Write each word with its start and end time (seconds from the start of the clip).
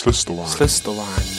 Slistování. 0.00 0.50
Slistování. 0.50 1.36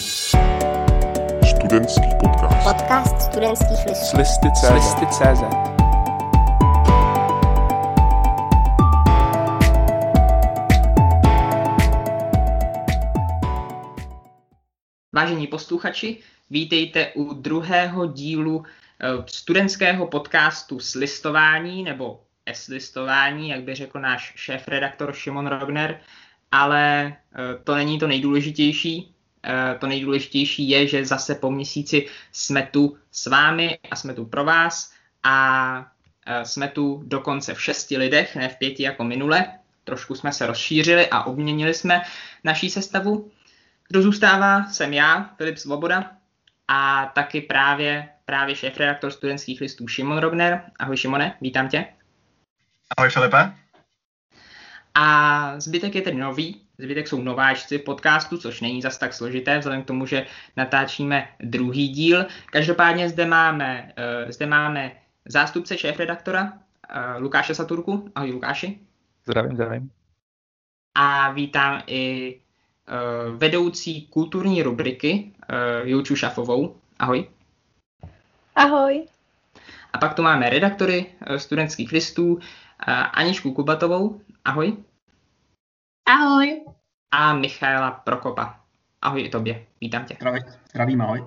Studentský 1.55 2.09
podcast. 2.19 2.63
Podcast 2.63 3.21
studentských 3.21 3.85
listů. 3.87 4.05
Slisty.cz 4.05 4.67
Slisty.cz 4.67 5.41
Vážení 15.13 15.47
posluchači, 15.47 16.17
vítejte 16.49 17.11
u 17.15 17.33
druhého 17.33 18.05
dílu 18.05 18.65
eh, 18.99 19.07
studentského 19.25 20.07
podcastu 20.07 20.79
Slistování 20.79 21.83
nebo 21.83 22.23
S-listování, 22.45 23.49
jak 23.49 23.63
by 23.63 23.75
řekl 23.75 23.99
náš 23.99 24.33
šéf-redaktor 24.35 25.13
Šimon 25.13 25.47
Rogner, 25.47 25.99
ale 26.51 27.07
eh, 27.07 27.57
to 27.63 27.75
není 27.75 27.99
to 27.99 28.07
nejdůležitější. 28.07 29.15
Eh, 29.43 29.75
To 29.79 29.87
nejdůležitější 29.87 30.69
je, 30.69 30.87
že 30.87 31.05
zase 31.05 31.35
po 31.35 31.51
měsíci 31.51 32.07
jsme 32.31 32.69
tu 32.71 32.97
s 33.11 33.25
vámi 33.25 33.79
a 33.91 33.95
jsme 33.95 34.13
tu 34.13 34.25
pro 34.25 34.45
vás 34.45 34.93
a 35.23 35.91
eh, 36.25 36.45
jsme 36.45 36.67
tu 36.67 37.03
dokonce 37.05 37.53
v 37.53 37.61
šesti 37.61 37.97
lidech, 37.97 38.35
ne 38.35 38.49
v 38.49 38.55
pěti 38.55 38.83
jako 38.83 39.03
minule. 39.03 39.45
Trošku 39.83 40.15
jsme 40.15 40.33
se 40.33 40.47
rozšířili 40.47 41.07
a 41.09 41.23
obměnili 41.23 41.73
jsme 41.73 42.01
naší 42.43 42.69
sestavu. 42.69 43.31
Kdo 43.87 44.01
zůstává, 44.01 44.69
jsem 44.69 44.93
já, 44.93 45.33
Filip 45.37 45.57
Svoboda, 45.57 46.11
a 46.67 47.11
taky 47.15 47.41
právě, 47.41 48.09
právě 48.25 48.55
šéf-redaktor 48.55 49.11
studentských 49.11 49.61
listů 49.61 49.87
Šimon 49.87 50.17
Robner. 50.17 50.61
Ahoj 50.79 50.97
Šimone, 50.97 51.37
vítám 51.41 51.69
tě. 51.69 51.85
Ahoj 52.97 53.09
Filipe. 53.09 53.60
A 54.95 55.59
zbytek 55.59 55.95
je 55.95 56.01
tedy 56.01 56.17
nový, 56.17 56.61
zbytek 56.77 57.07
jsou 57.07 57.21
nováčci 57.21 57.77
v 57.77 57.83
podcastu, 57.83 58.37
což 58.37 58.61
není 58.61 58.81
zas 58.81 58.97
tak 58.97 59.13
složité, 59.13 59.59
vzhledem 59.59 59.83
k 59.83 59.87
tomu, 59.87 60.05
že 60.05 60.25
natáčíme 60.57 61.27
druhý 61.39 61.87
díl. 61.87 62.25
Každopádně 62.45 63.09
zde 63.09 63.25
máme, 63.25 63.93
uh, 64.25 64.31
zde 64.31 64.45
máme 64.45 64.91
zástupce 65.25 65.77
šéf-redaktora 65.77 66.43
uh, 66.43 67.21
Lukáše 67.21 67.55
Saturku. 67.55 68.11
Ahoj 68.15 68.31
Lukáši. 68.31 68.79
Zdravím, 69.25 69.55
zdravím. 69.55 69.91
A 70.95 71.31
vítám 71.31 71.83
i 71.87 72.35
uh, 72.87 73.37
vedoucí 73.37 74.07
kulturní 74.07 74.63
rubriky 74.63 75.31
uh, 75.81 75.87
Jouču 75.87 76.15
Šafovou. 76.15 76.75
Ahoj. 76.99 77.27
Ahoj. 78.55 79.07
A 79.93 79.97
pak 79.97 80.13
tu 80.13 80.21
máme 80.21 80.49
redaktory 80.49 81.05
uh, 81.29 81.35
studentských 81.35 81.91
listů 81.91 82.33
uh, 82.33 82.39
Aničku 83.13 83.53
Kubatovou. 83.53 84.21
Ahoj. 84.45 84.77
Ahoj. 86.05 86.65
A 87.11 87.33
Michaela 87.33 87.91
Prokopa. 87.91 88.59
Ahoj 89.01 89.21
i 89.21 89.29
tobě. 89.29 89.65
Vítám 89.81 90.05
tě. 90.05 90.13
Zdraví, 90.15 90.39
zdravím, 90.69 91.01
ahoj. 91.01 91.25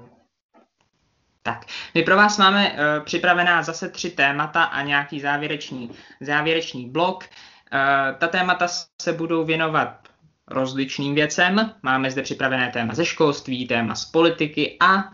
Tak, 1.43 1.67
my 1.95 2.03
pro 2.03 2.17
vás 2.17 2.39
máme 2.39 2.73
uh, 2.73 3.05
připravená 3.05 3.63
zase 3.63 3.89
tři 3.89 4.11
témata 4.11 4.65
a 4.65 4.83
nějaký 4.83 5.21
závěrečný, 5.21 5.91
závěrečný 6.21 6.91
blok. 6.91 7.25
Uh, 7.25 8.19
ta 8.19 8.29
témata 8.29 8.69
se 9.03 9.13
budou 9.13 9.45
věnovat 9.45 10.09
rozličným 10.49 11.15
věcem. 11.15 11.75
Máme 11.83 12.11
zde 12.11 12.23
připravené 12.23 12.71
téma 12.71 12.95
ze 12.95 13.05
školství, 13.05 13.67
téma 13.67 13.95
z 13.95 14.05
politiky 14.05 14.77
a 14.81 15.05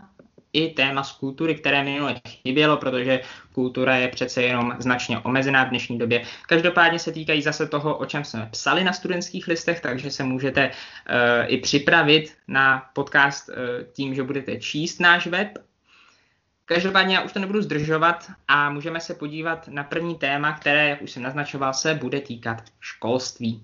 i 0.53 0.69
téma 0.69 1.03
z 1.03 1.11
kultury, 1.11 1.55
které 1.55 1.83
minule 1.83 2.21
chybělo, 2.27 2.77
protože 2.77 3.21
kultura 3.53 3.95
je 3.95 4.07
přece 4.07 4.43
jenom 4.43 4.75
značně 4.79 5.19
omezená 5.19 5.65
v 5.65 5.69
dnešní 5.69 5.97
době. 5.97 6.23
Každopádně 6.47 6.99
se 6.99 7.11
týkají 7.11 7.41
zase 7.41 7.67
toho, 7.67 7.97
o 7.97 8.05
čem 8.05 8.23
jsme 8.23 8.49
psali 8.51 8.83
na 8.83 8.93
studentských 8.93 9.47
listech, 9.47 9.79
takže 9.79 10.11
se 10.11 10.23
můžete 10.23 10.67
uh, 10.69 10.75
i 11.47 11.57
připravit 11.57 12.33
na 12.47 12.89
podcast 12.93 13.49
uh, 13.49 13.55
tím, 13.93 14.15
že 14.15 14.23
budete 14.23 14.57
číst 14.57 14.99
náš 14.99 15.27
web 15.27 15.57
Každopádně 16.65 17.15
já 17.15 17.21
už 17.21 17.31
to 17.31 17.39
nebudu 17.39 17.61
zdržovat 17.61 18.31
a 18.47 18.69
můžeme 18.69 18.99
se 18.99 19.13
podívat 19.13 19.67
na 19.67 19.83
první 19.83 20.15
téma, 20.15 20.53
které, 20.53 20.89
jak 20.89 21.01
už 21.01 21.11
jsem 21.11 21.23
naznačoval, 21.23 21.73
se 21.73 21.93
bude 21.93 22.21
týkat 22.21 22.63
školství. 22.79 23.63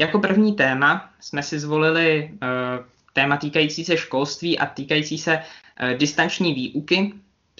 Jako 0.00 0.18
první 0.18 0.52
téma 0.52 1.10
jsme 1.20 1.42
si 1.42 1.58
zvolili 1.58 2.30
uh, 2.32 2.84
téma 3.12 3.36
týkající 3.36 3.84
se 3.84 3.96
školství 3.96 4.58
a 4.58 4.66
týkající 4.66 5.18
se 5.18 5.38
uh, 5.38 5.90
distanční 5.90 6.54
výuky. 6.54 7.12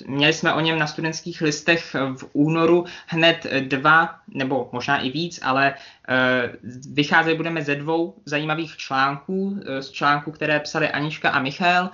Měli 0.07 0.33
jsme 0.33 0.53
o 0.53 0.61
něm 0.61 0.79
na 0.79 0.87
studentských 0.87 1.41
listech 1.41 1.95
v 1.95 2.25
únoru 2.33 2.85
hned 3.07 3.47
dva, 3.61 4.19
nebo 4.29 4.69
možná 4.73 4.99
i 4.99 5.11
víc, 5.11 5.41
ale 5.43 5.75
uh, 5.75 6.73
vycházet 6.95 7.37
budeme 7.37 7.63
ze 7.63 7.75
dvou 7.75 8.15
zajímavých 8.25 8.77
článků, 8.77 9.61
z 9.81 9.91
článků, 9.91 10.31
které 10.31 10.61
psali 10.61 10.89
Anička 10.89 11.31
a 11.31 11.43
Michal. 11.43 11.91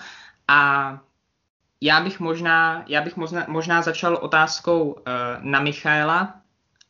A 0.48 1.00
já 1.80 2.00
bych 2.00 2.20
možná, 2.20 2.84
já 2.86 3.00
bych 3.00 3.16
možná, 3.16 3.44
možná 3.48 3.82
začal 3.82 4.14
otázkou 4.14 4.96
na 5.40 5.60
Michaela, 5.60 6.34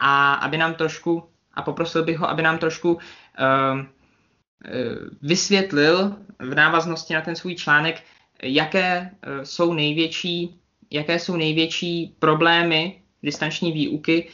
a 0.00 0.34
aby 0.34 0.58
nám 0.58 0.74
trošku, 0.74 1.28
a 1.54 1.62
poprosil 1.62 2.04
bych 2.04 2.18
ho, 2.18 2.30
aby 2.30 2.42
nám 2.42 2.58
trošku 2.58 2.98
vysvětlil 5.22 6.16
v 6.38 6.54
návaznosti 6.54 7.14
na 7.14 7.20
ten 7.20 7.36
svůj 7.36 7.54
článek, 7.54 8.02
jaké 8.42 9.10
uh, 9.10 9.44
jsou 9.44 9.72
největší 9.72 10.60
jaké 10.90 11.18
jsou 11.18 11.36
největší 11.36 12.16
problémy 12.18 13.00
distanční 13.22 13.72
výuky, 13.72 14.28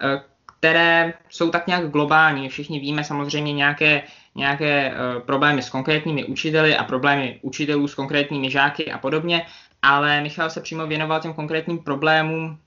eh, 0.00 0.22
které 0.58 1.14
jsou 1.28 1.50
tak 1.50 1.66
nějak 1.66 1.90
globální. 1.90 2.48
Všichni 2.48 2.80
víme 2.80 3.04
samozřejmě 3.04 3.52
nějaké, 3.52 4.02
nějaké 4.34 4.90
eh, 4.90 5.20
problémy 5.20 5.62
s 5.62 5.70
konkrétními 5.70 6.24
učiteli 6.24 6.76
a 6.76 6.84
problémy 6.84 7.38
učitelů 7.42 7.88
s 7.88 7.94
konkrétními 7.94 8.50
žáky 8.50 8.92
a 8.92 8.98
podobně, 8.98 9.46
ale 9.82 10.20
Michal 10.20 10.50
se 10.50 10.60
přímo 10.60 10.86
věnoval 10.86 11.20
těm 11.20 11.34
konkrétním 11.34 11.78
problémům, 11.78 12.58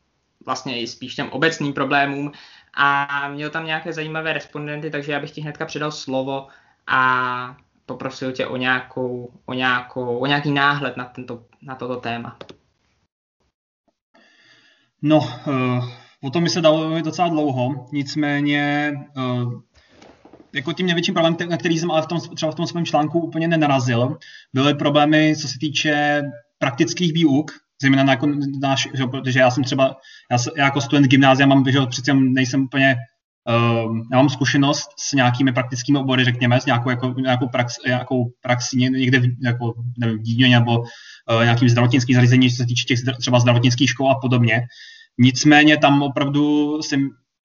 vlastně 0.46 0.82
i 0.82 0.88
spíš 0.88 1.16
těm 1.16 1.30
obecným 1.30 1.74
problémům 1.74 2.32
a 2.74 3.28
měl 3.28 3.50
tam 3.50 3.66
nějaké 3.66 3.94
zajímavé 3.94 4.34
respondenty, 4.34 4.90
takže 4.90 5.12
já 5.12 5.20
bych 5.20 5.32
ti 5.32 5.42
hnedka 5.42 5.66
předal 5.66 5.92
slovo 5.92 6.48
a 6.88 7.58
poprosil 7.86 8.32
tě 8.32 8.46
o, 8.48 8.58
nějakou, 8.58 9.34
o, 9.46 9.54
nějakou, 9.54 10.18
o 10.18 10.26
nějaký 10.26 10.52
náhled 10.52 10.98
na, 10.98 11.06
tento, 11.06 11.44
na 11.62 11.76
toto 11.76 11.96
téma. 11.96 12.38
No, 15.02 15.18
uh, 15.18 15.90
o 16.22 16.30
tom 16.30 16.44
by 16.44 16.50
se 16.50 16.62
dalo 16.62 16.78
mluvit 16.78 17.06
docela 17.06 17.28
dlouho, 17.28 17.88
nicméně 17.92 18.94
uh, 19.18 19.62
jako 20.54 20.74
tím 20.74 20.86
největším 20.86 21.14
problémem, 21.14 21.50
na 21.50 21.58
který 21.58 21.80
jsem 21.80 21.92
ale 21.92 22.02
v 22.02 22.06
tom, 22.06 22.20
třeba 22.36 22.52
v 22.52 22.56
tom 22.56 22.68
svém 22.68 22.86
článku 22.86 23.20
úplně 23.20 23.48
nenarazil, 23.48 24.18
byly 24.54 24.74
problémy, 24.74 25.36
co 25.42 25.48
se 25.48 25.60
týče 25.60 26.22
praktických 26.58 27.14
výuk, 27.14 27.52
zejména 27.82 28.04
na, 28.04 28.14
jako 28.14 28.28
náš, 28.62 28.88
že, 28.94 29.06
protože 29.06 29.40
já 29.40 29.52
jsem 29.52 29.64
třeba, 29.64 29.96
já, 30.32 30.38
já 30.58 30.66
jako 30.66 30.82
student 30.82 31.08
gymnázia 31.08 31.48
mám, 31.48 31.64
že 31.68 31.80
přece 31.90 32.14
nejsem 32.14 32.64
úplně, 32.64 32.96
uh, 33.50 33.98
já 34.12 34.18
mám 34.18 34.30
zkušenost 34.30 34.90
s 35.00 35.14
nějakými 35.14 35.54
praktickými 35.54 36.00
obory, 36.00 36.26
řekněme, 36.26 36.62
s 36.62 36.66
nějakou, 36.66 36.90
jako, 36.90 37.14
nějakou, 37.18 37.48
prax, 37.48 37.76
nějakou 37.88 38.32
praxí 38.42 38.78
někde 38.78 39.20
v, 39.20 39.26
jako, 39.44 39.74
nevím, 39.98 40.18
v 40.18 40.22
Díně 40.22 40.60
nebo 40.60 40.80
uh, 40.80 40.86
nějakým 41.44 41.70
zdravotnickým 41.70 42.16
zařízení, 42.16 42.50
co 42.50 42.56
se 42.56 42.66
týče 42.66 42.86
těch 42.86 43.00
třeba 43.20 43.40
zdravotnických 43.40 43.90
škol 43.90 44.12
a 44.12 44.20
podobně. 44.22 44.62
Nicméně 45.20 45.78
tam 45.78 46.02
opravdu 46.02 46.78
si, 46.82 46.98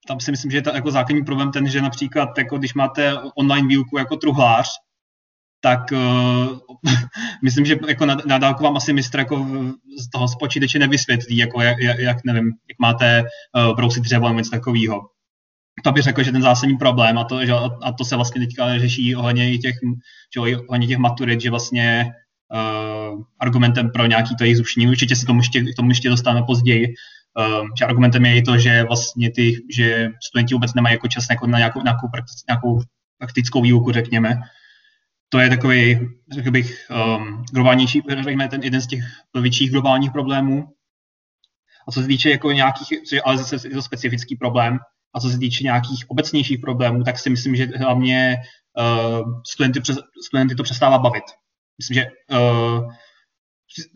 tam 0.08 0.20
si 0.20 0.30
myslím, 0.30 0.50
že 0.50 0.56
je 0.58 0.62
to 0.62 0.74
jako 0.74 0.90
základní 0.90 1.24
problém 1.24 1.52
ten, 1.52 1.68
že 1.68 1.82
například 1.82 2.38
jako 2.38 2.58
když 2.58 2.74
máte 2.74 3.14
online 3.36 3.68
výuku 3.68 3.98
jako 3.98 4.16
truhlář, 4.16 4.66
tak 5.66 5.92
uh, 5.92 6.58
myslím, 7.44 7.64
že 7.64 7.76
jako 7.88 8.06
na, 8.06 8.16
na 8.26 8.38
vám 8.38 8.76
asi 8.76 8.92
mistr 8.92 9.18
jako 9.18 9.46
z 10.00 10.10
toho 10.10 10.28
z 10.28 10.36
počítače 10.36 10.78
nevysvětlí, 10.78 11.36
jako 11.36 11.62
jak, 11.62 11.78
jak, 11.98 12.16
nevím, 12.24 12.44
jak 12.44 12.78
máte 12.78 13.22
uh, 13.22 13.76
brousit 13.76 14.02
dřevo 14.02 14.28
nebo 14.28 14.38
něco 14.38 14.50
takového. 14.50 15.00
To 15.84 15.92
bych 15.92 16.02
řekl, 16.02 16.22
že 16.22 16.32
ten 16.32 16.42
zásadní 16.42 16.76
problém 16.76 17.18
a 17.18 17.24
to, 17.24 17.46
že, 17.46 17.52
a 17.82 17.92
to 17.92 18.04
se 18.04 18.16
vlastně 18.16 18.40
teďka 18.40 18.78
řeší 18.78 19.16
ohledně 19.16 19.58
těch, 19.58 19.76
že, 20.34 20.58
ohledně 20.58 20.86
těch 20.86 20.98
maturit, 20.98 21.40
že 21.40 21.50
vlastně 21.50 22.06
uh, 22.54 23.22
argumentem 23.40 23.90
pro 23.90 24.06
nějaký 24.06 24.36
to 24.36 24.44
jejich 24.44 24.56
zrušení, 24.56 24.88
určitě 24.88 25.16
se 25.16 25.26
tomu 25.26 25.40
ještě, 25.40 25.64
tomu 25.76 25.90
ještě 25.90 26.08
dostaneme 26.08 26.46
později, 26.46 26.94
Um, 27.36 27.68
že 27.78 27.84
argumentem 27.84 28.24
je 28.24 28.36
i 28.36 28.42
to, 28.42 28.58
že 28.58 28.84
vlastně 28.84 29.30
ty, 29.30 29.60
že 29.76 30.08
studenti 30.26 30.54
vůbec 30.54 30.74
nemají 30.74 30.94
jako 30.94 31.08
čas 31.08 31.26
jako 31.30 31.46
na 31.46 31.58
nějakou, 31.58 31.82
nějakou, 31.82 32.08
nějakou 32.48 32.80
praktickou 33.18 33.62
výuku, 33.62 33.92
řekněme. 33.92 34.40
To 35.28 35.38
je 35.38 35.48
takový, 35.48 35.98
řekl 36.32 36.50
bych, 36.50 36.86
um, 36.90 37.44
globálnější, 37.52 38.02
řekněme, 38.08 38.48
ten 38.48 38.62
jeden 38.62 38.80
z 38.80 38.86
těch 38.86 39.00
větších 39.40 39.70
globálních 39.70 40.12
problémů. 40.12 40.64
A 41.88 41.92
co 41.92 42.00
se 42.00 42.06
týče 42.06 42.30
jako 42.30 42.52
nějakých, 42.52 42.88
ale 43.24 43.38
zase 43.38 43.68
je 43.68 43.74
to 43.74 43.82
specifický 43.82 44.36
problém, 44.36 44.78
a 45.14 45.20
co 45.20 45.30
se 45.30 45.38
týče 45.38 45.64
nějakých 45.64 46.04
obecnějších 46.08 46.58
problémů, 46.58 47.04
tak 47.04 47.18
si 47.18 47.30
myslím, 47.30 47.56
že 47.56 47.66
hlavně 47.76 48.36
uh, 48.78 49.40
studenty, 49.46 49.80
studenty 50.26 50.54
to 50.54 50.62
přestává 50.62 50.98
bavit. 50.98 51.24
Myslím, 51.78 51.94
že 51.94 52.06
uh, 52.30 52.92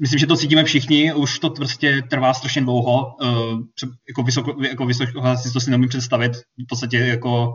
myslím, 0.01 0.19
že 0.19 0.27
to 0.27 0.37
cítíme 0.37 0.65
všichni, 0.65 1.13
už 1.13 1.39
to 1.39 1.51
prostě 1.51 2.03
trvá 2.11 2.35
strašně 2.35 2.63
dlouho, 2.63 3.17
uh, 3.23 3.61
jako 4.09 4.23
vysoko, 4.23 4.63
jako 4.63 4.87
vysoko, 4.87 5.37
si 5.37 5.53
to 5.53 5.61
si 5.61 5.71
nemůžu 5.71 5.89
představit, 5.89 6.33
v 6.37 6.67
podstatě 6.69 6.99
jako, 6.99 7.53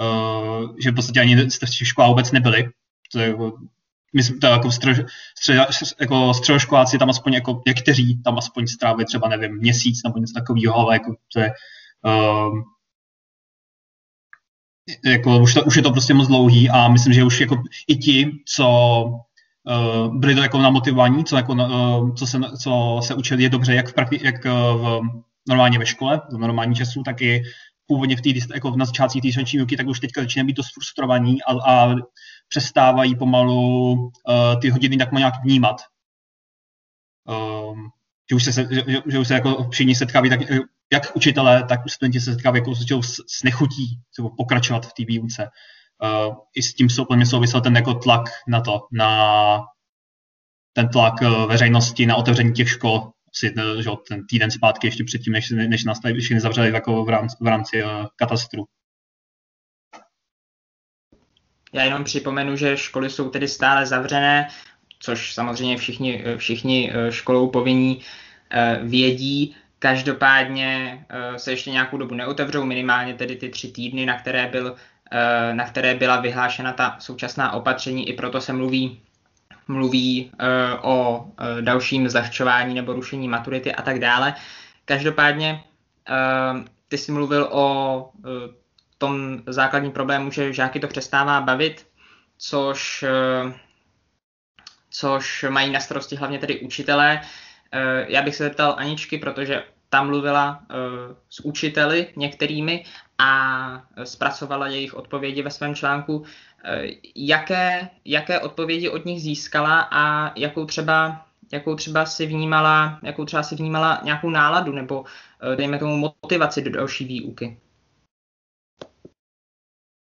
uh, 0.00 0.76
že 0.82 0.90
v 0.90 0.94
podstatě 0.94 1.20
ani 1.20 1.36
v 1.36 1.86
škole 1.86 2.08
vůbec 2.08 2.32
nebyli, 2.32 2.68
to 3.12 3.18
je 3.18 3.28
jako, 3.28 3.58
myslím, 4.14 4.40
to 4.40 4.46
jako, 4.46 4.70
střed, 4.70 5.06
střed, 5.38 5.68
jako 6.00 6.34
středoškoláci 6.34 6.98
tam 6.98 7.10
aspoň 7.10 7.32
jako 7.32 7.62
někteří 7.66 8.22
tam 8.22 8.38
aspoň 8.38 8.66
stráví 8.66 9.04
třeba, 9.04 9.28
nevím, 9.28 9.56
měsíc 9.56 10.02
nebo 10.04 10.18
něco 10.18 10.34
takového, 10.34 10.76
ale 10.76 10.94
jako 10.94 11.14
to 11.32 11.40
je, 11.40 11.52
uh, 12.06 12.62
jako 15.04 15.38
už, 15.38 15.54
to, 15.54 15.64
už 15.64 15.76
je 15.76 15.82
to 15.82 15.90
prostě 15.90 16.14
moc 16.14 16.28
dlouhý 16.28 16.70
a 16.70 16.88
myslím, 16.88 17.12
že 17.12 17.24
už 17.24 17.40
jako 17.40 17.62
i 17.88 17.96
ti, 17.96 18.30
co 18.46 19.04
uh, 19.04 20.16
byli 20.16 20.34
to 20.34 20.42
jako 20.42 20.58
na 20.58 20.70
motivování, 20.70 21.24
co, 21.24 21.36
jako, 21.36 21.52
uh, 21.52 22.14
co, 22.14 22.26
se, 22.26 22.38
co 22.62 23.00
se 23.02 23.14
učili 23.14 23.42
je 23.42 23.48
dobře, 23.48 23.74
jak, 23.74 23.88
v, 23.88 23.94
prakti- 23.94 24.24
jak 24.24 24.44
uh, 24.44 24.82
v, 24.82 25.00
normálně 25.48 25.78
ve 25.78 25.86
škole, 25.86 26.20
v 26.30 26.38
normální 26.38 26.74
času, 26.74 27.02
tak 27.02 27.22
i 27.22 27.42
původně 27.86 28.16
v 28.16 28.20
tý, 28.20 28.40
jako 28.54 28.76
na 28.76 28.84
začátcích 28.84 29.22
té 29.22 29.42
výuky, 29.52 29.76
tak 29.76 29.86
už 29.86 30.00
teďka 30.00 30.20
začínají 30.20 30.46
být 30.46 30.56
dost 30.56 30.74
frustrovaní 30.74 31.42
a, 31.42 31.72
a 31.72 31.94
přestávají 32.48 33.16
pomalu 33.16 33.92
uh, 33.92 34.60
ty 34.60 34.70
hodiny 34.70 34.96
tak 34.96 35.12
nějak 35.12 35.34
vnímat. 35.44 35.76
Um, 37.28 37.90
že 38.30 38.36
už 38.36 38.44
se, 38.44 38.52
že, 38.52 38.82
že 39.06 39.18
už 39.18 39.28
se 39.28 39.34
jako 39.34 39.70
všichni 39.70 39.94
setkávají, 39.94 40.30
tak 40.30 40.40
jak 40.92 41.16
učitelé, 41.16 41.64
tak 41.64 41.80
studenti 41.90 42.20
se 42.20 42.32
setkávají 42.32 42.60
jako 42.60 42.74
s 43.28 43.42
nechutí 43.44 44.00
pokračovat 44.36 44.86
v 44.86 44.92
té 44.92 45.04
výuce. 45.04 45.48
Uh, 46.02 46.34
I 46.54 46.62
s 46.62 46.74
tím 46.74 46.88
úplně 47.00 47.26
souvisel 47.26 47.60
ten 47.60 47.76
jako 47.76 47.94
tlak 47.94 48.24
na 48.48 48.60
to, 48.60 48.86
na 48.92 49.60
ten 50.72 50.88
tlak 50.88 51.14
veřejnosti 51.48 52.06
na 52.06 52.16
otevření 52.16 52.52
těch 52.52 52.68
škol, 52.68 53.10
asi 53.34 53.54
že, 53.82 53.90
ten 54.08 54.26
týden 54.26 54.50
zpátky 54.50 54.86
ještě 54.86 55.04
předtím, 55.04 55.32
než, 55.32 55.50
než 55.50 55.84
nás 55.84 56.00
tady 56.00 56.20
všichni 56.20 56.40
zavřeli 56.40 56.70
jako 56.70 57.04
v 57.04 57.08
rámci, 57.08 57.36
v 57.40 57.46
rámci 57.46 57.84
uh, 57.84 57.90
katastru. 58.16 58.64
Já 61.76 61.84
jenom 61.84 62.04
připomenu, 62.04 62.56
že 62.56 62.76
školy 62.76 63.10
jsou 63.10 63.30
tedy 63.30 63.48
stále 63.48 63.86
zavřené, 63.86 64.48
což 64.98 65.34
samozřejmě 65.34 65.76
všichni, 65.76 66.24
všichni 66.36 66.92
školou 67.10 67.48
povinní 67.48 68.00
vědí. 68.82 69.56
Každopádně 69.78 71.00
se 71.36 71.50
ještě 71.52 71.70
nějakou 71.70 71.98
dobu 71.98 72.14
neotevřou, 72.14 72.64
minimálně 72.64 73.14
tedy 73.14 73.36
ty 73.36 73.48
tři 73.48 73.68
týdny, 73.72 74.06
na 74.06 74.18
které 74.18 74.46
byl 74.46 74.76
Eh, 75.10 75.54
na 75.54 75.64
které 75.64 75.94
byla 75.94 76.20
vyhlášena 76.20 76.72
ta 76.72 76.96
současná 76.98 77.52
opatření, 77.52 78.08
i 78.08 78.12
proto 78.12 78.40
se 78.40 78.52
mluví 78.52 79.00
mluví 79.68 80.30
eh, 80.38 80.46
o 80.82 81.26
eh, 81.38 81.62
dalším 81.62 82.08
zlehčování 82.08 82.74
nebo 82.74 82.92
rušení 82.92 83.28
maturity 83.28 83.74
a 83.74 83.82
tak 83.82 83.98
dále. 83.98 84.34
Každopádně 84.84 85.64
ty 86.88 86.98
jsi 86.98 87.12
mluvil 87.12 87.48
o 87.50 88.10
tom 88.98 89.42
základním 89.46 89.92
problému, 89.92 90.30
že 90.30 90.52
žáky 90.52 90.80
to 90.80 90.88
přestává 90.88 91.40
bavit, 91.40 91.86
což, 92.38 93.04
což 94.90 95.44
mají 95.48 95.70
na 95.72 95.80
starosti 95.80 96.16
hlavně 96.16 96.38
tedy 96.38 96.60
učitelé. 96.60 97.20
Já 98.06 98.22
bych 98.22 98.36
se 98.36 98.44
zeptal 98.44 98.74
Aničky, 98.78 99.18
protože 99.18 99.64
tam 99.88 100.06
mluvila 100.06 100.60
s 101.30 101.44
učiteli 101.44 102.06
některými 102.16 102.84
a 103.18 103.82
zpracovala 104.04 104.66
jejich 104.66 104.94
odpovědi 104.94 105.42
ve 105.42 105.50
svém 105.50 105.74
článku. 105.74 106.24
Eh, 106.68 106.86
jaké, 107.14 107.88
jaké 108.04 108.40
odpovědi 108.40 108.88
od 108.88 109.04
nich 109.04 109.22
získala 109.22 109.88
a 109.90 110.32
jakou 110.38 110.64
třeba, 110.64 111.26
jakou 111.52 111.74
třeba 111.74 112.06
si 112.06 112.26
vnímala, 112.26 112.98
jakou 113.02 113.24
třeba 113.24 113.42
si 113.42 113.56
vnímala 113.56 114.00
nějakou 114.04 114.30
náladu 114.30 114.72
nebo 114.72 115.04
eh, 115.52 115.56
dejme 115.56 115.78
tomu 115.78 115.96
motivaci 115.96 116.62
do 116.62 116.70
další 116.70 117.04
výuky? 117.04 117.58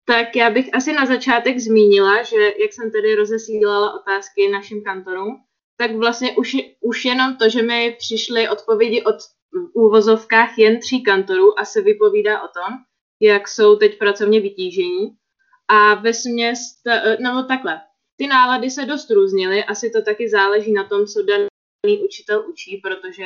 Tak 0.04 0.36
já 0.36 0.50
bych 0.50 0.74
asi 0.74 0.92
na 0.92 1.06
začátek 1.06 1.58
zmínila, 1.58 2.22
že 2.22 2.36
jak 2.36 2.72
jsem 2.72 2.90
tedy 2.90 3.14
rozesílala 3.14 4.00
otázky 4.00 4.48
našim 4.48 4.82
kantorům, 4.82 5.36
tak 5.76 5.96
vlastně 5.96 6.36
už, 6.36 6.56
už 6.80 7.04
jenom 7.04 7.36
to, 7.36 7.48
že 7.48 7.62
mi 7.62 7.96
přišly 7.98 8.48
odpovědi 8.48 9.02
od 9.02 9.16
v 9.52 9.70
úvozovkách 9.72 10.58
jen 10.58 10.80
tří 10.80 11.02
kantorů 11.02 11.58
a 11.58 11.64
se 11.64 11.80
vypovídá 11.80 12.42
o 12.42 12.48
tom, 12.48 12.78
jak 13.20 13.48
jsou 13.48 13.76
teď 13.76 13.98
pracovně 13.98 14.40
vytížení. 14.40 15.16
A 15.68 15.94
ve 15.94 16.14
směs, 16.14 16.58
nebo 17.20 17.42
takhle, 17.42 17.80
ty 18.16 18.26
nálady 18.26 18.70
se 18.70 18.84
dost 18.84 19.10
různily, 19.10 19.64
asi 19.64 19.90
to 19.90 20.02
taky 20.02 20.28
záleží 20.28 20.72
na 20.72 20.84
tom, 20.84 21.06
co 21.06 21.22
daný 21.22 22.02
učitel 22.04 22.44
učí, 22.48 22.76
protože 22.76 23.24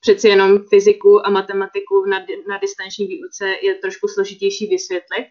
přeci 0.00 0.28
jenom 0.28 0.58
fyziku 0.68 1.26
a 1.26 1.30
matematiku 1.30 2.04
na, 2.04 2.18
na 2.48 2.58
distanční 2.58 3.06
výuce 3.06 3.56
je 3.62 3.74
trošku 3.74 4.08
složitější 4.08 4.66
vysvětlit. 4.66 5.26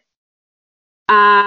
A 1.12 1.44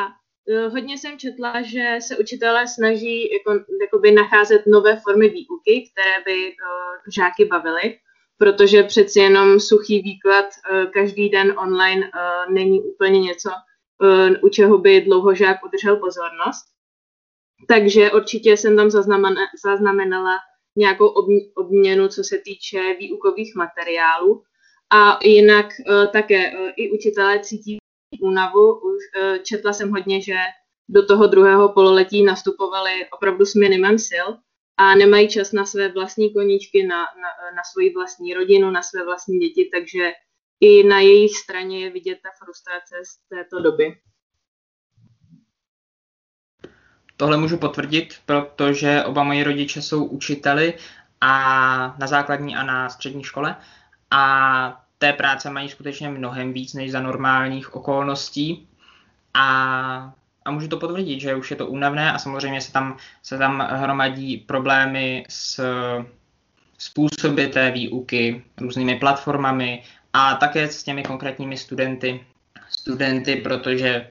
e, 0.49 0.69
hodně 0.69 0.99
jsem 0.99 1.19
četla, 1.19 1.63
že 1.63 1.99
se 2.01 2.19
učitelé 2.19 2.69
snaží 2.69 3.33
jako, 3.33 3.65
jakoby 3.81 4.13
nacházet 4.13 4.63
nové 4.67 5.01
formy 5.01 5.29
výuky, 5.29 5.91
které 5.93 6.23
by 6.25 6.53
uh, 6.53 7.13
žáky 7.15 7.45
bavily 7.45 7.99
protože 8.39 8.83
přeci 8.83 9.21
jenom 9.21 9.61
suchý 9.61 10.03
výklad 10.03 10.47
eh, 10.47 10.87
každý 10.87 11.29
den 11.29 11.55
online 11.59 12.07
eh, 12.07 12.53
není 12.53 12.83
úplně 12.83 13.21
něco, 13.21 13.51
eh, 14.03 14.39
u 14.43 14.49
čeho 14.49 14.79
by 14.79 15.01
dlouhožák 15.01 15.65
udržel 15.65 15.97
pozornost. 15.97 16.65
Takže 17.69 18.13
určitě 18.13 18.57
jsem 18.57 18.77
tam 18.77 18.91
zaznamenala 19.65 20.37
nějakou 20.77 21.07
obměnu, 21.55 22.09
co 22.09 22.25
se 22.25 22.39
týče 22.39 22.97
výukových 22.99 23.55
materiálů. 23.57 24.43
A 24.91 25.19
jinak 25.25 25.67
také 26.13 26.53
i 26.77 26.91
učitelé 26.91 27.41
cítí 27.41 27.79
únavu. 28.23 28.75
Už 28.75 29.03
četla 29.43 29.73
jsem 29.73 29.91
hodně, 29.91 30.23
že 30.23 30.37
do 30.89 31.07
toho 31.07 31.27
druhého 31.27 31.69
pololetí 31.69 32.25
nastupovali 32.25 33.07
opravdu 33.11 33.47
s 33.47 33.55
minimem 33.55 33.99
sil, 34.09 34.27
a 34.79 34.95
nemají 34.95 35.29
čas 35.29 35.53
na 35.53 35.67
své 35.67 35.93
vlastní 35.93 36.33
koníčky, 36.33 36.87
na, 36.87 36.97
na, 36.97 37.51
na 37.57 37.63
svoji 37.73 37.95
vlastní 37.95 38.35
rodinu, 38.35 38.71
na 38.71 38.83
své 38.83 39.05
vlastní 39.05 39.39
děti, 39.39 39.71
takže 39.75 40.13
i 40.61 40.83
na 40.83 41.01
jejich 41.01 41.37
straně 41.37 41.85
je 41.85 41.91
vidět 41.91 42.19
ta 42.23 42.29
frustrace 42.39 42.95
z 43.05 43.29
této 43.29 43.63
doby. 43.63 43.99
Tohle 47.17 47.37
můžu 47.37 47.59
potvrdit, 47.59 48.15
protože 48.27 49.05
oba 49.05 49.23
moji 49.23 49.43
rodiče 49.43 49.83
jsou 49.83 50.05
učiteli 50.05 50.75
a 51.21 51.97
na 51.99 52.07
základní 52.07 52.57
a 52.57 52.63
na 52.63 52.89
střední 52.89 53.25
škole 53.25 53.57
a 54.11 54.85
té 54.99 55.13
práce 55.13 55.51
mají 55.51 55.69
skutečně 55.69 56.09
mnohem 56.09 56.53
víc 56.53 56.75
než 56.75 56.93
za 56.93 57.01
normálních 57.01 57.75
okolností 57.75 58.69
a 59.35 60.13
a 60.49 60.51
můžu 60.51 60.69
to 60.69 60.77
potvrdit, 60.77 61.21
že 61.21 61.35
už 61.35 61.51
je 61.51 61.57
to 61.57 61.67
únavné 61.67 62.13
a 62.13 62.19
samozřejmě 62.19 62.61
se 62.61 62.73
tam, 62.73 62.97
se 63.23 63.39
tam 63.39 63.69
hromadí 63.71 64.37
problémy 64.37 65.25
s 65.29 65.61
způsoby 66.79 67.45
té 67.47 67.71
výuky, 67.71 68.45
různými 68.61 68.97
platformami 68.97 69.83
a 70.13 70.35
také 70.35 70.69
s 70.69 70.83
těmi 70.83 71.03
konkrétními 71.03 71.57
studenty, 71.57 72.25
studenty 72.69 73.37
protože 73.37 74.11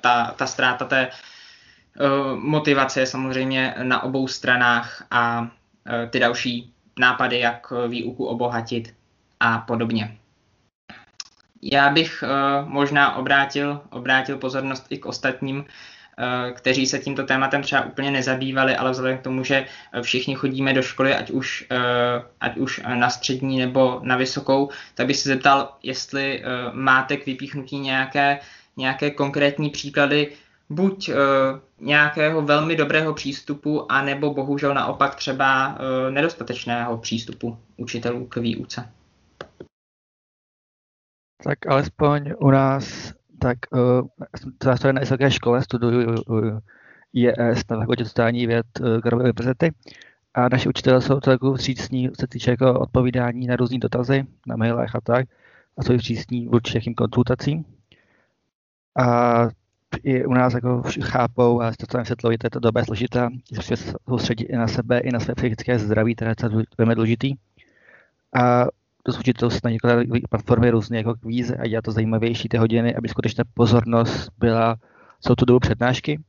ta, 0.00 0.34
ta 0.36 0.46
ztráta 0.46 0.84
té 0.84 1.08
uh, 1.10 2.38
motivace 2.38 3.00
je 3.00 3.06
samozřejmě 3.06 3.74
na 3.82 4.02
obou 4.02 4.28
stranách 4.28 5.06
a 5.10 5.40
uh, 5.40 5.48
ty 6.10 6.18
další 6.18 6.72
nápady, 6.98 7.38
jak 7.38 7.72
výuku 7.88 8.24
obohatit 8.24 8.94
a 9.40 9.58
podobně. 9.58 10.18
Já 11.72 11.90
bych 11.90 12.24
uh, 12.26 12.68
možná 12.68 13.16
obrátil, 13.16 13.80
obrátil 13.90 14.38
pozornost 14.38 14.86
i 14.90 14.98
k 14.98 15.06
ostatním, 15.06 15.58
uh, 15.58 15.64
kteří 16.52 16.86
se 16.86 16.98
tímto 16.98 17.22
tématem 17.22 17.62
třeba 17.62 17.84
úplně 17.84 18.10
nezabývali, 18.10 18.76
ale 18.76 18.90
vzhledem 18.90 19.18
k 19.18 19.22
tomu, 19.22 19.44
že 19.44 19.66
všichni 20.02 20.34
chodíme 20.34 20.72
do 20.72 20.82
školy, 20.82 21.14
ať 21.14 21.30
už, 21.30 21.66
uh, 21.70 22.24
ať 22.40 22.56
už 22.56 22.80
na 22.94 23.10
střední 23.10 23.58
nebo 23.58 24.00
na 24.02 24.16
vysokou, 24.16 24.70
tak 24.94 25.06
bych 25.06 25.16
se 25.16 25.28
zeptal, 25.28 25.76
jestli 25.82 26.42
máte 26.72 27.16
k 27.16 27.26
vypíchnutí 27.26 27.78
nějaké, 27.78 28.38
nějaké 28.76 29.10
konkrétní 29.10 29.70
příklady, 29.70 30.32
buď 30.70 31.10
nějakého 31.80 32.42
velmi 32.42 32.76
dobrého 32.76 33.14
přístupu, 33.14 33.92
anebo 33.92 34.34
bohužel 34.34 34.74
naopak 34.74 35.14
třeba 35.14 35.78
nedostatečného 36.10 36.98
přístupu 36.98 37.58
učitelů 37.76 38.26
k 38.26 38.36
výuce. 38.36 38.88
Tak 41.46 41.66
alespoň 41.66 42.32
u 42.38 42.50
nás, 42.50 43.14
tak 43.38 43.58
uh, 43.70 44.76
jsem 44.76 44.94
na 44.94 45.00
vysoké 45.00 45.30
škole, 45.30 45.62
studuju 45.62 46.22
uh, 46.28 46.58
IES 47.12 47.62
na 47.70 47.76
fakultě 47.76 48.04
sociální 48.04 48.46
věd 48.46 48.66
uh, 48.80 49.00
Karlovy 49.00 49.24
univerzity 49.24 49.72
a 50.34 50.48
naši 50.48 50.68
učitelé 50.68 51.00
jsou 51.00 51.20
celkově 51.20 51.56
vstřícní, 51.56 52.10
se 52.20 52.26
týče 52.26 52.50
jako 52.50 52.80
odpovídání 52.80 53.46
na 53.46 53.56
různé 53.56 53.78
dotazy, 53.78 54.26
na 54.46 54.56
mailech 54.56 54.94
a 54.94 55.00
tak, 55.00 55.26
a 55.78 55.82
jsou 55.82 55.96
vstřícní 55.96 56.48
vůči 56.48 56.76
jakým 56.76 56.94
konzultacím. 56.94 57.64
A 58.98 59.48
i 60.02 60.24
u 60.24 60.34
nás 60.34 60.54
jako 60.54 60.82
chápou 61.02 61.60
a 61.60 61.70
to, 61.78 61.86
co 61.86 61.98
vysvětlují, 61.98 62.38
to 62.38 62.60
doba 62.60 62.80
je 62.80 62.84
složitá, 62.84 63.30
že 63.52 63.62
se 63.62 63.92
soustředit 64.08 64.44
i 64.44 64.56
na 64.56 64.68
sebe, 64.68 64.98
i 64.98 65.12
na 65.12 65.20
své 65.20 65.34
psychické 65.34 65.78
zdraví, 65.78 66.14
které 66.14 66.30
je 66.30 66.64
velmi 66.78 66.94
důležitý. 66.94 67.34
A 68.34 68.66
to 69.06 69.12
určitou 69.18 69.48
na 69.64 69.70
některé 69.70 70.04
platformy 70.30 70.70
různě 70.70 70.98
jako 70.98 71.14
kvíze 71.14 71.56
a 71.56 71.66
dělat 71.66 71.84
to 71.84 71.92
zajímavější 71.92 72.48
ty 72.48 72.56
hodiny, 72.56 72.94
aby 72.94 73.08
skutečně 73.08 73.44
pozornost 73.54 74.30
byla 74.38 74.76
celou 75.20 75.34
tu 75.34 75.44
dobu 75.44 75.60
přednášky. 75.60 76.20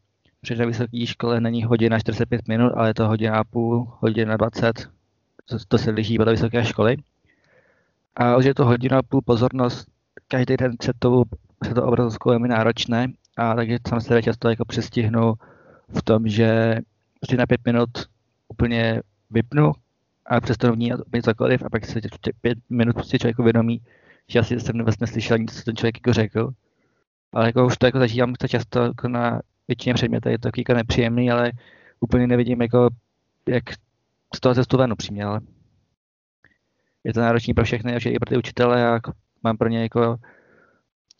Protože 0.41 0.55
na 0.55 0.65
vysoké 0.65 1.05
škole 1.05 1.41
není 1.41 1.63
hodina 1.63 1.99
45 1.99 2.47
minut, 2.47 2.71
ale 2.75 2.89
je 2.89 2.93
to 2.93 3.07
hodina 3.07 3.43
půl, 3.43 3.87
hodina 3.99 4.37
20, 4.37 4.89
to, 5.45 5.57
to 5.67 5.77
se 5.77 5.91
liší 5.91 6.17
podle 6.17 6.33
vysoké 6.33 6.65
školy. 6.65 6.97
A 8.15 8.37
už 8.37 8.45
je 8.45 8.53
to 8.53 8.65
hodina 8.65 9.03
půl 9.03 9.21
pozornost, 9.21 9.87
každý 10.27 10.57
den 10.57 10.77
před 10.77 10.95
tou, 10.99 11.23
před 11.59 11.73
tou 11.73 11.81
obrazovkou 11.81 12.31
je 12.31 12.39
mi 12.39 12.47
náročné, 12.47 13.07
a 13.37 13.55
takže 13.55 13.77
sam 13.87 14.01
se 14.01 14.21
často 14.21 14.49
jako 14.49 14.65
přestihnu 14.65 15.33
v 15.89 16.01
tom, 16.01 16.27
že 16.27 16.77
na 17.37 17.45
pět 17.45 17.61
minut 17.65 17.89
úplně 18.47 19.01
vypnu 19.31 19.71
a 20.27 20.41
přestanu 20.41 20.73
vnímat 20.73 20.99
úplně 20.99 21.23
cokoliv 21.23 21.63
a 21.63 21.69
pak 21.69 21.85
se 21.85 21.99
pět 22.41 22.57
minut 22.69 22.93
prostě 22.93 23.19
člověk 23.19 23.39
uvědomí, 23.39 23.81
že 24.27 24.39
asi 24.39 24.59
jsem 24.59 24.77
vůbec 24.77 24.99
neslyšel 24.99 25.37
nic, 25.37 25.57
co 25.57 25.63
ten 25.63 25.75
člověk 25.75 25.97
jako 25.97 26.13
řekl. 26.13 26.49
Ale 27.33 27.45
jako 27.45 27.65
už 27.65 27.77
to 27.77 27.85
jako 27.85 27.99
zažívám 27.99 28.33
to 28.33 28.47
často 28.47 28.79
jako 28.79 29.07
na 29.07 29.41
většině 29.67 29.93
předmětů, 29.93 30.29
je 30.29 30.39
to 30.39 30.49
jako 30.57 30.73
nepříjemný, 30.73 31.31
ale 31.31 31.51
úplně 31.99 32.27
nevidím 32.27 32.61
jako, 32.61 32.89
jak 33.47 33.63
z 34.35 34.39
toho 34.39 34.55
cestu 34.55 34.77
ven 34.77 34.93
upřímně, 34.93 35.23
ale 35.23 35.41
je 37.03 37.13
to 37.13 37.19
náročný 37.19 37.53
pro 37.53 37.65
všechny, 37.65 37.99
že 37.99 38.09
i 38.09 38.19
pro 38.19 38.29
ty 38.29 38.37
učitele 38.37 38.87
a 38.87 38.99
mám 39.43 39.57
pro 39.57 39.67
ně 39.67 39.81
jako 39.81 40.17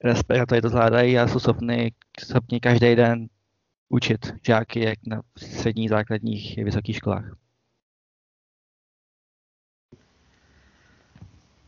respekt, 0.04 0.46
to, 0.50 0.62
to 0.62 0.70
zvládají 0.70 1.20
a 1.20 1.28
jsou 1.28 1.40
schopni, 1.40 1.92
schopni 2.20 2.60
každý 2.60 2.96
den 2.96 3.28
učit 3.90 4.34
žáky 4.48 4.86
jak 4.86 5.00
na 5.08 5.22
středních, 5.38 5.90
základních 5.90 6.58
i 6.58 6.64
vysokých 6.64 6.96
školách. 6.96 7.47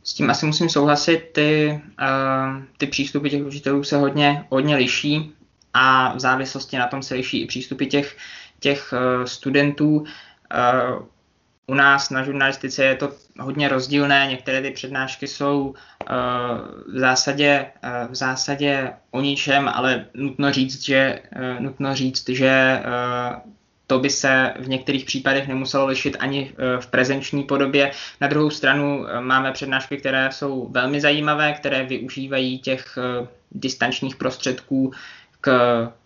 S 0.09 0.13
tím 0.13 0.29
asi 0.29 0.45
musím 0.45 0.69
souhlasit, 0.69 1.29
ty, 1.31 1.81
uh, 2.01 2.63
ty 2.77 2.87
přístupy 2.87 3.29
těch 3.29 3.45
učitelů 3.45 3.83
se 3.83 3.97
hodně, 3.97 4.45
hodně 4.49 4.75
liší 4.75 5.31
a 5.73 6.13
v 6.15 6.19
závislosti 6.19 6.77
na 6.77 6.87
tom 6.87 7.03
se 7.03 7.15
liší 7.15 7.41
i 7.41 7.45
přístupy 7.45 7.85
těch, 7.85 8.17
těch 8.59 8.93
uh, 8.93 9.25
studentů. 9.25 9.97
Uh, 9.97 10.05
u 11.67 11.73
nás 11.73 12.09
na 12.09 12.23
žurnalistice 12.23 12.83
je 12.83 12.95
to 12.95 13.11
hodně 13.39 13.69
rozdílné, 13.69 14.27
některé 14.29 14.61
ty 14.61 14.71
přednášky 14.71 15.27
jsou 15.27 15.67
uh, 15.67 15.75
v, 16.93 16.99
zásadě, 16.99 17.65
uh, 17.83 18.11
v 18.11 18.15
zásadě 18.15 18.93
o 19.11 19.21
ničem, 19.21 19.69
ale 19.73 20.05
nutno 20.13 20.51
říct, 20.51 20.85
že, 20.85 21.21
uh, 21.35 21.59
nutno 21.59 21.95
říct, 21.95 22.29
že 22.29 22.83
uh, 22.85 23.51
to 23.89 23.99
by 23.99 24.09
se 24.09 24.53
v 24.59 24.69
některých 24.69 25.05
případech 25.05 25.47
nemuselo 25.47 25.85
lišit 25.85 26.17
ani 26.19 26.53
v 26.79 26.87
prezenční 26.87 27.43
podobě. 27.43 27.91
Na 28.21 28.27
druhou 28.27 28.49
stranu 28.49 29.05
máme 29.19 29.51
přednášky, 29.51 29.97
které 29.97 30.29
jsou 30.31 30.67
velmi 30.71 31.01
zajímavé, 31.01 31.53
které 31.53 31.83
využívají 31.83 32.59
těch 32.59 32.97
distančních 33.51 34.15
prostředků 34.15 34.91
k 35.41 35.49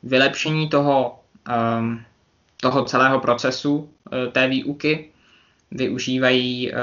vylepšení 0.03 0.69
toho, 0.69 1.19
toho 2.61 2.85
celého 2.85 3.19
procesu 3.19 3.89
té 4.31 4.47
výuky 4.47 5.13
využívají 5.73 6.73
eh, 6.73 6.77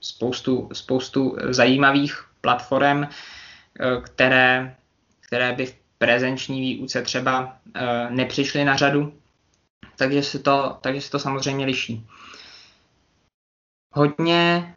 spoustu, 0.00 0.68
spoustu 0.72 1.36
zajímavých 1.48 2.24
platform, 2.40 3.02
eh, 3.02 3.08
které, 4.02 4.76
které 5.20 5.52
by 5.52 5.66
v 5.66 5.74
prezenční 5.98 6.60
výuce 6.60 7.02
třeba 7.02 7.56
eh, 7.74 8.06
nepřišly 8.10 8.64
na 8.64 8.76
řadu, 8.76 9.12
takže 10.00 10.22
se 10.22 10.38
to, 10.38 10.78
takže 10.80 11.00
se 11.00 11.10
to 11.10 11.18
samozřejmě 11.18 11.66
liší. 11.66 12.06
Hodně, 13.94 14.74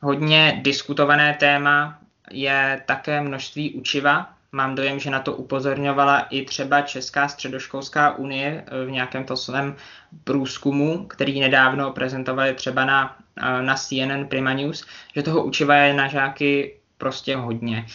hodně 0.00 0.60
diskutované 0.62 1.34
téma 1.34 1.98
je 2.30 2.82
také 2.86 3.20
množství 3.20 3.74
učiva, 3.74 4.36
Mám 4.52 4.74
dojem, 4.74 4.98
že 4.98 5.10
na 5.10 5.20
to 5.20 5.32
upozorňovala 5.32 6.20
i 6.20 6.44
třeba 6.44 6.82
Česká 6.82 7.28
středoškolská 7.28 8.16
unie 8.16 8.64
eh, 8.66 8.84
v 8.86 8.90
nějakém 8.90 9.24
to 9.24 9.36
svém 9.36 9.76
průzkumu, 10.24 11.06
který 11.06 11.40
nedávno 11.40 11.92
prezentovali 11.92 12.54
třeba 12.54 12.84
na, 12.84 13.16
eh, 13.36 13.62
na 13.62 13.74
CNN 13.74 14.24
Prima 14.28 14.52
News, 14.52 14.86
že 15.14 15.22
toho 15.22 15.44
učiva 15.44 15.74
je 15.74 15.94
na 15.94 16.08
žáky 16.08 16.76
prostě 16.98 17.36
hodně. 17.36 17.86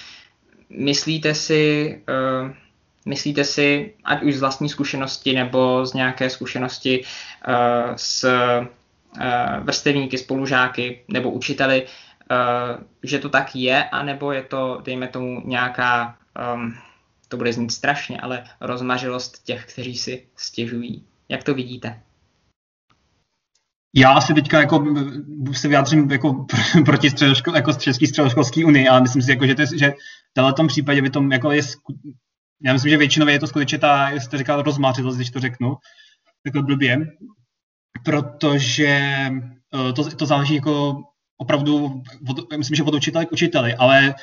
Myslíte 0.69 1.33
si, 1.33 2.01
uh, 2.09 2.51
myslíte 3.05 3.43
si, 3.43 3.93
ať 4.03 4.23
už 4.23 4.35
z 4.35 4.39
vlastní 4.39 4.69
zkušenosti 4.69 5.33
nebo 5.33 5.85
z 5.85 5.93
nějaké 5.93 6.29
zkušenosti 6.29 7.03
uh, 7.47 7.95
s 7.95 8.23
uh, 8.23 8.65
vrstevníky, 9.59 10.17
spolužáky 10.17 11.03
nebo 11.07 11.31
učiteli, 11.31 11.85
uh, 11.85 12.83
že 13.03 13.19
to 13.19 13.29
tak 13.29 13.55
je, 13.55 13.83
anebo 13.83 14.31
je 14.31 14.43
to, 14.43 14.81
dejme 14.83 15.07
tomu, 15.07 15.41
nějaká 15.45 16.17
um, 16.53 16.73
to 17.27 17.37
bude 17.37 17.53
znít 17.53 17.71
strašně, 17.71 18.19
ale 18.19 18.43
rozmařilost 18.61 19.43
těch, 19.43 19.65
kteří 19.73 19.97
si 19.97 20.25
stěžují. 20.35 21.05
Jak 21.29 21.43
to 21.43 21.53
vidíte? 21.53 22.01
Já 23.95 24.13
asi 24.13 24.33
teďka 24.33 24.59
jako 24.59 24.85
se 25.51 25.67
vyjádřím 25.67 26.11
jako 26.11 26.45
proti 26.85 27.09
středoško, 27.09 27.55
jako 27.55 27.73
Český 27.73 28.07
středoškolský 28.07 28.65
unii, 28.65 28.87
ale 28.87 29.01
myslím 29.01 29.21
si, 29.21 29.31
jako, 29.31 29.45
že, 29.45 29.55
to 29.55 29.61
je, 29.61 29.67
že 29.79 29.93
v 30.31 30.33
tomto 30.33 30.67
případě 30.67 31.01
by 31.01 31.09
to 31.09 31.23
jako 31.31 31.51
je, 31.51 31.61
já 32.63 32.73
myslím, 32.73 32.89
že 32.89 32.97
většinově 32.97 33.35
je 33.35 33.39
to 33.39 33.47
skutečně 33.47 33.77
ta, 33.77 34.09
jak 34.09 34.21
jste 34.21 34.37
říkal, 34.37 34.61
rozmářilost, 34.61 35.17
když 35.17 35.29
to 35.29 35.39
řeknu, 35.39 35.75
takhle 36.43 36.63
blbě, 36.63 36.97
protože 38.05 38.87
eh, 39.89 39.93
to, 39.93 40.15
to 40.15 40.25
záleží 40.25 40.55
jako 40.55 41.03
opravdu, 41.37 42.03
myslím, 42.57 42.75
že 42.75 42.83
od 42.83 42.95
učitele 42.95 43.25
k 43.25 43.31
učiteli, 43.31 43.75
ale 43.75 44.15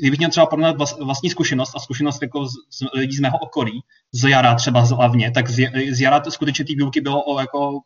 kdybych 0.00 0.18
měl 0.18 0.30
třeba 0.30 0.46
porovnat 0.46 0.76
vlastní 1.02 1.30
zkušenost 1.30 1.76
a 1.76 1.80
zkušenost 1.80 2.22
jako 2.22 2.46
z, 2.46 2.50
z 2.50 2.94
lidí 2.94 3.16
z 3.16 3.20
mého 3.20 3.38
okolí, 3.38 3.80
z 4.12 4.30
jara 4.30 4.54
třeba 4.54 4.80
hlavně, 4.80 5.30
tak 5.30 5.50
z, 5.50 5.70
z 5.90 6.00
jara 6.00 6.20
to 6.20 6.30
skutečně 6.30 6.64
ty 6.64 6.74
výuky 6.74 7.00
bylo 7.00 7.24
o 7.24 7.40
jako 7.40 7.80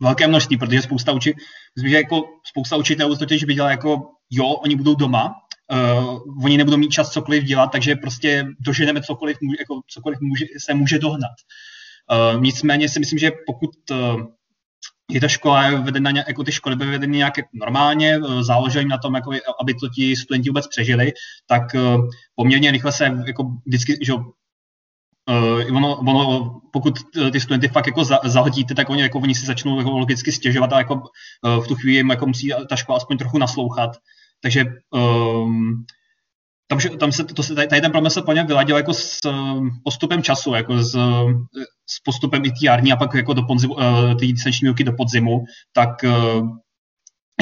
velké 0.00 0.28
množství, 0.28 0.56
protože 0.56 0.82
spousta, 0.82 1.12
uči, 1.12 1.34
myslím, 1.76 1.90
že 1.90 1.96
jako 1.96 2.22
spousta 2.46 2.76
učitelů 2.76 3.16
totiž 3.16 3.44
viděla 3.44 3.70
jako, 3.70 4.10
jo, 4.30 4.46
oni 4.46 4.76
budou 4.76 4.94
doma, 4.94 5.34
uh, 5.72 6.44
oni 6.44 6.56
nebudou 6.56 6.76
mít 6.76 6.90
čas 6.90 7.10
cokoliv 7.10 7.44
dělat, 7.44 7.66
takže 7.66 7.96
prostě 7.96 8.46
doženeme 8.60 9.02
cokoliv, 9.02 9.36
jako 9.58 9.80
cokoliv 9.86 10.18
může, 10.20 10.44
se 10.58 10.74
může 10.74 10.98
dohnat. 10.98 11.36
Uh, 12.12 12.42
nicméně 12.42 12.88
si 12.88 13.00
myslím, 13.00 13.18
že 13.18 13.30
pokud 13.46 13.70
uh, 13.90 14.26
je 15.10 15.20
ta 15.20 15.28
škola 15.28 15.70
vedena, 15.80 16.10
jako 16.28 16.44
ty 16.44 16.52
školy 16.52 16.76
byly 16.76 16.90
vedeny 16.90 17.16
nějak 17.16 17.34
normálně, 17.52 18.16
eh, 18.16 18.42
záleželo 18.42 18.80
jim 18.80 18.88
na 18.88 18.98
tom, 18.98 19.14
jako, 19.14 19.30
aby 19.60 19.74
to 19.74 19.88
ti 19.88 20.16
studenti 20.16 20.50
vůbec 20.50 20.66
přežili, 20.66 21.12
tak 21.46 21.62
uh, 21.74 22.08
poměrně 22.34 22.70
rychle 22.70 22.92
se 22.92 23.04
jako 23.26 23.52
vždycky, 23.66 23.98
že 24.02 24.12
Uh, 25.28 25.76
ono, 25.76 25.96
ono, 25.96 26.60
pokud 26.72 26.94
ty 27.32 27.40
studenty 27.40 27.68
fakt 27.68 27.86
jako 27.86 28.04
za, 28.04 28.18
zahodíte, 28.24 28.74
tak 28.74 28.90
oni, 28.90 29.02
jako, 29.02 29.18
oni 29.18 29.34
si 29.34 29.46
začnou 29.46 29.78
jako 29.78 29.90
logicky 29.90 30.32
stěžovat 30.32 30.72
a 30.72 30.78
jako, 30.78 30.94
uh, 30.94 31.64
v 31.64 31.68
tu 31.68 31.74
chvíli 31.74 31.96
jim 31.96 32.10
jako 32.10 32.26
musí 32.26 32.52
ta 32.68 32.76
škola 32.76 32.96
aspoň 32.96 33.18
trochu 33.18 33.38
naslouchat. 33.38 33.90
Takže 34.42 34.64
um, 34.90 35.84
tam, 36.68 36.78
tam 36.98 37.12
se, 37.12 37.24
to 37.24 37.42
se, 37.42 37.54
tady 37.54 37.80
ten 37.80 37.90
problém 37.90 38.10
se 38.10 38.22
plně 38.22 38.44
vyladil 38.44 38.76
jako 38.76 38.94
s 38.94 39.20
postupem 39.84 40.22
času, 40.22 40.54
jako 40.54 40.82
s, 40.82 40.90
s 41.86 42.00
postupem 42.04 42.44
i 42.44 42.50
jarní 42.62 42.92
a 42.92 42.96
pak 42.96 43.14
jako 43.14 43.34
do 43.34 43.42
podzimu, 43.42 43.74
uh, 43.74 44.14
ty 44.18 44.26
distanční 44.26 44.74
do 44.74 44.92
podzimu, 44.92 45.44
tak 45.72 45.90
uh, 46.04 46.48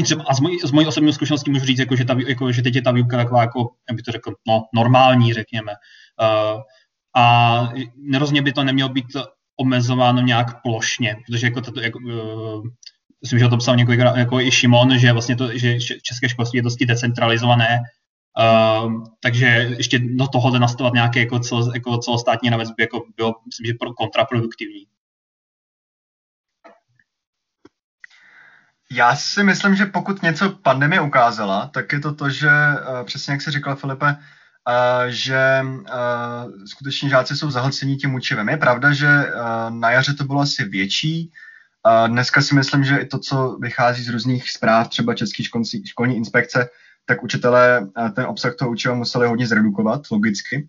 třeba, 0.02 0.24
a 0.28 0.34
z 0.34 0.40
mojí, 0.40 0.58
z 0.64 0.70
mojí 0.70 0.86
osobní 0.86 1.12
zkušenosti 1.12 1.50
můžu 1.50 1.64
říct, 1.64 1.78
jako, 1.78 1.96
že, 1.96 2.04
ta, 2.04 2.16
jako, 2.28 2.52
že 2.52 2.62
teď 2.62 2.74
je 2.74 2.82
ta 2.82 2.90
výuka 2.90 3.16
taková, 3.16 3.40
jako, 3.40 3.70
jak 3.88 3.96
by 3.96 4.02
to 4.02 4.12
řekl, 4.12 4.32
no, 4.48 4.62
normální, 4.74 5.32
řekněme. 5.32 5.72
Uh, 6.22 6.60
a 7.16 7.72
nerozně 7.96 8.42
by 8.42 8.52
to 8.52 8.64
nemělo 8.64 8.88
být 8.88 9.06
omezováno 9.60 10.20
nějak 10.20 10.62
plošně, 10.62 11.16
protože 11.26 11.46
jako 11.46 11.60
to, 11.60 11.80
jako, 11.80 11.98
uh, 11.98 12.62
myslím, 13.24 13.38
že 13.38 13.46
o 13.46 13.48
tom 13.48 13.58
psal 13.58 13.76
několikrát 13.76 14.16
jako 14.16 14.40
i 14.40 14.50
Šimon, 14.50 14.98
že 14.98 15.12
vlastně 15.12 15.36
to, 15.36 15.58
že 15.58 15.80
české 15.80 16.28
školství 16.28 16.56
je 16.56 16.62
dosti 16.62 16.86
decentralizované 16.86 17.80
Uh, 18.38 19.04
takže 19.20 19.46
ještě 19.46 19.98
do 19.98 20.26
toho 20.26 20.58
nastavovat 20.58 20.94
nějaké 20.94 21.20
jako, 21.20 21.38
cel, 21.38 21.74
jako 21.74 21.98
celostátní 21.98 22.50
by 22.50 22.56
jako 22.78 23.02
bylo, 23.16 23.34
myslím, 23.46 23.66
že 23.66 23.74
kontraproduktivní. 23.96 24.86
Já 28.90 29.16
si 29.16 29.42
myslím, 29.42 29.76
že 29.76 29.86
pokud 29.86 30.22
něco 30.22 30.50
pandemie 30.50 31.00
ukázala, 31.00 31.66
tak 31.66 31.92
je 31.92 32.00
to 32.00 32.14
to, 32.14 32.30
že 32.30 32.48
uh, 32.48 33.04
přesně 33.04 33.32
jak 33.32 33.42
se 33.42 33.50
říkal 33.50 33.76
Filipe, 33.76 34.06
uh, 34.06 34.14
že 35.08 35.60
uh, 35.64 36.64
skutečně 36.66 37.08
žáci 37.08 37.36
jsou 37.36 37.50
zahlcení 37.50 37.96
tím 37.96 38.14
učivem. 38.14 38.48
Je 38.48 38.56
pravda, 38.56 38.92
že 38.92 39.08
na 39.70 39.90
jaře 39.90 40.14
to 40.14 40.24
bylo 40.24 40.40
asi 40.40 40.64
větší, 40.64 41.32
uh, 41.86 42.08
dneska 42.08 42.42
si 42.42 42.54
myslím, 42.54 42.84
že 42.84 42.96
i 42.96 43.06
to, 43.06 43.18
co 43.18 43.58
vychází 43.60 44.02
z 44.02 44.08
různých 44.08 44.50
zpráv, 44.50 44.88
třeba 44.88 45.14
České 45.14 45.42
školní 45.84 46.16
inspekce, 46.16 46.68
tak 47.06 47.22
učitelé 47.22 47.88
ten 48.14 48.24
obsah 48.24 48.54
toho 48.56 48.70
učiva 48.70 48.94
museli 48.94 49.26
hodně 49.26 49.46
zredukovat, 49.46 50.00
logicky. 50.10 50.68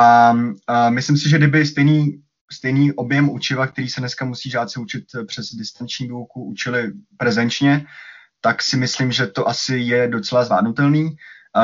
A, 0.00 0.34
a 0.66 0.90
myslím 0.90 1.16
si, 1.16 1.28
že 1.28 1.38
kdyby 1.38 1.66
stejný, 1.66 2.22
stejný 2.52 2.92
objem 2.92 3.30
učiva, 3.30 3.66
který 3.66 3.88
se 3.88 4.00
dneska 4.00 4.24
musí 4.24 4.50
žáci 4.50 4.80
učit 4.80 5.04
přes 5.26 5.46
distanční 5.54 6.06
výuku, 6.06 6.44
učili 6.44 6.92
prezenčně, 7.16 7.86
tak 8.40 8.62
si 8.62 8.76
myslím, 8.76 9.12
že 9.12 9.26
to 9.26 9.48
asi 9.48 9.76
je 9.76 10.08
docela 10.08 10.44
zvládnutelný. 10.44 11.16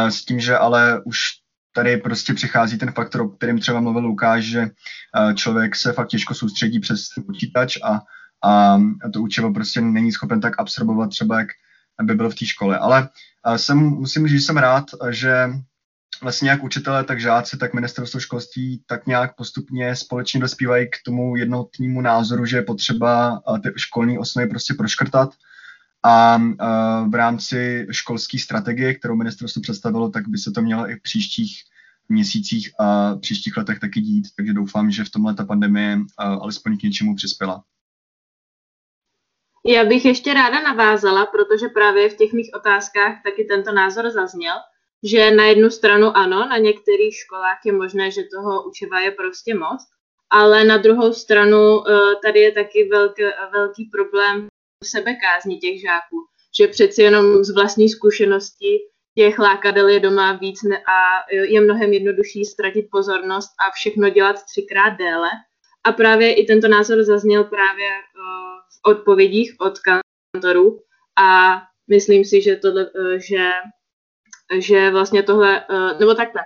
S 0.08 0.24
tím, 0.24 0.40
že 0.40 0.58
ale 0.58 1.02
už 1.04 1.20
tady 1.72 1.96
prostě 1.96 2.34
přichází 2.34 2.78
ten 2.78 2.92
faktor, 2.92 3.20
o 3.20 3.28
kterém 3.28 3.58
třeba 3.58 3.80
mluvil 3.80 4.02
Lukáš, 4.02 4.44
že 4.44 4.70
člověk 5.34 5.76
se 5.76 5.92
fakt 5.92 6.08
těžko 6.08 6.34
soustředí 6.34 6.80
přes 6.80 7.06
počítač 7.26 7.76
a, 7.82 8.00
a 8.44 8.78
to 9.12 9.22
učivo 9.22 9.52
prostě 9.52 9.80
není 9.80 10.12
schopen 10.12 10.40
tak 10.40 10.58
absorbovat 10.58 11.10
třeba, 11.10 11.38
jak 11.38 11.48
by 12.02 12.14
byl 12.14 12.30
v 12.30 12.34
té 12.34 12.46
škole. 12.46 12.78
Ale 12.78 13.08
jsem, 13.56 13.78
musím 13.78 14.28
říct, 14.28 14.40
že 14.40 14.46
jsem 14.46 14.56
rád, 14.56 14.84
že 15.10 15.50
vlastně 16.22 16.50
jak 16.50 16.64
učitelé, 16.64 17.04
tak 17.04 17.20
žáci, 17.20 17.56
tak 17.56 17.74
ministerstvo 17.74 18.20
školství 18.20 18.82
tak 18.86 19.06
nějak 19.06 19.36
postupně 19.36 19.96
společně 19.96 20.40
dospívají 20.40 20.86
k 20.86 20.96
tomu 21.04 21.36
jednotnému 21.36 22.00
názoru, 22.00 22.46
že 22.46 22.56
je 22.56 22.62
potřeba 22.62 23.42
ty 23.62 23.72
školní 23.76 24.18
osnovy 24.18 24.48
prostě 24.48 24.74
proškrtat 24.74 25.34
a 26.02 26.38
v 27.08 27.14
rámci 27.14 27.86
školské 27.90 28.38
strategie, 28.38 28.94
kterou 28.94 29.16
ministerstvo 29.16 29.62
představilo, 29.62 30.10
tak 30.10 30.28
by 30.28 30.38
se 30.38 30.50
to 30.50 30.62
mělo 30.62 30.90
i 30.90 30.94
v 30.94 31.02
příštích 31.02 31.62
měsících 32.08 32.70
a 32.80 33.16
příštích 33.16 33.56
letech 33.56 33.78
taky 33.78 34.00
dít, 34.00 34.28
takže 34.36 34.52
doufám, 34.52 34.90
že 34.90 35.04
v 35.04 35.10
tomhle 35.10 35.34
ta 35.34 35.44
pandemie 35.44 35.98
alespoň 36.18 36.78
k 36.78 36.82
něčemu 36.82 37.14
přispěla. 37.14 37.62
Já 39.66 39.84
bych 39.84 40.04
ještě 40.04 40.34
ráda 40.34 40.62
navázala, 40.62 41.26
protože 41.26 41.68
právě 41.68 42.08
v 42.08 42.16
těch 42.16 42.32
mých 42.32 42.50
otázkách 42.54 43.22
taky 43.24 43.44
tento 43.44 43.72
názor 43.72 44.10
zazněl, 44.10 44.54
že 45.02 45.30
na 45.30 45.44
jednu 45.44 45.70
stranu 45.70 46.16
ano, 46.16 46.48
na 46.48 46.58
některých 46.58 47.16
školách 47.16 47.58
je 47.64 47.72
možné, 47.72 48.10
že 48.10 48.22
toho 48.34 48.68
učiva 48.68 49.00
je 49.00 49.10
prostě 49.10 49.54
moc, 49.54 49.80
ale 50.30 50.64
na 50.64 50.76
druhou 50.76 51.12
stranu 51.12 51.88
eh, 51.88 51.92
tady 52.24 52.40
je 52.40 52.52
taky 52.52 52.88
velký, 52.88 53.22
velký 53.52 53.84
problém 53.84 54.48
sebekázní 54.84 55.58
těch 55.58 55.80
žáků, 55.80 56.16
že 56.58 56.68
přeci 56.68 57.02
jenom 57.02 57.44
z 57.44 57.50
vlastní 57.50 57.88
zkušenosti 57.88 58.78
těch 59.18 59.38
lákadel 59.38 59.88
je 59.88 60.00
doma 60.00 60.32
víc 60.32 60.58
a 60.64 60.98
je 61.32 61.60
mnohem 61.60 61.92
jednodušší 61.92 62.44
ztratit 62.44 62.86
pozornost 62.90 63.50
a 63.68 63.70
všechno 63.74 64.08
dělat 64.08 64.36
třikrát 64.44 64.90
déle. 64.90 65.28
A 65.84 65.92
právě 65.92 66.34
i 66.34 66.46
tento 66.46 66.68
názor 66.68 67.02
zazněl 67.02 67.44
právě 67.44 67.88
eh, 67.88 68.49
v 68.70 68.90
odpovědích 68.90 69.54
od 69.60 69.78
kantorů 69.78 70.80
a 71.18 71.58
myslím 71.90 72.24
si, 72.24 72.42
že, 72.42 72.56
tohle, 72.56 72.90
eh, 72.96 73.20
že 73.20 73.50
že 74.58 74.90
vlastně 74.90 75.22
tohle, 75.22 75.64
eh, 75.70 75.98
nebo 75.98 76.14
takhle, 76.14 76.42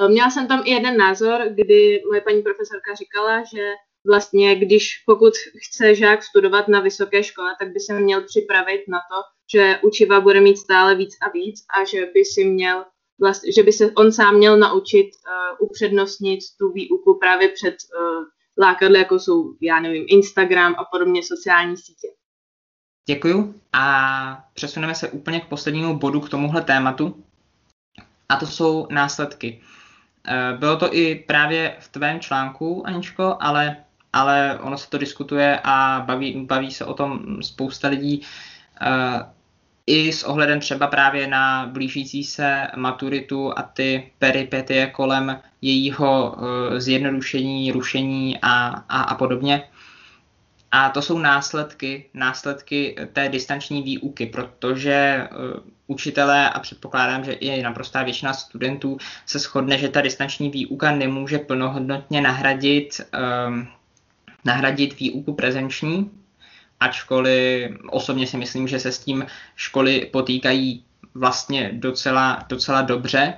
eh, 0.00 0.08
Měla 0.08 0.30
jsem 0.30 0.48
tam 0.48 0.62
i 0.64 0.70
jeden 0.70 0.96
názor, 0.96 1.40
kdy 1.50 2.02
moje 2.08 2.20
paní 2.20 2.42
profesorka 2.42 2.94
říkala, 2.94 3.44
že 3.54 3.72
vlastně, 4.06 4.56
když 4.56 5.02
pokud 5.06 5.32
chce 5.68 5.94
žák 5.94 6.22
studovat 6.22 6.68
na 6.68 6.80
vysoké 6.80 7.22
škole, 7.22 7.56
tak 7.58 7.72
by 7.72 7.80
se 7.80 8.00
měl 8.00 8.22
připravit 8.22 8.84
na 8.88 8.98
to, 8.98 9.22
že 9.52 9.78
učiva 9.82 10.20
bude 10.20 10.40
mít 10.40 10.56
stále 10.56 10.94
víc 10.94 11.14
a 11.22 11.30
víc 11.30 11.64
a 11.76 11.84
že 11.84 12.06
by 12.14 12.24
si 12.24 12.44
měl 12.44 12.84
vlastně, 13.20 13.52
že 13.52 13.62
by 13.62 13.72
se 13.72 13.90
on 13.90 14.12
sám 14.12 14.36
měl 14.36 14.58
naučit 14.58 15.06
uh, 15.06 15.66
upřednostnit 15.68 16.40
tu 16.58 16.72
výuku 16.72 17.18
právě 17.18 17.48
před 17.48 17.74
uh, 17.74 18.24
lákadly, 18.58 18.98
jako 18.98 19.18
jsou, 19.18 19.54
já 19.60 19.80
nevím, 19.80 20.04
Instagram 20.08 20.74
a 20.78 20.84
podobně 20.84 21.22
sociální 21.22 21.76
sítě. 21.76 22.08
Děkuju 23.06 23.54
a 23.72 24.44
přesuneme 24.54 24.94
se 24.94 25.08
úplně 25.08 25.40
k 25.40 25.48
poslednímu 25.48 25.98
bodu 25.98 26.20
k 26.20 26.28
tomuhle 26.28 26.62
tématu 26.62 27.24
a 28.28 28.36
to 28.36 28.46
jsou 28.46 28.86
následky. 28.90 29.60
Eh, 30.28 30.56
bylo 30.58 30.76
to 30.76 30.94
i 30.94 31.14
právě 31.14 31.76
v 31.80 31.88
tvém 31.88 32.20
článku, 32.20 32.86
Aničko, 32.86 33.36
ale, 33.40 33.76
ale 34.12 34.58
ono 34.62 34.78
se 34.78 34.90
to 34.90 34.98
diskutuje 34.98 35.60
a 35.64 36.04
baví, 36.06 36.46
baví 36.46 36.70
se 36.70 36.84
o 36.84 36.94
tom 36.94 37.42
spousta 37.42 37.88
lidí 37.88 38.22
eh, 38.80 39.33
i 39.86 40.12
s 40.12 40.24
ohledem 40.24 40.60
třeba 40.60 40.86
právě 40.86 41.26
na 41.26 41.66
blížící 41.66 42.24
se 42.24 42.66
maturitu 42.76 43.58
a 43.58 43.62
ty 43.62 44.10
peripetie 44.18 44.86
kolem 44.86 45.40
jejího 45.62 46.36
eh, 46.36 46.80
zjednodušení, 46.80 47.72
rušení 47.72 48.38
a, 48.42 48.68
a, 48.68 49.02
a 49.02 49.14
podobně. 49.14 49.68
A 50.76 50.90
to 50.90 51.02
jsou 51.02 51.18
následky, 51.18 52.10
následky 52.14 52.96
té 53.12 53.28
distanční 53.28 53.82
výuky, 53.82 54.26
protože 54.26 55.28
uh, 55.32 55.60
učitelé 55.86 56.50
a 56.50 56.58
předpokládám, 56.58 57.24
že 57.24 57.32
i 57.32 57.62
naprostá 57.62 58.02
většina 58.02 58.32
studentů 58.32 58.98
se 59.26 59.38
shodne, 59.38 59.78
že 59.78 59.88
ta 59.88 60.00
distanční 60.00 60.50
výuka 60.50 60.92
nemůže 60.92 61.38
plnohodnotně 61.38 62.20
nahradit, 62.20 63.00
um, 63.48 63.68
nahradit 64.44 64.98
výuku 64.98 65.34
prezenční, 65.34 66.10
ačkoliv 66.80 67.70
osobně 67.90 68.26
si 68.26 68.36
myslím, 68.36 68.68
že 68.68 68.80
se 68.80 68.92
s 68.92 68.98
tím 68.98 69.26
školy 69.56 70.10
potýkají 70.12 70.84
vlastně 71.14 71.70
docela, 71.72 72.44
docela 72.48 72.82
dobře, 72.82 73.34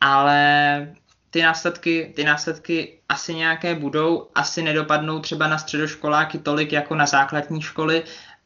ale 0.00 0.94
ty 1.30 1.42
následky, 1.42 2.12
ty 2.16 2.24
následky 2.24 2.98
asi 3.08 3.34
nějaké 3.34 3.74
budou, 3.74 4.30
asi 4.34 4.62
nedopadnou 4.62 5.20
třeba 5.20 5.48
na 5.48 5.58
středoškoláky 5.58 6.38
tolik 6.38 6.72
jako 6.72 6.94
na 6.94 7.06
základní 7.06 7.62
školy, 7.62 8.02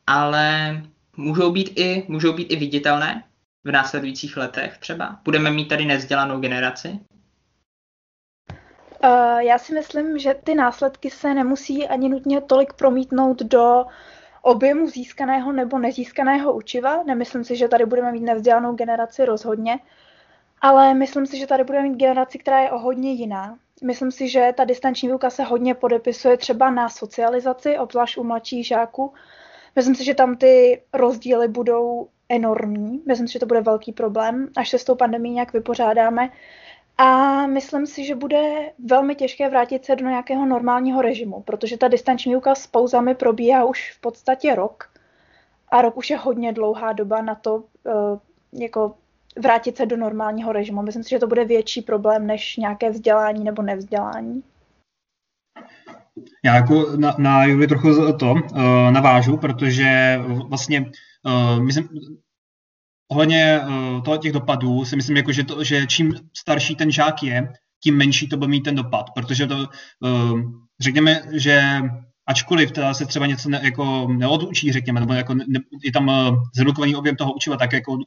ale 0.06 0.82
můžou 1.16 1.52
být 1.52 1.72
i, 1.76 2.04
můžou 2.08 2.32
být 2.32 2.52
i 2.52 2.56
viditelné 2.56 3.24
v 3.64 3.70
následujících 3.70 4.36
letech 4.36 4.78
třeba. 4.78 5.20
Budeme 5.24 5.50
mít 5.50 5.68
tady 5.68 5.84
nezdělanou 5.84 6.40
generaci? 6.40 7.00
Uh, 9.04 9.38
já 9.38 9.58
si 9.58 9.74
myslím, 9.74 10.18
že 10.18 10.34
ty 10.44 10.54
následky 10.54 11.10
se 11.10 11.34
nemusí 11.34 11.88
ani 11.88 12.08
nutně 12.08 12.40
tolik 12.40 12.72
promítnout 12.72 13.42
do 13.42 13.84
objemu 14.42 14.86
získaného 14.86 15.52
nebo 15.52 15.78
nezískaného 15.78 16.52
učiva. 16.52 17.02
Nemyslím 17.02 17.44
si, 17.44 17.56
že 17.56 17.68
tady 17.68 17.86
budeme 17.86 18.12
mít 18.12 18.20
nevzdělanou 18.20 18.74
generaci 18.74 19.24
rozhodně, 19.24 19.78
ale 20.60 20.94
myslím 20.94 21.26
si, 21.26 21.38
že 21.38 21.46
tady 21.46 21.64
budeme 21.64 21.88
mít 21.88 21.96
generaci, 21.96 22.38
která 22.38 22.60
je 22.60 22.70
o 22.70 22.78
hodně 22.78 23.12
jiná. 23.12 23.58
Myslím 23.84 24.10
si, 24.10 24.28
že 24.28 24.52
ta 24.56 24.64
distanční 24.64 25.08
výuka 25.08 25.30
se 25.30 25.42
hodně 25.44 25.74
podepisuje 25.74 26.36
třeba 26.36 26.70
na 26.70 26.88
socializaci, 26.88 27.78
obzvlášť 27.78 28.18
u 28.18 28.24
mladších 28.24 28.66
žáků. 28.66 29.12
Myslím 29.76 29.94
si, 29.94 30.04
že 30.04 30.14
tam 30.14 30.36
ty 30.36 30.82
rozdíly 30.92 31.48
budou 31.48 32.08
enormní. 32.28 33.02
Myslím 33.06 33.28
si, 33.28 33.32
že 33.32 33.38
to 33.38 33.46
bude 33.46 33.60
velký 33.60 33.92
problém, 33.92 34.48
až 34.56 34.68
se 34.68 34.78
s 34.78 34.84
tou 34.84 34.94
pandemí 34.94 35.30
nějak 35.30 35.52
vypořádáme. 35.52 36.30
A 36.98 37.46
myslím 37.46 37.86
si, 37.86 38.04
že 38.04 38.14
bude 38.14 38.72
velmi 38.84 39.14
těžké 39.14 39.48
vrátit 39.48 39.84
se 39.84 39.96
do 39.96 40.08
nějakého 40.08 40.46
normálního 40.46 41.02
režimu, 41.02 41.42
protože 41.42 41.76
ta 41.76 41.88
distanční 41.88 42.32
výuka 42.32 42.54
s 42.54 42.66
pauzami 42.66 43.14
probíhá 43.14 43.64
už 43.64 43.92
v 43.92 44.00
podstatě 44.00 44.54
rok. 44.54 44.90
A 45.68 45.82
rok 45.82 45.96
už 45.96 46.10
je 46.10 46.16
hodně 46.16 46.52
dlouhá 46.52 46.92
doba 46.92 47.22
na 47.22 47.34
to, 47.34 47.64
eh, 47.86 48.18
jako 48.52 48.94
vrátit 49.42 49.76
se 49.76 49.86
do 49.86 49.96
normálního 49.96 50.52
režimu. 50.52 50.82
Myslím 50.82 51.02
si, 51.04 51.10
že 51.10 51.18
to 51.18 51.26
bude 51.26 51.44
větší 51.44 51.82
problém 51.82 52.26
než 52.26 52.56
nějaké 52.56 52.90
vzdělání 52.90 53.44
nebo 53.44 53.62
nevzdělání. 53.62 54.42
Já 56.44 56.54
jako 56.54 56.96
na, 56.96 57.14
na 57.18 57.44
Juli 57.44 57.66
trochu 57.66 58.12
to 58.12 58.32
uh, 58.32 58.40
navážu, 58.90 59.36
protože 59.36 60.20
vlastně 60.48 60.90
uh, 61.26 61.62
myslím, 61.62 61.88
ohledně 63.10 63.60
uh, 63.60 64.02
toho 64.02 64.16
těch 64.16 64.32
dopadů 64.32 64.84
si 64.84 64.96
myslím, 64.96 65.16
jako, 65.16 65.32
že, 65.32 65.44
to, 65.44 65.64
že 65.64 65.86
čím 65.86 66.14
starší 66.36 66.76
ten 66.76 66.90
žák 66.90 67.22
je, 67.22 67.52
tím 67.82 67.96
menší 67.96 68.28
to 68.28 68.36
bude 68.36 68.50
mít 68.50 68.60
ten 68.60 68.74
dopad, 68.74 69.10
protože 69.14 69.46
to, 69.46 69.56
uh, 70.00 70.40
řekněme, 70.80 71.22
že 71.32 71.80
ačkoliv 72.26 72.72
teda 72.72 72.94
se 72.94 73.06
třeba 73.06 73.26
něco 73.26 73.48
ne, 73.48 73.60
jako 73.62 74.08
neodučí, 74.08 74.72
řekněme, 74.72 75.00
nebo 75.00 75.12
jako 75.12 75.34
ne, 75.34 75.44
je 75.84 75.92
tam 75.92 76.08
uh, 76.08 76.42
zredukovaný 76.54 76.96
objem 76.96 77.16
toho 77.16 77.32
učiva, 77.32 77.56
tak 77.56 77.72
jako 77.72 77.98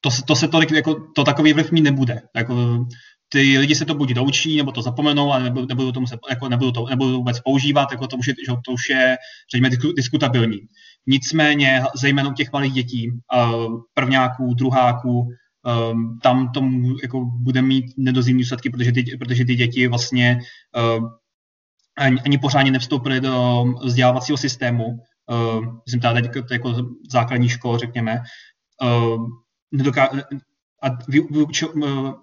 to, 0.00 0.10
to 0.26 0.36
se 0.36 0.48
tolik, 0.48 0.70
jako, 0.70 0.94
to 1.14 1.24
takový 1.24 1.52
vliv 1.52 1.72
mít 1.72 1.80
nebude. 1.80 2.22
Jako, 2.36 2.86
ty 3.28 3.58
lidi 3.58 3.74
se 3.74 3.84
to 3.84 3.94
buď 3.94 4.10
doučí, 4.10 4.56
nebo 4.56 4.72
to 4.72 4.82
zapomenou, 4.82 5.32
a 5.32 5.38
nebudou, 5.38 5.92
to, 5.92 6.00
muset, 6.00 6.20
jako, 6.30 6.48
nebudou, 6.48 6.70
to, 6.70 6.86
nebudou 6.86 7.16
vůbec 7.16 7.40
používat, 7.40 7.92
jako 7.92 8.06
to, 8.06 8.16
už 8.16 8.26
je, 8.26 8.34
to 8.64 8.72
už 8.72 8.88
je, 8.88 9.16
řekněme, 9.54 9.76
diskutabilní. 9.96 10.58
Nicméně, 11.08 11.82
zejména 11.96 12.30
u 12.30 12.32
těch 12.32 12.52
malých 12.52 12.72
dětí, 12.72 13.10
uh, 13.10 13.80
prvňáků, 13.94 14.54
druháků, 14.54 15.28
um, 15.90 16.18
tam 16.22 16.52
to 16.52 16.60
jako 17.02 17.24
bude 17.24 17.62
mít 17.62 17.84
nedozírní 17.96 18.42
důsledky, 18.42 18.70
protože 18.70 18.92
ty, 18.92 19.16
protože 19.18 19.44
ty 19.44 19.54
děti 19.54 19.88
vlastně 19.88 20.40
uh, 20.98 21.08
ani, 21.98 22.20
ani 22.20 22.38
pořádně 22.38 22.70
nevstoupily 22.70 23.20
do 23.20 23.64
vzdělávacího 23.84 24.38
systému, 24.38 24.84
myslím 25.86 26.00
tady 26.00 26.22
jako, 26.22 26.52
jako 26.52 26.74
základní 27.10 27.48
škol, 27.48 27.78
řekněme, 27.78 28.20
nedoká- 29.74 30.22
a 30.82 30.88
vy, 31.08 31.20
vy, 31.20 31.44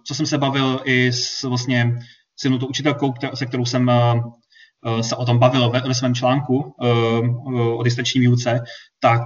co 0.03 0.15
jsem 0.15 0.25
se 0.25 0.37
bavil 0.37 0.81
i 0.83 1.11
s 1.11 1.43
vlastně 1.43 1.99
s 2.39 2.43
jednou 2.43 2.67
učitelkou, 2.67 3.13
se 3.33 3.45
kterou 3.45 3.65
jsem 3.65 3.91
se 5.01 5.15
o 5.15 5.25
tom 5.25 5.39
bavil 5.39 5.69
ve, 5.69 5.81
ve 5.81 5.93
svém 5.93 6.15
článku 6.15 6.57
uh, 6.57 7.79
o 7.79 7.83
distanční 7.83 8.21
výuce, 8.21 8.59
tak 8.99 9.21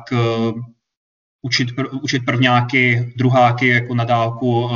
učit, 1.41 1.69
učit 2.01 2.25
prvňáky, 2.25 3.13
druháky 3.17 3.67
jako 3.67 3.95
na 3.95 4.03
dálku 4.03 4.69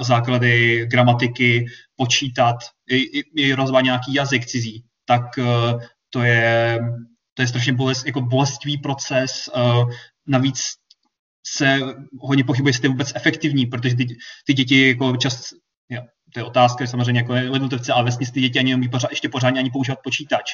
základy 0.00 0.86
gramatiky, 0.86 1.66
počítat, 1.96 2.56
i, 2.90 2.96
i, 2.96 3.22
i 3.36 3.54
rozvat 3.54 3.84
nějaký 3.84 4.14
jazyk 4.14 4.46
cizí, 4.46 4.84
tak 5.04 5.22
to 6.10 6.22
je, 6.22 6.78
to 7.34 7.42
je 7.42 7.48
strašně 7.48 7.72
bolest, 7.72 8.06
jako 8.06 8.20
bolestivý 8.20 8.78
proces. 8.78 9.50
Navíc 10.26 10.60
se 11.46 11.78
hodně 12.20 12.44
pochybuje, 12.44 12.70
jestli 12.70 12.86
je 12.86 12.90
vůbec 12.90 13.12
efektivní, 13.14 13.66
protože 13.66 13.96
ty, 13.96 14.06
ty 14.46 14.54
děti 14.54 14.88
jako 14.88 15.16
čas, 15.16 15.54
to 16.34 16.40
je 16.40 16.44
otázka 16.44 16.86
samozřejmě 16.86 17.20
jako 17.20 17.34
jednotlivce, 17.34 17.92
ale 17.92 18.04
vesnice 18.04 18.32
ty 18.32 18.40
děti 18.40 18.58
ani 18.58 18.70
neumí 18.70 18.88
pořád, 18.88 19.10
ještě 19.10 19.28
pořádně 19.28 19.60
ani 19.60 19.70
používat 19.70 19.98
počítač. 20.04 20.50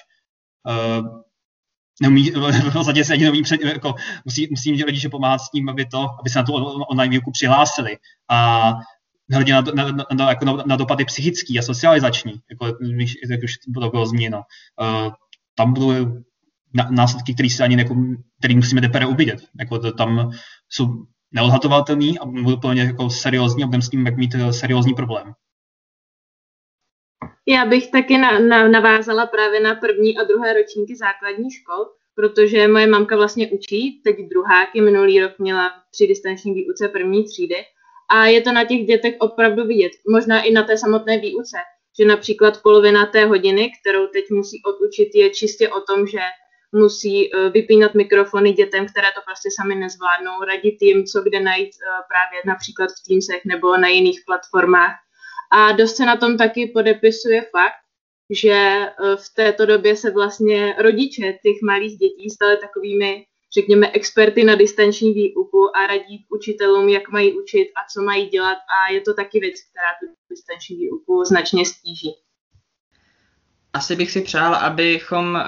Uh, 0.69 1.21
neumí, 2.03 2.31
v 2.71 2.73
podstatě 2.73 3.05
se 3.05 3.13
ani 3.13 3.25
neumí, 3.25 3.43
před, 3.43 3.61
jako, 3.61 3.95
musí, 4.25 4.49
musí 4.51 4.73
mít 4.73 4.83
rodiče 4.83 5.09
pomáhat 5.09 5.39
s 5.39 5.51
tím, 5.51 5.69
aby, 5.69 5.87
to, 5.87 6.07
aby 6.21 6.31
se 6.31 6.39
na 6.39 6.45
tu 6.45 6.53
online 6.53 7.11
výuku 7.11 7.31
přihlásili. 7.31 7.97
A 8.31 8.73
hledě 9.33 9.53
na, 9.53 9.61
na, 9.61 9.93
na, 9.93 10.05
na, 10.13 10.29
jako 10.29 10.45
na, 10.45 10.53
na 10.67 10.77
dopady 10.77 11.05
psychický 11.05 11.59
a 11.59 11.63
socializační, 11.63 12.41
jako, 12.51 12.67
jak 13.31 13.41
už 13.45 13.55
to 13.75 13.91
bylo 13.91 14.07
zmíněno. 14.07 14.43
Uh, 14.81 15.13
tam 15.55 15.73
budou 15.73 16.23
následky, 16.91 17.35
které 17.35 17.51
se 17.51 17.65
ani 17.65 17.79
jako, 17.79 17.97
který 18.39 18.57
musíme 18.57 18.81
teprve 18.81 19.07
uvidět. 19.07 19.41
Jako 19.61 19.79
to, 19.79 19.93
tam 19.93 20.31
jsou 20.69 21.07
neodhatovatelný 21.33 22.19
a 22.19 22.27
budou 22.27 22.57
plně 22.57 22.83
jako 22.83 23.11
seriózní 23.11 23.63
a 23.63 23.67
budeme 23.67 23.83
s 23.83 23.89
tím 23.89 24.17
mít 24.17 24.35
eh, 24.35 24.53
seriózní 24.53 24.95
problém. 24.95 25.33
Já 27.51 27.65
bych 27.65 27.91
taky 27.91 28.19
na, 28.19 28.39
na, 28.39 28.69
navázala 28.69 29.27
právě 29.27 29.61
na 29.61 29.75
první 29.75 30.19
a 30.19 30.25
druhé 30.25 30.53
ročníky 30.53 30.97
základní 30.97 31.51
škol, 31.51 31.87
protože 32.15 32.69
moje 32.69 32.87
mamka 32.87 33.17
vlastně 33.17 33.49
učí, 33.51 34.01
teď 34.05 34.17
druháky, 34.31 34.81
minulý 34.81 35.21
rok 35.21 35.33
měla 35.39 35.71
při 35.91 36.07
distanční 36.07 36.55
výuce 36.55 36.89
první 36.89 37.25
třídy 37.25 37.57
a 38.11 38.27
je 38.27 38.41
to 38.41 38.53
na 38.53 38.65
těch 38.65 38.87
dětech 38.87 39.15
opravdu 39.19 39.65
vidět, 39.65 39.93
možná 40.11 40.43
i 40.43 40.51
na 40.51 40.63
té 40.63 40.79
samotné 40.79 41.19
výuce, 41.19 41.57
že 41.99 42.05
například 42.05 42.63
polovina 42.63 43.07
té 43.07 43.25
hodiny, 43.25 43.73
kterou 43.81 44.07
teď 44.07 44.25
musí 44.31 44.63
odučit, 44.63 45.09
je 45.15 45.31
čistě 45.31 45.69
o 45.69 45.81
tom, 45.81 46.07
že 46.07 46.21
musí 46.73 47.35
eh, 47.35 47.49
vypínat 47.49 47.95
mikrofony 47.95 48.53
dětem, 48.53 48.87
které 48.87 49.09
to 49.15 49.21
prostě 49.27 49.49
sami 49.61 49.75
nezvládnou, 49.75 50.45
radit 50.49 50.83
jim, 50.83 51.05
co 51.05 51.23
kde 51.23 51.41
najít 51.41 51.71
eh, 51.75 52.03
právě 52.09 52.43
například 52.47 52.87
v 52.87 53.09
Teamsech 53.09 53.45
nebo 53.45 53.77
na 53.77 53.89
jiných 53.89 54.21
platformách. 54.27 54.95
A 55.51 55.73
dost 55.73 55.97
se 55.97 56.07
na 56.07 56.17
tom 56.17 56.37
taky 56.37 56.67
podepisuje 56.67 57.43
fakt, 57.43 57.89
že 58.31 58.53
eh, 58.53 59.17
v 59.17 59.35
této 59.35 59.67
době 59.67 59.97
se 59.97 60.11
vlastně 60.11 60.75
rodiče 60.79 61.33
těch 61.33 61.57
malých 61.63 61.99
dětí 61.99 62.31
stali 62.31 62.57
takovými, 62.57 63.25
řekněme, 63.55 63.91
experty 63.91 64.45
na 64.45 64.55
distanční 64.55 65.15
výuku 65.15 65.77
a 65.77 65.87
radí 65.87 66.27
učitelům, 66.29 66.89
jak 66.89 67.09
mají 67.09 67.33
učit 67.33 67.69
a 67.69 67.81
co 67.93 68.03
mají 68.03 68.27
dělat 68.27 68.59
a 68.59 68.93
je 68.93 69.01
to 69.01 69.15
taky 69.15 69.41
věc, 69.41 69.55
která 69.71 69.89
tu 70.01 70.15
distanční 70.31 70.77
výuku 70.77 71.25
značně 71.25 71.67
stíží. 71.67 72.15
Asi 73.73 73.97
bych 73.97 74.11
si 74.11 74.21
přál, 74.21 74.55
abychom 74.55 75.35
uh, 75.35 75.41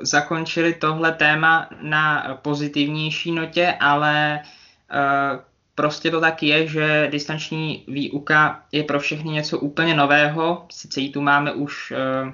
zakončili 0.00 0.74
tohle 0.74 1.12
téma 1.12 1.68
na 1.82 2.34
pozitivnější 2.42 3.32
notě, 3.32 3.76
ale 3.80 4.40
uh, 4.42 5.40
prostě 5.76 6.10
to 6.10 6.20
tak 6.20 6.42
je, 6.42 6.66
že 6.66 7.08
distanční 7.12 7.84
výuka 7.88 8.64
je 8.72 8.82
pro 8.84 9.00
všechny 9.00 9.30
něco 9.30 9.58
úplně 9.58 9.94
nového. 9.94 10.66
Sice 10.70 11.00
ji 11.00 11.10
tu 11.10 11.20
máme 11.20 11.52
už, 11.52 11.92
uh, 11.92 12.32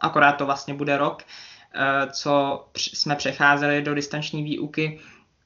akorát 0.00 0.32
to 0.32 0.46
vlastně 0.46 0.74
bude 0.74 0.96
rok, 0.96 1.22
uh, 1.22 2.10
co 2.10 2.64
jsme 2.76 3.16
přecházeli 3.16 3.82
do 3.82 3.94
distanční 3.94 4.42
výuky, 4.42 5.00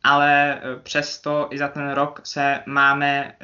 ale 0.05 0.61
přesto 0.83 1.49
i 1.51 1.59
za 1.59 1.69
ten 1.69 1.91
rok 1.91 2.21
se 2.25 2.63
máme, 2.67 3.35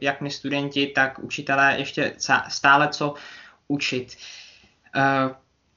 jak 0.00 0.20
my 0.20 0.30
studenti, 0.30 0.86
tak 0.86 1.18
učitelé, 1.18 1.74
ještě 1.78 2.14
stále 2.48 2.88
co 2.88 3.14
učit. 3.68 4.16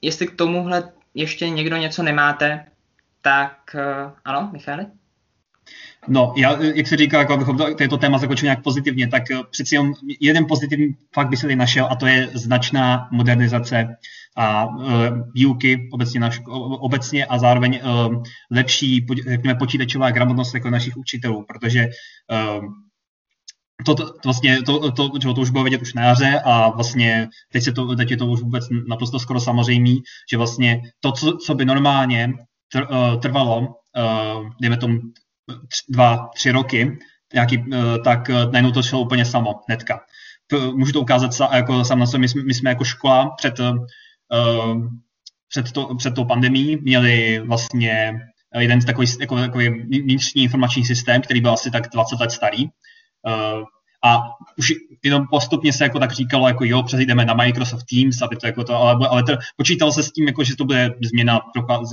Jestli 0.02 0.28
k 0.28 0.36
tomuhle 0.36 0.92
ještě 1.14 1.50
někdo 1.50 1.78
něco 1.78 2.04
nemáte, 2.04 2.66
tak 3.22 3.76
ano, 4.26 4.50
Michali? 4.54 4.86
No, 6.08 6.34
já, 6.38 6.64
jak 6.64 6.88
se 6.88 6.98
říká, 6.98 7.20
jako 7.20 7.34
abychom 7.34 7.58
to, 7.58 7.76
této 7.76 7.98
téma 7.98 8.18
zakončili 8.18 8.46
nějak 8.46 8.64
pozitivně, 8.64 9.08
tak 9.08 9.24
uh, 9.32 9.42
přeci 9.52 9.76
jen 9.76 9.94
jeden 10.20 10.46
pozitivní 10.48 10.96
fakt 11.14 11.30
by 11.30 11.38
se 11.38 11.42
tady 11.42 11.56
našel 11.56 11.88
a 11.92 11.96
to 11.96 12.08
je 12.08 12.30
značná 12.34 13.10
modernizace 13.12 13.88
a 14.38 14.66
uh, 14.66 14.86
výuky 15.36 15.90
obecně, 15.92 16.20
naš, 16.20 16.42
obecně 16.80 17.26
a 17.26 17.40
zároveň 17.40 17.80
uh, 17.84 18.24
lepší 18.52 19.06
řekněme, 19.30 19.56
počítačová 19.56 20.12
gramotnost 20.12 20.54
jako 20.54 20.70
našich 20.70 20.98
učitelů, 20.98 21.46
protože 21.48 21.88
uh, 22.32 22.66
to, 23.86 23.96
to, 23.96 24.14
vlastně, 24.26 24.62
to, 24.62 24.92
to, 24.92 25.10
to, 25.10 25.34
to 25.34 25.42
už 25.42 25.50
bylo 25.50 25.64
vidět 25.64 25.82
už 25.82 25.94
na 25.94 26.04
jaře 26.04 26.42
a 26.46 26.70
vlastně 26.70 27.28
teď, 27.52 27.64
se 27.64 27.72
to, 27.72 27.96
teď 27.96 28.12
je 28.12 28.18
to 28.18 28.26
už 28.26 28.42
vůbec 28.42 28.64
naprosto 28.88 29.20
skoro 29.20 29.40
samozřejmé, 29.40 29.96
že 30.32 30.38
vlastně 30.38 30.82
to, 31.00 31.12
co, 31.12 31.38
co 31.38 31.56
by 31.56 31.66
normálně 31.66 32.34
tr, 32.72 32.86
trvalo, 33.22 33.60
uh, 33.60 34.50
dejme 34.62 34.78
tomu 34.78 35.00
dva, 35.90 36.30
tři 36.36 36.52
roky, 36.52 36.98
nějaký, 37.34 37.58
uh, 37.58 38.04
tak 38.04 38.30
uh, 38.30 38.52
najednou 38.52 38.72
to 38.72 38.84
šlo 38.84 39.02
úplně 39.02 39.26
samo, 39.26 39.56
hnedka. 39.68 40.00
To, 40.48 40.72
můžu 40.72 40.92
to 40.92 41.02
ukázat 41.02 41.32
jako 41.54 41.86
sám 41.86 42.00
na 42.00 42.06
sobě, 42.06 42.20
my 42.20 42.30
jsme, 42.30 42.44
my 42.44 42.54
jsme 42.54 42.70
jako 42.70 42.84
škola 42.84 43.30
před, 43.38 43.60
uh, 43.60 43.78
před, 45.50 45.72
to, 45.72 45.96
před 45.96 46.16
tou 46.16 46.26
pandemí 46.26 46.78
měli 46.82 47.40
vlastně 47.40 48.14
jeden 48.60 48.82
takový, 48.82 49.08
jako, 49.20 49.36
takový 49.36 49.70
vnitřní 49.70 50.44
informační 50.44 50.86
systém, 50.86 51.22
který 51.22 51.42
byl 51.42 51.54
asi 51.54 51.72
tak 51.72 51.90
20 51.94 52.20
let 52.20 52.32
starý, 52.32 52.66
a 54.04 54.22
už 54.58 54.74
jenom 55.04 55.28
postupně 55.32 55.74
se 55.74 55.84
jako 55.84 56.00
tak 56.00 56.12
říkalo, 56.12 56.48
jako 56.48 56.64
jo, 56.64 56.84
přejdeme 56.84 57.26
na 57.26 57.34
Microsoft 57.34 57.86
Teams, 57.90 58.22
aby 58.22 58.36
to 58.36 58.46
jako 58.46 58.64
to, 58.64 58.76
ale, 58.76 59.08
ale 59.08 59.24
to, 59.24 59.34
počítalo 59.58 59.92
se 59.92 60.04
s 60.04 60.12
tím, 60.12 60.28
jako, 60.28 60.44
že 60.44 60.56
to 60.56 60.66
bude 60.66 60.90
změna 61.04 61.40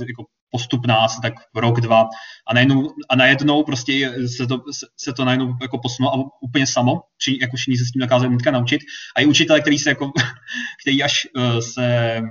jako 0.07 0.25
postupná, 0.51 0.95
asi 0.95 1.21
tak 1.21 1.33
rok, 1.55 1.81
dva. 1.81 2.09
A 2.47 2.53
najednou, 2.53 2.93
a 3.09 3.15
najednou 3.15 3.63
prostě 3.63 4.13
se 4.37 4.47
to, 4.47 4.61
se 4.97 5.13
to 5.13 5.25
najednou 5.25 5.53
jako 5.61 5.77
posunulo 5.77 6.15
a 6.15 6.29
úplně 6.41 6.67
samo, 6.67 7.01
či, 7.21 7.37
jako 7.41 7.57
všichni 7.57 7.77
se 7.77 7.85
s 7.85 7.91
tím 7.91 7.99
dokázali 7.99 8.29
hnedka 8.29 8.51
naučit. 8.51 8.81
A 9.17 9.21
i 9.21 9.25
učitelé, 9.25 9.61
který 9.61 9.79
se 9.79 9.89
jako, 9.89 10.11
který 10.81 11.03
až 11.03 11.27
uh, 11.37 11.59
se 11.59 12.21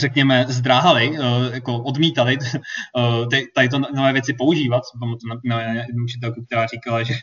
řekněme, 0.00 0.44
zdráhali, 0.48 1.10
uh, 1.10 1.54
jako 1.54 1.82
odmítali 1.82 2.38
uh, 2.96 3.28
tady 3.54 3.68
to 3.68 3.78
nové 3.78 4.12
věci 4.12 4.32
používat. 4.32 4.82
Pamatuju 5.00 5.34
na, 5.44 5.60
jednu 5.62 6.04
učitelku, 6.04 6.44
která 6.44 6.66
říkala, 6.66 7.02
že, 7.02 7.14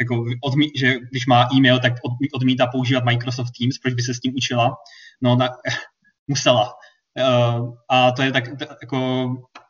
jako 0.00 0.24
odmí, 0.42 0.70
že 0.76 0.94
když 1.10 1.26
má 1.26 1.48
e-mail, 1.54 1.78
tak 1.78 1.92
odmítá 2.34 2.66
používat 2.66 3.04
Microsoft 3.04 3.50
Teams, 3.58 3.78
proč 3.78 3.94
by 3.94 4.02
se 4.02 4.14
s 4.14 4.20
tím 4.20 4.34
učila. 4.36 4.76
No, 5.22 5.36
na, 5.36 5.48
musela. 6.28 6.72
Uh, 7.18 7.74
a 7.90 8.12
to 8.12 8.22
je 8.22 8.32
tak, 8.32 8.44
jako, 8.82 8.96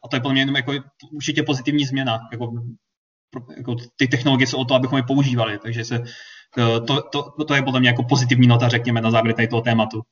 a 0.05 0.09
to 0.09 0.16
je 0.16 0.20
podle 0.20 0.33
mě 0.33 0.42
jenom 0.42 0.57
jako 0.57 0.72
určitě 1.12 1.42
pozitivní 1.42 1.85
změna. 1.85 2.18
Jako, 2.33 2.52
jako 3.57 3.76
ty 3.96 4.09
technologie 4.09 4.46
jsou 4.46 4.59
o 4.59 4.64
to, 4.64 4.74
abychom 4.74 4.96
je 4.96 5.02
používali, 5.02 5.59
takže 5.59 5.85
se, 5.85 6.02
to, 6.87 7.02
to, 7.02 7.44
to 7.44 7.55
je 7.55 7.62
podle 7.62 7.81
mě 7.81 7.88
jako 7.88 8.02
pozitivní 8.02 8.46
nota, 8.46 8.68
řekněme, 8.68 9.00
na 9.00 9.11
závěr 9.11 9.35
tady 9.35 9.48
toho 9.48 9.62
tématu. 9.62 10.02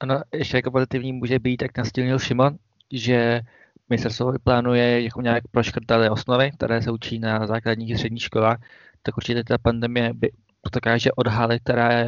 Ano, 0.00 0.22
ještě 0.32 0.56
jako 0.56 0.70
pozitivní 0.70 1.12
může 1.12 1.38
být, 1.38 1.62
jak 1.62 1.78
nastílnil 1.78 2.18
Šimon, 2.18 2.58
že 2.92 3.40
ministerstvo 3.88 4.32
plánuje 4.44 5.02
jako 5.02 5.20
nějak 5.20 5.48
proškrtané 5.50 6.10
osnovy, 6.10 6.50
které 6.50 6.82
se 6.82 6.90
učí 6.90 7.18
na 7.18 7.46
základních 7.46 7.90
i 7.90 7.94
středních 7.96 8.22
školách, 8.22 8.60
tak 9.02 9.16
určitě 9.16 9.44
ta 9.44 9.58
pandemie 9.58 10.14
by 10.14 10.30
to 10.60 10.70
dokáže 10.72 11.12
odhalit, 11.12 11.62
které 11.62 12.06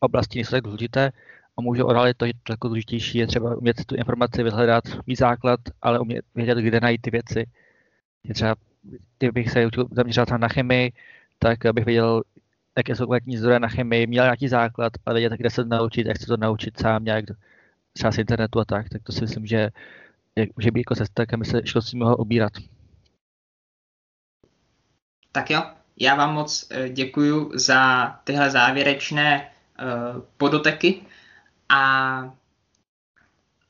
oblasti 0.00 0.38
nejsou 0.38 0.50
tak 0.50 0.64
důležité 0.64 1.10
a 1.58 1.60
může 1.60 1.84
odhalit 1.84 2.16
to, 2.16 2.26
že 2.26 2.32
to 2.42 2.52
jako 2.52 2.68
důležitější 2.68 3.18
je 3.18 3.26
třeba 3.26 3.56
umět 3.56 3.84
tu 3.84 3.94
informaci 3.94 4.42
vyhledat, 4.42 4.84
mít 5.06 5.18
základ, 5.18 5.60
ale 5.82 5.98
umět 6.00 6.24
vědět, 6.34 6.58
kde 6.58 6.80
najít 6.80 7.02
ty 7.02 7.10
věci. 7.10 7.46
Je 8.24 8.34
třeba, 8.34 8.54
kdybych 9.18 9.50
se 9.50 9.68
zaměřil 9.90 10.24
na 10.36 10.48
chemii, 10.48 10.92
tak 11.38 11.58
bych 11.72 11.84
věděl, 11.84 12.22
jaké 12.78 12.96
jsou 12.96 13.06
kvalitní 13.06 13.36
zdroje 13.36 13.60
na 13.60 13.68
chemii, 13.68 14.06
měl 14.06 14.24
nějaký 14.24 14.48
základ 14.48 14.92
a 15.06 15.12
vědět, 15.12 15.32
kde 15.32 15.50
se 15.50 15.64
to 15.64 15.68
naučit, 15.68 16.06
jak 16.06 16.18
se 16.18 16.26
to 16.26 16.36
naučit 16.36 16.80
sám 16.80 17.04
nějak 17.04 17.24
třeba 17.92 18.12
z 18.12 18.18
internetu 18.18 18.60
a 18.60 18.64
tak, 18.64 18.88
tak 18.88 19.02
to 19.02 19.12
si 19.12 19.20
myslím, 19.20 19.46
že 19.46 19.70
může 20.56 20.70
být 20.70 20.80
jako 20.80 20.94
cesta, 20.94 21.26
kam 21.26 21.44
se 21.44 21.66
školství 21.66 21.98
mohlo 21.98 22.16
obírat. 22.16 22.52
Tak 25.32 25.50
jo, 25.50 25.62
já 25.96 26.14
vám 26.14 26.34
moc 26.34 26.68
eh, 26.70 26.88
děkuji 26.88 27.50
za 27.54 28.06
tyhle 28.24 28.50
závěrečné 28.50 29.50
uh, 29.80 30.22
podoteky 30.36 31.02
a, 31.68 31.82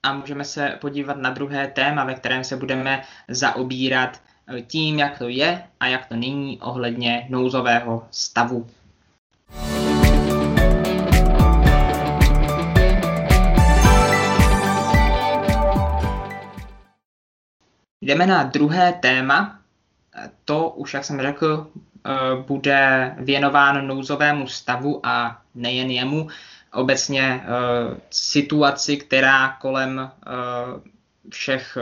a 0.03 0.13
můžeme 0.13 0.45
se 0.45 0.79
podívat 0.81 1.17
na 1.17 1.31
druhé 1.31 1.67
téma, 1.67 2.05
ve 2.05 2.15
kterém 2.15 2.45
se 2.45 2.57
budeme 2.57 3.03
zaobírat 3.29 4.23
eh, 4.47 4.63
tím, 4.63 4.99
jak 4.99 5.19
to 5.19 5.29
je 5.29 5.63
a 5.81 5.87
jak 5.87 6.07
to 6.07 6.17
není 6.17 6.61
ohledně 6.61 7.27
nouzového 7.31 8.09
stavu. 8.11 8.67
Jdeme 18.09 18.27
na 18.27 18.43
druhé 18.43 18.93
téma. 18.93 19.59
To 20.45 20.69
už, 20.69 20.95
jak 20.95 21.05
jsem 21.05 21.21
řekl, 21.21 21.67
bude 22.47 23.15
věnován 23.19 23.87
nouzovému 23.87 24.47
stavu 24.47 25.07
a 25.07 25.43
nejen 25.55 25.91
jemu, 25.91 26.29
obecně 26.73 27.43
situaci, 28.11 28.97
která 28.97 29.49
kolem 29.49 30.11
všech 31.31 31.79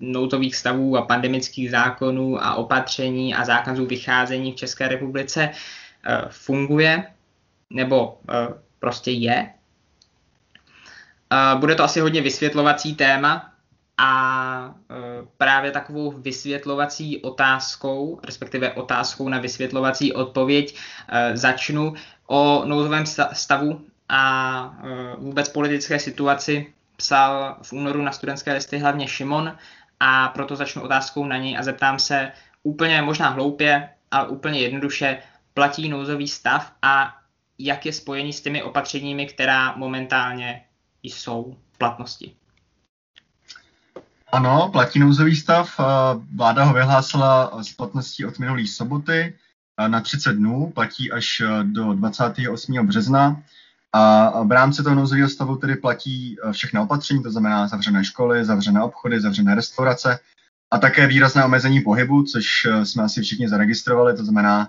nouzových 0.00 0.56
stavů 0.56 0.96
a 0.96 1.02
pandemických 1.02 1.70
zákonů 1.70 2.44
a 2.44 2.54
opatření 2.54 3.34
a 3.34 3.44
zákazů 3.44 3.86
vycházení 3.86 4.52
v 4.52 4.56
České 4.56 4.88
republice 4.88 5.50
funguje 6.28 7.04
nebo 7.70 8.18
prostě 8.78 9.10
je. 9.10 9.50
Bude 11.56 11.74
to 11.74 11.84
asi 11.84 12.00
hodně 12.00 12.22
vysvětlovací 12.22 12.94
téma 12.94 13.52
a 13.98 14.74
právě 15.38 15.70
takovou 15.70 16.10
vysvětlovací 16.10 17.22
otázkou, 17.22 18.20
respektive 18.24 18.72
otázkou 18.72 19.28
na 19.28 19.38
vysvětlovací 19.38 20.12
odpověď 20.12 20.78
začnu 21.34 21.94
o 22.26 22.62
nouzovém 22.64 23.04
stavu 23.32 23.80
a 24.08 24.74
vůbec 25.18 25.48
politické 25.48 25.98
situaci 25.98 26.72
psal 26.96 27.56
v 27.62 27.72
únoru 27.72 28.02
na 28.02 28.12
studentské 28.12 28.52
listy 28.52 28.78
hlavně 28.78 29.08
Šimon 29.08 29.56
a 30.00 30.28
proto 30.28 30.56
začnu 30.56 30.82
otázkou 30.82 31.24
na 31.24 31.36
něj 31.36 31.58
a 31.58 31.62
zeptám 31.62 31.98
se 31.98 32.32
úplně 32.62 33.02
možná 33.02 33.28
hloupě, 33.28 33.88
ale 34.10 34.28
úplně 34.28 34.60
jednoduše, 34.60 35.18
platí 35.56 35.88
nouzový 35.88 36.28
stav 36.28 36.72
a 36.82 37.16
jak 37.58 37.86
je 37.86 37.92
spojený 37.92 38.32
s 38.32 38.40
těmi 38.40 38.62
opatřeními, 38.62 39.26
která 39.26 39.76
momentálně 39.76 40.64
jsou 41.02 41.56
v 41.72 41.78
platnosti. 41.78 42.36
Ano, 44.32 44.68
platí 44.72 44.98
nouzový 44.98 45.36
stav. 45.36 45.80
Vláda 46.34 46.64
ho 46.64 46.74
vyhlásila 46.74 47.62
s 47.62 47.72
platností 47.72 48.24
od 48.24 48.38
minulé 48.38 48.66
soboty 48.66 49.38
na 49.86 50.00
30 50.00 50.32
dnů, 50.32 50.72
platí 50.74 51.12
až 51.12 51.42
do 51.62 51.94
28. 51.94 52.86
března. 52.86 53.42
A 53.92 54.42
v 54.42 54.52
rámci 54.52 54.82
toho 54.82 54.94
nouzového 54.94 55.28
stavu 55.28 55.56
tedy 55.56 55.76
platí 55.76 56.36
všechna 56.52 56.82
opatření, 56.82 57.22
to 57.22 57.30
znamená 57.30 57.68
zavřené 57.68 58.04
školy, 58.04 58.44
zavřené 58.44 58.82
obchody, 58.82 59.20
zavřené 59.20 59.54
restaurace 59.54 60.18
a 60.70 60.78
také 60.78 61.06
výrazné 61.06 61.44
omezení 61.44 61.80
pohybu, 61.80 62.22
což 62.22 62.66
jsme 62.84 63.02
asi 63.02 63.22
všichni 63.22 63.48
zaregistrovali, 63.48 64.16
to 64.16 64.24
znamená 64.24 64.68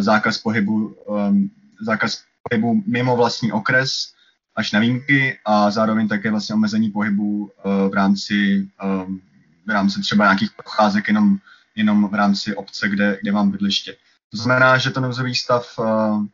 zákaz 0.00 0.38
pohybu, 0.38 0.96
zákaz 1.80 2.22
pohybu 2.42 2.82
mimo 2.86 3.16
vlastní 3.16 3.52
okres, 3.52 4.16
až 4.56 4.72
na 4.72 4.80
výjimky 4.80 5.38
a 5.44 5.70
zároveň 5.70 6.08
také 6.08 6.30
vlastně 6.30 6.54
omezení 6.54 6.90
pohybu 6.90 7.44
uh, 7.44 7.88
v 7.90 7.94
rámci, 7.94 8.68
um, 8.84 9.20
v 9.66 9.70
rámci 9.70 10.00
třeba 10.00 10.24
nějakých 10.24 10.50
procházek 10.50 11.08
jenom, 11.08 11.36
jenom 11.74 12.08
v 12.08 12.14
rámci 12.14 12.54
obce, 12.54 12.88
kde, 12.88 13.18
kde 13.22 13.32
mám 13.32 13.50
bydliště. 13.50 13.96
To 14.30 14.36
znamená, 14.36 14.78
že 14.78 14.90
to 14.90 15.00
nouzový 15.00 15.34
stav 15.34 15.78
uh, 15.78 16.24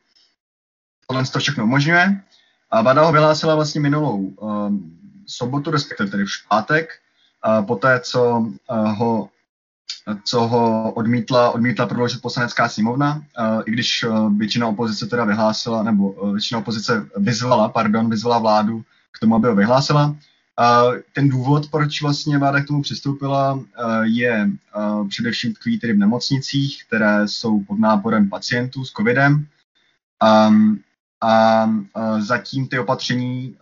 tohle 1.06 1.24
to 1.24 1.38
všechno 1.38 1.64
umožňuje. 1.64 2.22
A 2.70 2.82
vláda 2.82 3.02
ho 3.02 3.12
vyhlásila 3.12 3.54
vlastně 3.54 3.80
minulou 3.80 4.16
um, 4.16 4.98
sobotu, 5.26 5.70
respektive 5.70 6.10
tedy 6.10 6.24
v 6.24 6.48
pátek, 6.48 6.88
poté, 7.66 8.00
co 8.00 8.38
uh, 8.38 8.96
ho 8.96 9.28
co 10.24 10.46
ho 10.46 10.92
odmítla, 10.92 11.50
odmítla 11.50 11.86
prodloužit 11.86 12.22
poslanecká 12.22 12.68
sněmovna, 12.68 13.22
i 13.66 13.70
když 13.70 14.04
většina 14.36 14.68
opozice 14.68 15.06
teda 15.06 15.24
vyhlásila, 15.24 15.82
nebo 15.82 16.32
většina 16.32 16.60
opozice 16.60 17.06
vyzvala, 17.16 17.68
pardon, 17.68 18.10
vyzvala 18.10 18.38
vládu 18.38 18.82
k 19.12 19.18
tomu, 19.18 19.34
aby 19.34 19.48
ho 19.48 19.54
vyhlásila. 19.54 20.16
Ten 21.14 21.28
důvod, 21.28 21.70
proč 21.70 22.02
vlastně 22.02 22.38
vláda 22.38 22.60
k 22.60 22.66
tomu 22.66 22.82
přistoupila, 22.82 23.60
je 24.02 24.50
především 25.08 25.54
tkví 25.54 25.78
tedy 25.78 25.92
v 25.92 25.98
nemocnicích, 25.98 26.84
které 26.86 27.28
jsou 27.28 27.60
pod 27.60 27.78
náporem 27.78 28.28
pacientů 28.28 28.84
s 28.84 28.92
covidem. 28.92 29.46
A 31.24 31.70
zatím 32.18 32.68
ty 32.68 32.78
opatření, 32.78 33.56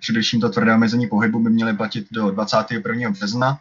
především 0.00 0.40
to 0.40 0.48
tvrdé 0.48 0.74
omezení 0.74 1.06
pohybu, 1.06 1.42
by 1.42 1.50
měly 1.50 1.76
platit 1.76 2.06
do 2.10 2.30
21. 2.30 3.10
března, 3.10 3.58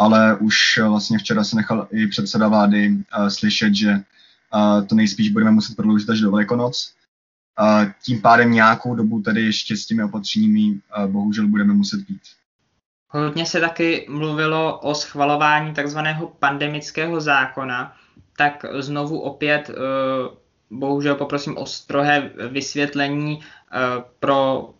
ale 0.00 0.36
už 0.36 0.78
eh, 0.78 0.88
vlastně 0.88 1.18
včera 1.18 1.44
se 1.44 1.56
nechal 1.56 1.88
i 1.90 2.06
předseda 2.06 2.48
vlády 2.48 2.90
uh, 2.90 3.28
slyšet, 3.28 3.74
že 3.74 3.90
uh, 3.92 4.86
to 4.86 4.94
nejspíš 4.94 5.30
budeme 5.30 5.50
muset 5.50 5.76
prodloužit 5.76 6.10
až 6.10 6.20
do 6.20 6.30
Velikonoc. 6.30 6.94
Tím 8.02 8.22
pádem 8.22 8.52
nějakou 8.52 8.94
dobu 8.94 9.22
tady 9.22 9.42
ještě 9.42 9.76
s 9.76 9.86
těmi 9.86 10.04
opatřeními 10.04 10.80
bohužel 11.06 11.46
budeme 11.48 11.74
muset 11.74 12.00
být. 12.00 12.20
Hodně 13.08 13.46
se 13.46 13.60
taky 13.60 14.06
mluvilo 14.08 14.78
o 14.78 14.94
schvalování 14.94 15.74
takzvaného 15.74 16.26
pandemického 16.38 17.20
zákona, 17.20 17.96
tak 18.36 18.64
znovu 18.78 19.20
opět 19.20 19.70
bohužel 20.70 21.14
poprosím 21.14 21.58
o 21.58 21.66
strohé 21.66 22.30
vysvětlení 22.48 23.40
pro, 24.20 24.70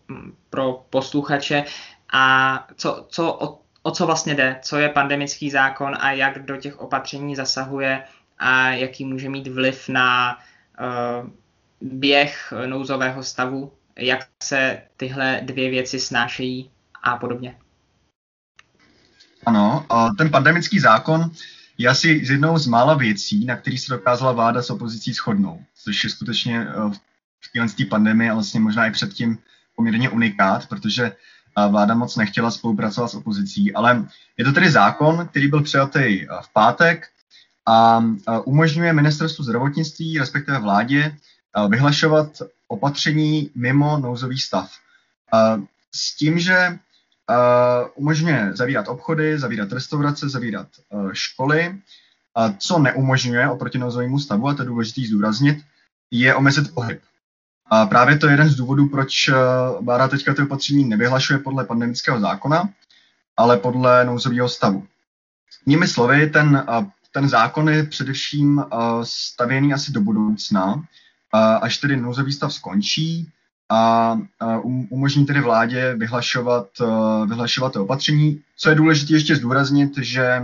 pro 0.49 0.85
posluchače 0.89 1.63
a 2.13 2.67
co, 2.75 3.05
co 3.09 3.33
od 3.33 3.60
o 3.83 3.91
co 3.91 4.05
vlastně 4.05 4.35
jde, 4.35 4.59
co 4.61 4.77
je 4.77 4.89
pandemický 4.89 5.49
zákon 5.49 5.95
a 5.99 6.11
jak 6.11 6.45
do 6.45 6.57
těch 6.57 6.79
opatření 6.79 7.35
zasahuje 7.35 8.03
a 8.39 8.69
jaký 8.69 9.05
může 9.05 9.29
mít 9.29 9.47
vliv 9.47 9.89
na 9.89 10.37
uh, 10.37 11.29
běh 11.81 12.53
nouzového 12.65 13.23
stavu, 13.23 13.73
jak 13.97 14.27
se 14.43 14.81
tyhle 14.97 15.41
dvě 15.43 15.69
věci 15.69 15.99
snášejí 15.99 16.71
a 17.03 17.17
podobně. 17.17 17.57
Ano, 19.45 19.85
ten 20.17 20.29
pandemický 20.29 20.79
zákon 20.79 21.31
je 21.77 21.89
asi 21.89 22.25
z 22.25 22.29
jednou 22.29 22.57
z 22.57 22.67
mála 22.67 22.93
věcí, 22.93 23.45
na 23.45 23.55
který 23.55 23.77
se 23.77 23.93
dokázala 23.93 24.31
vláda 24.31 24.61
s 24.61 24.69
opozicí 24.69 25.13
shodnout, 25.13 25.59
což 25.83 26.03
je 26.03 26.09
skutečně 26.09 26.61
eh, 26.61 26.73
v 27.39 27.51
téhle 27.51 27.89
pandemii 27.89 28.29
a 28.29 28.33
vlastně 28.33 28.59
možná 28.59 28.87
i 28.87 28.91
předtím 28.91 29.37
poměrně 29.75 30.09
unikát, 30.09 30.69
protože 30.69 31.11
vláda 31.69 31.95
moc 31.95 32.15
nechtěla 32.15 32.51
spolupracovat 32.51 33.07
s 33.07 33.15
opozicí, 33.15 33.73
ale 33.73 34.05
je 34.37 34.45
to 34.45 34.51
tedy 34.51 34.71
zákon, 34.71 35.27
který 35.27 35.47
byl 35.47 35.63
přijatý 35.63 36.25
v 36.41 36.53
pátek 36.53 37.07
a 37.65 38.03
umožňuje 38.45 38.93
ministerstvu 38.93 39.43
zdravotnictví, 39.43 40.19
respektive 40.19 40.59
vládě, 40.59 41.17
vyhlašovat 41.67 42.41
opatření 42.67 43.51
mimo 43.55 43.97
nouzový 43.97 44.39
stav. 44.39 44.71
S 45.95 46.15
tím, 46.15 46.39
že 46.39 46.79
umožňuje 47.95 48.51
zavírat 48.53 48.87
obchody, 48.87 49.39
zavírat 49.39 49.71
restaurace, 49.71 50.29
zavírat 50.29 50.67
školy, 51.11 51.79
co 52.57 52.79
neumožňuje 52.79 53.49
oproti 53.49 53.77
nouzovému 53.77 54.19
stavu, 54.19 54.47
a 54.47 54.53
to 54.53 54.61
je 54.61 54.67
důležité 54.67 55.01
zdůraznit, 55.07 55.63
je 56.11 56.35
omezit 56.35 56.73
pohyb. 56.73 57.01
A 57.73 57.85
právě 57.85 58.17
to 58.17 58.27
je 58.27 58.33
jeden 58.33 58.49
z 58.49 58.55
důvodů, 58.55 58.87
proč 58.87 59.27
eh, 59.27 59.33
vláda 59.81 60.07
teďka 60.07 60.33
ty 60.33 60.41
opatření 60.41 60.83
nevyhlašuje 60.83 61.39
podle 61.39 61.65
pandemického 61.65 62.19
zákona, 62.19 62.69
ale 63.37 63.57
podle 63.57 64.05
nouzového 64.05 64.49
stavu. 64.49 64.87
Nými 65.65 65.87
slovy, 65.87 66.29
ten, 66.29 66.65
eh, 66.69 66.85
ten 67.11 67.29
zákon 67.29 67.69
je 67.69 67.83
především 67.83 68.59
eh, 68.59 68.75
stavěný 69.03 69.73
asi 69.73 69.91
do 69.91 70.01
budoucna, 70.01 70.83
až 71.61 71.77
tedy 71.77 71.97
nouzový 71.97 72.31
stav 72.31 72.53
skončí 72.53 73.29
a 73.69 74.13
um, 74.63 74.87
umožní 74.89 75.25
tedy 75.25 75.41
vládě 75.41 75.95
vyhlašovat, 75.95 76.67
vyhlašovat 77.25 77.75
opatření. 77.75 78.41
Co 78.57 78.69
je 78.69 78.75
důležité 78.75 79.13
ještě 79.13 79.35
zdůraznit, 79.35 79.97
že 79.97 80.43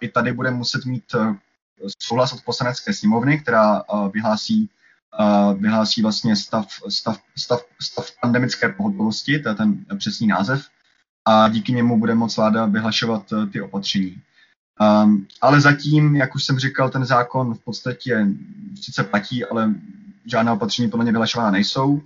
i 0.00 0.08
tady 0.08 0.32
bude 0.32 0.50
muset 0.50 0.84
mít 0.84 1.04
souhlas 1.98 2.32
od 2.32 2.42
poslanecké 2.44 2.92
sněmovny, 2.92 3.40
která 3.40 3.82
vyhlásí 4.12 4.70
vyhlásí 5.58 6.02
vlastně 6.02 6.36
stav, 6.36 6.66
stav, 6.88 7.20
stav, 7.38 7.60
stav 7.82 8.06
pandemické 8.22 8.68
pohotovosti, 8.68 9.38
to 9.38 9.48
je 9.48 9.54
ten 9.54 9.84
přesný 9.98 10.26
název, 10.26 10.66
a 11.24 11.48
díky 11.48 11.72
němu 11.72 11.98
bude 11.98 12.14
moc 12.14 12.36
vláda 12.36 12.66
vyhlašovat 12.66 13.32
eh, 13.32 13.46
ty 13.46 13.60
opatření. 13.60 14.22
Um, 15.04 15.26
ale 15.40 15.60
zatím, 15.60 16.16
jak 16.16 16.34
už 16.34 16.44
jsem 16.44 16.58
říkal, 16.58 16.90
ten 16.90 17.04
zákon 17.04 17.54
v 17.54 17.64
podstatě 17.64 18.26
sice 18.80 19.04
platí, 19.04 19.44
ale 19.44 19.74
žádná 20.26 20.52
opatření 20.52 20.90
podle 20.90 21.04
mě 21.04 21.12
vyhlašována 21.12 21.50
nejsou. 21.50 22.02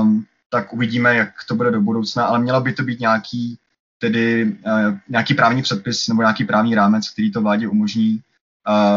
Um, 0.00 0.24
tak 0.50 0.72
uvidíme, 0.72 1.14
jak 1.16 1.28
to 1.48 1.54
bude 1.54 1.70
do 1.70 1.80
budoucna, 1.80 2.24
ale 2.24 2.38
měla 2.38 2.60
by 2.60 2.72
to 2.72 2.82
být 2.82 3.00
nějaký, 3.00 3.58
tedy 3.98 4.44
uh, 4.66 4.98
nějaký 5.08 5.34
právní 5.34 5.62
předpis 5.62 6.08
nebo 6.08 6.22
nějaký 6.22 6.44
právní 6.44 6.74
rámec, 6.74 7.10
který 7.10 7.32
to 7.32 7.42
vládě 7.42 7.68
umožní 7.68 8.22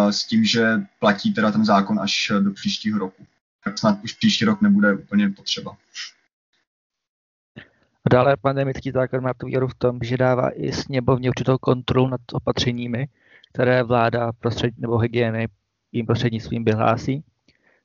s 0.10 0.28
tím, 0.28 0.46
že 0.46 0.82
platí 1.00 1.34
teda 1.34 1.52
ten 1.52 1.66
zákon 1.66 2.00
až 2.00 2.32
do 2.40 2.52
příštího 2.52 3.00
roku. 3.00 3.26
Tak 3.64 3.78
snad 3.78 4.00
už 4.04 4.14
příští 4.14 4.46
rok 4.46 4.62
nebude 4.62 4.94
úplně 4.94 5.30
potřeba. 5.30 5.78
Dále 8.12 8.38
pandemický 8.38 8.92
zákon 8.92 9.24
má 9.24 9.34
tu 9.34 9.46
výhodu 9.46 9.68
v 9.68 9.76
tom, 9.76 10.00
že 10.04 10.18
dává 10.18 10.50
i 10.50 10.72
sněmovně 10.72 11.30
určitou 11.30 11.58
kontrolu 11.58 12.08
nad 12.08 12.22
opatřeními, 12.34 13.08
které 13.54 13.84
vláda 13.84 14.32
prostřed, 14.40 14.78
nebo 14.78 14.98
hygieny 14.98 15.48
jim 15.92 16.06
prostřednictvím 16.06 16.66
vyhlásí. 16.66 17.24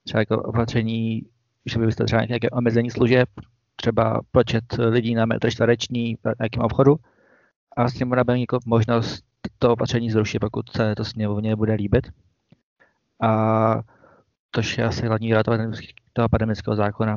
Třeba 0.04 0.20
jako 0.20 0.42
opatření, 0.42 1.26
že 1.66 1.78
by 1.78 1.86
byste 1.86 2.04
třeba 2.04 2.24
nějaké 2.24 2.50
omezení 2.50 2.90
služeb, 2.90 3.28
třeba 3.76 4.20
počet 4.30 4.64
lidí 4.78 5.14
na 5.14 5.26
metr 5.26 5.50
čtvereční 5.50 6.16
v 6.16 6.34
nějakém 6.38 6.62
obchodu. 6.62 6.96
A 7.76 7.88
sněmovna 7.88 8.24
bude 8.24 8.34
mít 8.34 8.40
jako 8.40 8.58
možnost 8.66 9.24
to 9.58 9.72
opatření 9.72 10.10
zrušit, 10.10 10.38
pokud 10.38 10.72
se 10.76 10.94
to 10.94 11.04
sněmovně 11.04 11.56
bude 11.56 11.74
líbit. 11.74 12.06
a 13.22 13.82
to 14.50 14.60
je 14.78 14.84
asi 14.84 15.06
hlavní 15.06 15.34
rada 15.34 15.56
toho 16.12 16.28
pandemického 16.28 16.76
zákona. 16.76 17.16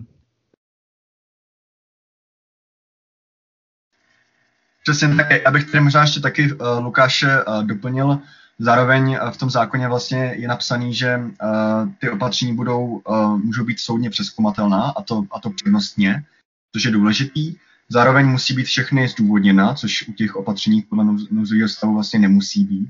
Přesně 4.83 5.15
tak, 5.15 5.47
abych 5.47 5.71
tady 5.71 5.83
možná 5.83 6.01
ještě 6.01 6.19
taky 6.19 6.53
uh, 6.53 6.83
Lukáše 6.83 7.43
uh, 7.43 7.63
doplnil, 7.63 8.19
zároveň 8.59 9.09
uh, 9.09 9.31
v 9.31 9.37
tom 9.37 9.49
zákoně 9.49 9.87
vlastně 9.87 10.33
je 10.37 10.47
napsaný, 10.47 10.93
že 10.93 11.17
uh, 11.17 11.89
ty 11.99 12.09
opatření 12.09 12.55
budou, 12.55 12.85
uh, 12.85 13.37
můžou 13.37 13.65
být 13.65 13.79
soudně 13.79 14.09
přeskumatelná 14.09 14.93
a 14.97 15.01
to, 15.01 15.23
a 15.31 15.39
to 15.39 15.49
přednostně, 15.49 16.25
což 16.73 16.83
je 16.83 16.91
důležitý. 16.91 17.55
Zároveň 17.89 18.25
musí 18.27 18.53
být 18.53 18.63
všechny 18.63 19.07
zdůvodněna, 19.07 19.73
což 19.73 20.07
u 20.07 20.13
těch 20.13 20.35
opatření 20.35 20.81
podle 20.81 21.05
nouzového 21.31 21.69
stavu 21.69 21.93
vlastně 21.93 22.19
nemusí 22.19 22.63
být. 22.63 22.89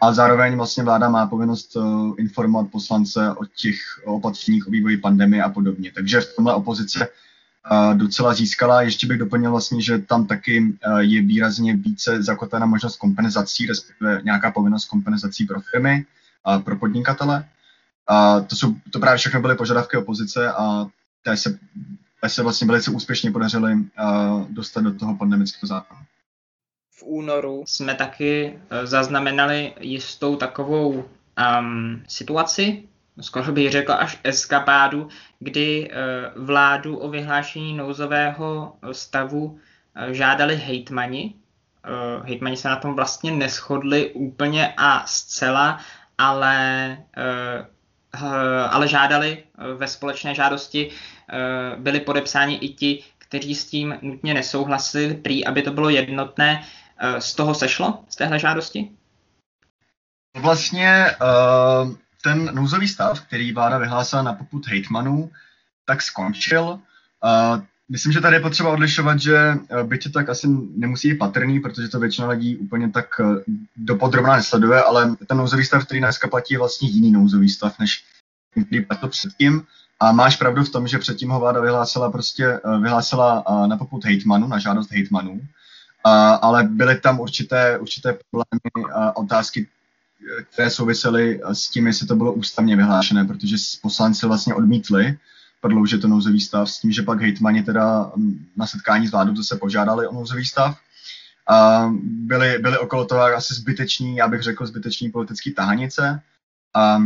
A 0.00 0.12
zároveň 0.12 0.56
vlastně 0.56 0.84
vláda 0.84 1.08
má 1.08 1.26
povinnost 1.26 1.76
uh, 1.76 2.14
informovat 2.18 2.70
poslance 2.70 3.30
o 3.30 3.44
těch 3.44 3.76
opatřeních 4.04 4.68
o 4.68 4.70
vývoji 4.70 4.96
pandemie 4.96 5.42
a 5.42 5.48
podobně. 5.48 5.92
Takže 5.94 6.20
v 6.20 6.36
tomhle 6.36 6.54
opozice 6.54 7.08
uh, 7.08 7.94
docela 7.94 8.34
získala. 8.34 8.82
Ještě 8.82 9.06
bych 9.06 9.18
doplnil 9.18 9.50
vlastně, 9.50 9.82
že 9.82 9.98
tam 9.98 10.26
taky 10.26 10.60
uh, 10.60 10.98
je 10.98 11.22
výrazně 11.22 11.76
více 11.76 12.22
zakotvena 12.22 12.66
možnost 12.66 12.96
kompenzací, 12.96 13.66
respektive 13.66 14.20
nějaká 14.24 14.50
povinnost 14.50 14.84
kompenzací 14.84 15.44
pro 15.44 15.60
firmy 15.60 16.04
a 16.44 16.58
pro 16.58 16.76
podnikatele. 16.76 17.44
A 18.08 18.40
to, 18.40 18.56
jsou, 18.56 18.74
to 18.90 18.98
právě 18.98 19.18
všechno 19.18 19.40
byly 19.40 19.56
požadavky 19.56 19.96
opozice 19.96 20.52
a 20.52 20.86
té 21.24 21.36
se, 21.36 21.58
se 22.28 22.42
vlastně 22.42 22.66
velice 22.66 22.90
úspěšně 22.90 23.30
podařily 23.30 23.72
uh, 23.72 24.46
dostat 24.50 24.80
do 24.80 24.94
toho 24.94 25.16
pandemického 25.16 25.68
zákona 25.68 26.06
v 26.96 27.02
únoru 27.02 27.64
jsme 27.66 27.94
taky 27.94 28.58
eh, 28.70 28.86
zaznamenali 28.86 29.72
jistou 29.80 30.36
takovou 30.36 30.90
um, 31.60 32.02
situaci, 32.08 32.88
skoro 33.20 33.52
bych 33.52 33.70
řekl 33.70 33.92
až 33.92 34.20
eskapádu, 34.24 35.08
kdy 35.38 35.90
uh, 35.90 36.44
vládu 36.44 36.96
o 36.96 37.08
vyhlášení 37.08 37.74
nouzového 37.74 38.76
stavu 38.92 39.44
uh, 39.44 39.58
žádali 40.10 40.56
hejtmani. 40.56 41.34
Uh, 41.34 42.26
hejtmani 42.26 42.56
se 42.56 42.68
na 42.68 42.76
tom 42.76 42.94
vlastně 42.94 43.30
neschodli 43.32 44.10
úplně 44.12 44.74
a 44.76 45.06
zcela, 45.06 45.80
ale, 46.18 46.98
uh, 48.22 48.24
ale 48.70 48.88
žádali 48.88 49.44
ve 49.76 49.88
společné 49.88 50.34
žádosti, 50.34 50.90
byli 51.76 52.00
podepsáni 52.00 52.54
i 52.54 52.68
ti, 52.68 53.04
kteří 53.18 53.54
s 53.54 53.64
tím 53.64 53.98
nutně 54.02 54.34
nesouhlasili, 54.34 55.14
prý, 55.14 55.46
aby 55.46 55.62
to 55.62 55.72
bylo 55.72 55.88
jednotné. 55.88 56.64
Eh, 56.98 57.20
z 57.20 57.34
toho 57.34 57.54
sešlo, 57.54 58.04
z 58.08 58.16
téhle 58.16 58.38
žádosti? 58.38 58.90
Vlastně 60.36 61.06
uh, 61.22 61.94
ten 62.22 62.54
nouzový 62.54 62.88
stav, 62.88 63.20
který 63.20 63.52
vláda 63.52 63.78
vyhlásila 63.78 64.22
na 64.22 64.32
poput 64.32 64.66
hejtmanů, 64.66 65.30
tak 65.84 66.02
skončil. 66.02 66.78
Myslím, 67.88 68.12
že 68.12 68.20
tady 68.20 68.36
je 68.36 68.40
potřeba 68.40 68.72
odlišovat, 68.72 69.20
že 69.20 69.54
byť 69.82 70.12
tak 70.12 70.28
asi 70.28 70.48
nemusí 70.76 71.10
být 71.10 71.18
patrný, 71.18 71.60
protože 71.60 71.88
to 71.88 72.00
většina 72.00 72.28
lidí 72.28 72.56
úplně 72.56 72.90
tak 72.90 73.20
dopodrobná 73.76 74.36
nesleduje, 74.36 74.82
ale 74.82 75.16
ten 75.26 75.36
nouzový 75.36 75.64
stav, 75.64 75.84
který 75.84 76.00
dneska 76.00 76.28
platí, 76.28 76.54
je 76.54 76.58
vlastně 76.58 76.88
jiný 76.88 77.12
nouzový 77.12 77.48
stav, 77.48 77.78
než 77.78 78.04
který 78.66 78.84
platil 78.84 79.08
předtím. 79.08 79.66
A 80.00 80.12
máš 80.12 80.36
pravdu 80.36 80.64
v 80.64 80.68
tom, 80.68 80.88
že 80.88 80.98
předtím 80.98 81.30
ho 81.30 81.40
vláda 81.40 81.60
vyhlásila 81.60 82.10
prostě, 82.10 82.60
vyhlásila 82.82 83.44
na 83.66 83.76
poput 83.76 84.04
hejtmanů, 84.04 84.48
na 84.48 84.58
žádost 84.58 84.90
hejtmanů 84.92 85.40
ale 86.40 86.64
byly 86.64 87.00
tam 87.00 87.20
určité, 87.20 87.78
určité 87.78 88.18
problémy 88.30 88.92
a 88.94 89.16
otázky, 89.16 89.68
které 90.52 90.70
souvisely 90.70 91.40
s 91.52 91.68
tím, 91.68 91.86
jestli 91.86 92.06
to 92.06 92.16
bylo 92.16 92.32
ústavně 92.32 92.76
vyhlášené, 92.76 93.24
protože 93.24 93.56
poslanci 93.82 94.26
vlastně 94.26 94.54
odmítli 94.54 95.18
prodloužit 95.60 96.00
to 96.00 96.08
nouzový 96.08 96.40
stav 96.40 96.70
s 96.70 96.80
tím, 96.80 96.92
že 96.92 97.02
pak 97.02 97.20
hejtmani 97.20 97.62
teda 97.62 98.12
na 98.56 98.66
setkání 98.66 99.06
s 99.06 99.10
vládou 99.10 99.36
zase 99.36 99.56
požádali 99.56 100.06
o 100.06 100.12
nouzový 100.12 100.44
stav. 100.44 100.78
A 101.48 101.88
byly, 102.02 102.58
byly 102.58 102.78
okolo 102.78 103.04
toho 103.04 103.20
asi 103.20 103.54
zbyteční, 103.54 104.16
já 104.16 104.28
bych 104.28 104.42
řekl 104.42 104.66
zbyteční 104.66 105.10
politický 105.10 105.52
tahanice. 105.52 106.20
A 106.74 107.02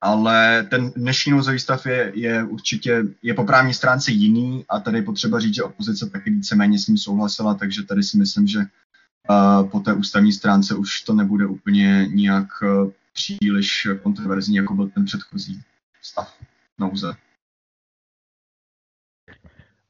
ale 0.00 0.66
ten 0.70 0.90
dnešní 0.90 1.32
nouzový 1.32 1.58
stav 1.58 1.86
je, 1.86 2.12
je 2.14 2.44
určitě 2.44 3.02
je 3.22 3.34
po 3.34 3.44
právní 3.44 3.74
stránce 3.74 4.10
jiný 4.10 4.64
a 4.68 4.80
tady 4.80 4.98
je 4.98 5.02
potřeba 5.02 5.40
říct, 5.40 5.54
že 5.54 5.62
opozice 5.62 6.10
taky 6.10 6.30
víceméně 6.30 6.78
s 6.78 6.86
ním 6.86 6.98
souhlasila, 6.98 7.54
takže 7.54 7.82
tady 7.82 8.02
si 8.02 8.18
myslím, 8.18 8.46
že 8.46 8.58
uh, 8.58 9.68
po 9.68 9.80
té 9.80 9.94
ústavní 9.94 10.32
stránce 10.32 10.74
už 10.74 11.00
to 11.00 11.12
nebude 11.12 11.46
úplně 11.46 12.08
nijak 12.12 12.48
uh, 12.62 12.90
příliš 13.12 13.88
kontroverzní, 14.02 14.56
jako 14.56 14.74
byl 14.74 14.88
ten 14.88 15.04
předchozí 15.04 15.62
stav 16.02 16.34
nouze. 16.78 17.12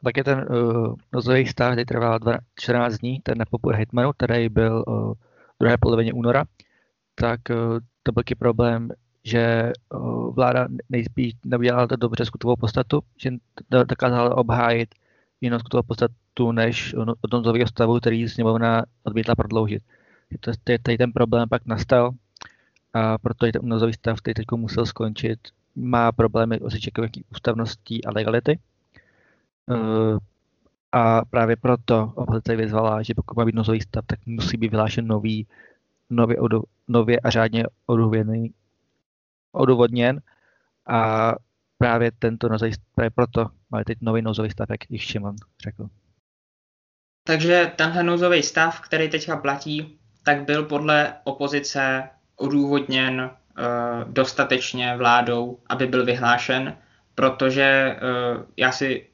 Tak 0.04 0.16
je 0.16 0.24
ten 0.24 0.46
uh, 0.50 0.94
nouzový 1.12 1.46
stav, 1.46 1.72
který 1.72 1.84
trval 1.84 2.18
14 2.60 2.94
dní, 2.94 3.20
ten 3.20 3.38
na 3.38 3.76
Hitmanu, 3.76 4.12
který 4.12 4.48
byl 4.48 4.84
uh, 4.86 5.12
druhé 5.60 5.76
polovině 5.80 6.12
února, 6.12 6.44
tak 7.14 7.40
uh, 7.50 7.78
to 8.02 8.12
byl 8.12 8.22
problém 8.38 8.88
že 9.26 9.72
vláda 10.30 10.68
nejspíš 10.88 11.32
neudělala 11.44 11.86
to 11.86 11.96
dobře 11.96 12.24
skutovou 12.24 12.56
podstatu, 12.56 13.02
že 13.16 13.30
dokázala 13.70 14.36
obhájit 14.36 14.94
jinou 15.40 15.58
skutovou 15.58 15.82
podstatu 15.82 16.52
než 16.52 16.94
od 16.94 17.32
nouzového 17.32 17.66
stavu, 17.66 17.98
který 17.98 18.28
sněmovna 18.28 18.84
odmítla 19.04 19.34
prodloužit. 19.34 19.82
Tady 20.82 20.98
ten 20.98 21.12
problém 21.12 21.48
pak 21.48 21.66
nastal 21.66 22.10
a 22.94 23.18
proto 23.18 23.46
ten 23.52 23.62
nouzový 23.62 23.92
stav, 23.92 24.18
který 24.18 24.34
teď 24.34 24.46
musel 24.56 24.86
skončit, 24.86 25.38
má 25.76 26.12
problémy 26.12 26.58
s 26.68 26.74
očekávací 26.74 27.24
ústavností 27.32 28.04
a 28.04 28.10
legality. 28.10 28.58
A 30.92 31.24
právě 31.24 31.56
proto 31.56 32.12
opozice 32.14 32.56
vyzvala, 32.56 33.02
že 33.02 33.14
pokud 33.14 33.36
má 33.36 33.44
být 33.44 33.54
nouzový 33.54 33.80
stav, 33.80 34.04
tak 34.06 34.18
musí 34.26 34.56
být 34.56 34.70
vyhlášen 34.70 35.06
nový, 35.06 35.46
nově, 36.10 36.36
nově 36.88 37.20
a 37.20 37.30
řádně 37.30 37.64
odůvěrný 37.86 38.52
odůvodněn 39.56 40.20
a 40.86 41.32
právě 41.78 42.10
tento 42.18 42.48
nouzový 42.48 42.72
právě 42.94 43.10
proto 43.10 43.46
máme 43.70 43.84
teď 43.84 43.98
nový 44.00 44.22
nouzový 44.22 44.50
stav, 44.50 44.70
jak 44.70 44.90
již 44.90 45.02
Šimon 45.02 45.36
řekl. 45.62 45.88
Takže 47.24 47.72
tenhle 47.76 48.02
nouzový 48.02 48.42
stav, 48.42 48.80
který 48.80 49.08
teďka 49.08 49.36
platí, 49.36 49.98
tak 50.22 50.44
byl 50.44 50.64
podle 50.64 51.14
opozice 51.24 52.08
odůvodněn 52.36 53.30
uh, 53.30 54.12
dostatečně 54.12 54.96
vládou, 54.96 55.58
aby 55.68 55.86
byl 55.86 56.04
vyhlášen, 56.04 56.76
protože 57.14 57.96
uh, 58.36 58.42
já 58.56 58.72
si 58.72 59.06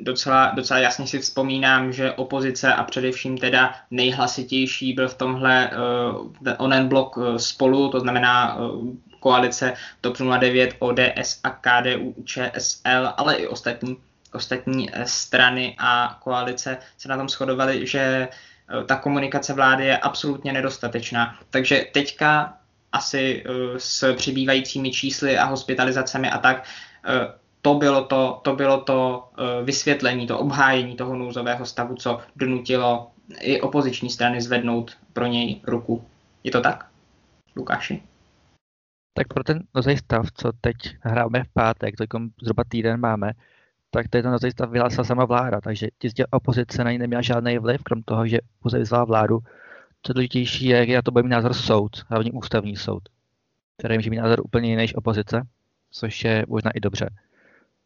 docela, 0.00 0.52
docela 0.56 0.80
jasně 0.80 1.06
si 1.06 1.18
vzpomínám, 1.18 1.92
že 1.92 2.12
opozice 2.12 2.74
a 2.74 2.84
především 2.84 3.38
teda 3.38 3.74
nejhlasitější 3.90 4.92
byl 4.92 5.08
v 5.08 5.18
tomhle 5.18 5.70
uh, 5.70 6.32
onen 6.58 6.88
blok 6.88 7.18
spolu, 7.36 7.90
to 7.90 8.00
znamená 8.00 8.58
koalice 9.20 9.74
TOP 10.00 10.16
09, 10.40 10.76
ODS 10.78 11.40
a 11.44 11.50
KDU, 11.50 12.14
ČSL, 12.24 13.12
ale 13.16 13.34
i 13.34 13.46
ostatní, 13.46 13.96
ostatní 14.32 14.90
eh, 14.92 15.06
strany 15.06 15.76
a 15.78 16.18
koalice 16.22 16.78
se 16.98 17.08
na 17.08 17.16
tom 17.16 17.28
shodovaly, 17.28 17.86
že 17.86 18.00
eh, 18.00 18.84
ta 18.84 18.96
komunikace 18.96 19.52
vlády 19.52 19.86
je 19.86 19.98
absolutně 19.98 20.52
nedostatečná. 20.52 21.38
Takže 21.50 21.86
teďka 21.92 22.56
asi 22.92 23.44
eh, 23.46 23.50
s 23.78 24.14
přibývajícími 24.14 24.90
čísly 24.90 25.38
a 25.38 25.44
hospitalizacemi 25.44 26.30
a 26.30 26.38
tak, 26.38 26.64
to 27.62 27.74
bylo 27.74 28.04
to, 28.04 28.40
to, 28.44 28.56
bylo 28.56 28.80
to 28.80 29.28
vysvětlení, 29.62 30.26
to 30.26 30.38
obhájení 30.38 30.96
toho 30.96 31.16
nouzového 31.16 31.66
stavu, 31.66 31.94
co 31.94 32.20
donutilo 32.36 33.10
i 33.40 33.60
opoziční 33.60 34.10
strany 34.10 34.40
zvednout 34.40 34.96
pro 35.12 35.26
něj 35.26 35.60
ruku. 35.64 36.04
Je 36.44 36.50
to 36.50 36.60
tak, 36.60 36.86
Lukáši? 37.56 38.02
Tak 39.18 39.28
pro 39.28 39.44
ten 39.44 39.62
nozej 39.74 39.96
stav, 39.96 40.26
co 40.34 40.52
teď 40.60 40.76
hráme 41.00 41.44
v 41.44 41.48
pátek, 41.52 41.96
to 41.96 42.04
zhruba 42.42 42.64
týden 42.68 43.00
máme, 43.00 43.32
tak 43.90 44.08
ten 44.08 44.24
nozej 44.24 44.50
stav 44.50 44.70
vyhlásila 44.70 45.04
sama 45.04 45.24
vláda, 45.24 45.60
takže 45.60 45.88
čistě 45.98 46.26
opozice 46.26 46.84
na 46.84 46.92
ní 46.92 46.98
neměla 46.98 47.22
žádný 47.22 47.58
vliv, 47.58 47.82
krom 47.82 48.02
toho, 48.02 48.26
že 48.26 48.38
pouze 48.62 48.78
vyzvala 48.78 49.04
vládu. 49.04 49.38
Co 50.02 50.12
důležitější 50.12 50.66
je, 50.66 50.86
že 50.86 50.94
na 50.94 51.02
to 51.02 51.10
bude 51.10 51.22
mít 51.22 51.28
názor 51.28 51.54
soud, 51.54 52.04
hlavně 52.08 52.32
ústavní 52.32 52.76
soud, 52.76 53.02
který 53.78 53.98
může 53.98 54.10
mít 54.10 54.16
názor 54.16 54.40
úplně 54.44 54.68
jiný 54.68 54.76
než 54.76 54.94
opozice, 54.94 55.42
což 55.90 56.24
je 56.24 56.44
možná 56.48 56.70
i 56.70 56.80
dobře. 56.80 57.10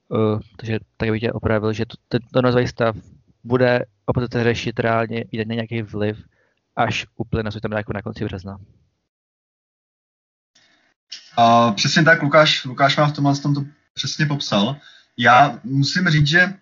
Uh, 0.09 0.40
takže 0.57 0.78
tak 0.96 1.11
bych 1.11 1.20
tě 1.20 1.32
opravil, 1.32 1.72
že 1.72 1.86
to, 1.86 1.96
tento 2.09 2.42
nozový 2.42 2.66
stav 2.66 2.96
bude 3.44 3.84
opozice 4.07 4.44
řešit 4.44 4.80
reálně, 4.80 5.24
mít 5.32 5.54
nějaký 5.54 5.82
vliv, 5.82 6.24
až 6.76 7.07
úplně 7.16 7.42
což 7.42 7.61
tam 7.61 7.72
jako 7.72 7.92
na 7.92 8.02
konci 8.02 8.24
března. 8.24 8.59
Uh, 11.39 11.74
přesně 11.74 12.03
tak, 12.03 12.22
Lukáš, 12.22 12.64
Lukáš 12.64 12.97
má 12.97 13.07
v 13.07 13.12
tomhle 13.12 13.37
tom 13.37 13.55
to 13.55 13.64
přesně 13.95 14.26
popsal. 14.26 14.76
Já 15.16 15.59
musím 15.64 16.09
říct, 16.09 16.26
že, 16.26 16.55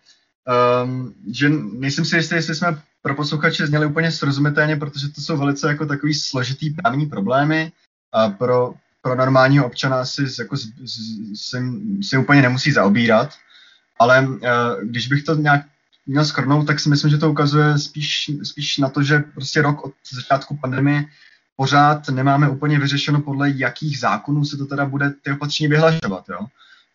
um, 0.85 1.15
že 1.33 1.49
nejsem 1.73 2.05
si 2.05 2.17
jistý, 2.17 2.35
jestli 2.35 2.55
jsme 2.55 2.83
pro 3.03 3.15
posluchače 3.15 3.67
zněli 3.67 3.87
úplně 3.87 4.13
srozumitelně, 4.13 4.77
protože 4.77 5.09
to 5.09 5.21
jsou 5.21 5.37
velice 5.37 5.69
jako 5.69 5.87
takový 5.87 6.15
složitý 6.15 6.71
právní 6.71 7.07
problémy. 7.07 7.73
A 8.13 8.29
pro 8.29 8.75
pro 9.03 9.15
normálního 9.15 9.67
občana 9.67 10.05
si, 10.05 10.23
jako, 10.39 10.57
si, 10.57 11.59
si 12.03 12.19
úplně 12.19 12.43
nemusí 12.43 12.73
zaobírat, 12.73 13.35
ale 13.99 14.29
uh, 14.29 14.39
když 14.83 15.09
bych 15.09 15.23
to 15.23 15.35
nějak 15.35 15.63
měl 16.07 16.25
skrnout, 16.25 16.67
tak 16.67 16.81
si 16.81 16.89
myslím, 16.89 17.11
že 17.11 17.19
to 17.19 17.31
ukazuje 17.31 17.79
spíš, 17.79 18.31
spíš 18.43 18.79
na 18.79 18.89
to, 18.89 19.03
že 19.03 19.19
prostě 19.19 19.63
rok 19.63 19.85
od 19.85 19.93
začátku 20.13 20.57
pandemie 20.57 21.05
pořád 21.61 22.09
nemáme 22.09 22.49
úplně 22.49 22.79
vyřešeno, 22.79 23.21
podle 23.21 23.51
jakých 23.51 23.99
zákonů 23.99 24.45
se 24.45 24.57
to 24.57 24.67
teda 24.67 24.87
bude 24.87 25.11
ty 25.11 25.33
opatření 25.33 25.69
vyhlašovat, 25.69 26.25
jo. 26.29 26.47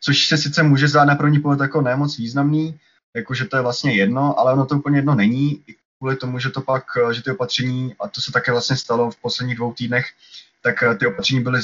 Což 0.01 0.27
se 0.27 0.37
sice 0.37 0.63
může 0.63 0.87
zdát 0.87 1.05
na 1.05 1.15
první 1.15 1.39
pohled 1.39 1.59
jako 1.59 1.81
nemoc 1.81 2.17
významný, 2.17 2.79
jakože 3.15 3.45
to 3.45 3.57
je 3.57 3.61
vlastně 3.61 3.93
jedno, 3.93 4.39
ale 4.39 4.53
ono 4.53 4.65
to 4.65 4.77
úplně 4.77 4.97
jedno 4.97 5.15
není, 5.15 5.63
kvůli 5.97 6.15
tomu, 6.15 6.39
že 6.39 6.49
to 6.49 6.61
pak, 6.61 6.83
že 7.11 7.23
ty 7.23 7.31
opatření, 7.31 7.95
a 7.99 8.07
to 8.07 8.21
se 8.21 8.31
také 8.31 8.51
vlastně 8.51 8.77
stalo 8.77 9.11
v 9.11 9.21
posledních 9.21 9.57
dvou 9.57 9.73
týdnech, 9.73 10.05
tak 10.61 10.83
eh, 10.83 10.95
ty 10.95 11.07
opatření 11.07 11.41
byly, 11.41 11.59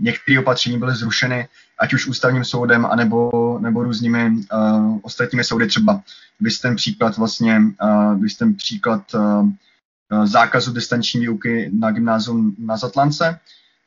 některé 0.00 0.38
opatření 0.38 0.78
byly 0.78 0.94
zrušeny, 0.94 1.48
ať 1.78 1.94
už 1.94 2.06
ústavním 2.06 2.44
soudem, 2.44 2.86
anebo, 2.86 3.58
nebo 3.62 3.82
různými 3.84 4.30
uh, 4.30 4.98
ostatními 5.02 5.44
soudy 5.44 5.66
třeba. 5.66 6.02
Vy 6.40 6.50
ten 6.62 6.76
příklad 6.76 7.16
vlastně, 7.16 7.62
uh, 7.82 8.22
vy 8.22 8.28
ten 8.38 8.54
příklad 8.54 9.14
uh, 9.14 9.48
zákazu 10.24 10.72
distanční 10.72 11.20
výuky 11.20 11.70
na 11.78 11.90
gymnázium 11.90 12.56
na 12.58 12.76
Zatlance, 12.76 13.38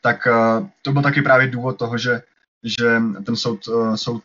tak 0.01 0.28
uh, 0.28 0.67
to 0.82 0.91
byl 0.91 1.01
taky 1.01 1.21
právě 1.21 1.47
důvod 1.47 1.78
toho, 1.78 1.97
že, 1.97 2.21
že 2.63 3.01
ten 3.26 3.36
soud, 3.36 3.67
uh, 3.67 3.95
soud 3.95 4.23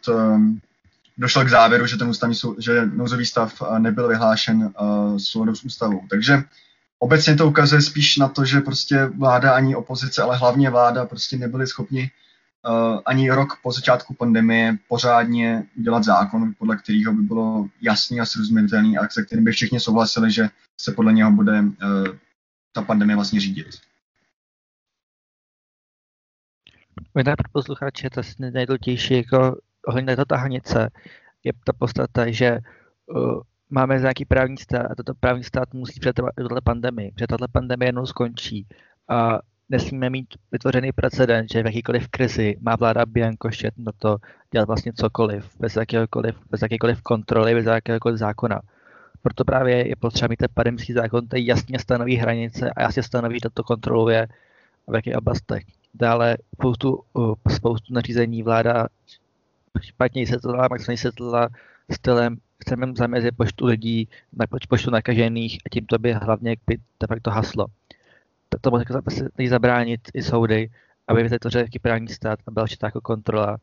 došel 1.18 1.44
k 1.44 1.48
závěru, 1.48 1.86
že 1.86 1.96
ten 1.96 2.08
ústavní 2.08 2.34
soud, 2.34 2.56
že 2.58 2.86
nouzový 2.86 3.26
stav 3.26 3.62
nebyl 3.78 4.08
vyhlášen 4.08 4.72
souladu 5.16 5.54
s 5.54 5.64
ústavou. 5.64 6.00
Takže 6.10 6.42
obecně 6.98 7.36
to 7.36 7.48
ukazuje 7.48 7.82
spíš 7.82 8.16
na 8.16 8.28
to, 8.28 8.44
že 8.44 8.60
prostě 8.60 9.04
vláda 9.06 9.52
ani 9.52 9.76
opozice, 9.76 10.22
ale 10.22 10.36
hlavně 10.36 10.70
vláda 10.70 11.04
prostě 11.06 11.36
nebyli 11.36 11.66
schopni 11.66 12.10
ani 13.06 13.30
rok 13.30 13.48
po 13.62 13.72
začátku 13.72 14.14
pandemie 14.14 14.78
pořádně 14.88 15.66
udělat 15.78 16.04
zákon, 16.04 16.52
podle 16.58 16.76
kterého 16.76 17.12
by 17.12 17.22
bylo 17.22 17.68
jasný 17.80 18.20
a 18.20 18.26
srozumitelný 18.26 18.98
a 18.98 19.08
se 19.08 19.22
kterým 19.22 19.44
by 19.44 19.52
všichni 19.52 19.80
souhlasili, 19.80 20.32
že 20.32 20.48
se 20.80 20.92
podle 20.92 21.12
něho 21.12 21.30
bude 21.30 21.60
uh, 21.60 21.68
ta 22.72 22.82
pandemie 22.82 23.16
vlastně 23.16 23.40
řídit. 23.40 23.66
Možná 27.14 27.36
pro 27.36 27.48
posluchače 27.52 28.10
to 28.10 28.20
nejdůležitější 28.38 29.14
jako 29.14 29.60
ohledně 29.86 30.06
této 30.06 30.24
tahanice 30.24 30.90
je 31.44 31.52
ta 31.64 31.72
podstata, 31.72 32.30
že 32.30 32.58
uh, 33.06 33.40
máme 33.70 33.98
nějaký 33.98 34.24
právní 34.24 34.56
stát 34.56 34.86
a 34.90 34.94
toto 34.94 35.14
právní 35.20 35.44
stát 35.44 35.74
musí 35.74 36.00
přetrvat 36.00 36.32
i 36.40 36.42
tuhle 36.42 36.60
pandemii, 36.60 37.12
protože 37.12 37.26
tato 37.26 37.48
pandemie 37.52 37.88
jednou 37.88 38.06
skončí 38.06 38.66
a 39.08 39.38
nesmíme 39.70 40.10
mít 40.10 40.26
vytvořený 40.52 40.92
precedent, 40.92 41.52
že 41.52 41.62
v 41.62 41.66
jakýkoliv 41.66 42.08
krizi 42.08 42.56
má 42.60 42.76
vláda 42.76 43.06
Biankošet 43.06 43.74
na 43.78 43.92
to 43.98 44.16
dělat 44.52 44.66
vlastně 44.66 44.92
cokoliv, 44.92 45.50
bez 45.58 45.76
jakéhokoliv, 45.76 46.36
bez 46.50 46.62
jakékoliv 46.62 47.02
kontroly, 47.02 47.54
bez 47.54 47.66
jakéhokoliv 47.66 48.18
zákona. 48.18 48.60
Proto 49.22 49.44
právě 49.44 49.88
je 49.88 49.96
potřeba 49.96 50.28
mít 50.28 50.36
ten 50.36 50.48
pandemický 50.54 50.92
zákon, 50.92 51.26
který 51.26 51.46
jasně 51.46 51.78
stanoví 51.78 52.16
hranice 52.16 52.70
a 52.70 52.82
jasně 52.82 53.02
stanoví, 53.02 53.38
kdo 53.38 53.50
to 53.50 53.62
kontroluje 53.62 54.28
v 54.88 54.94
jakých 54.94 55.16
oblastech. 55.16 55.64
Dále 55.94 56.36
spoustu, 56.54 57.00
uh, 57.12 57.34
spoustu 57.48 57.94
nařízení 57.94 58.42
vláda 58.42 58.86
špatně 59.80 60.22
vysvětlila, 60.22 60.68
maximálně 60.70 60.94
vysvětlila 60.94 61.48
stylem 61.92 62.36
chceme 62.62 62.92
zamezit 62.96 63.36
počtu 63.36 63.66
lidí, 63.66 64.08
na 64.32 64.46
počtu 64.68 64.90
nakažených 64.90 65.58
a 65.66 65.68
tímto 65.68 65.98
by 65.98 66.12
hlavně 66.12 66.56
by 66.66 66.76
de 66.76 67.06
facto 67.06 67.30
haslo. 67.30 67.66
To 68.60 68.70
musí 68.70 69.48
zabránit 69.48 70.00
i 70.14 70.22
soudy, 70.22 70.70
aby 71.08 71.22
vytvořil 71.22 71.60
jaký 71.60 71.78
právní 71.78 72.08
stát 72.08 72.38
a 72.46 72.50
byla 72.50 72.62
určitá 72.62 72.86
jako 72.86 73.00
kontrola, 73.00 73.58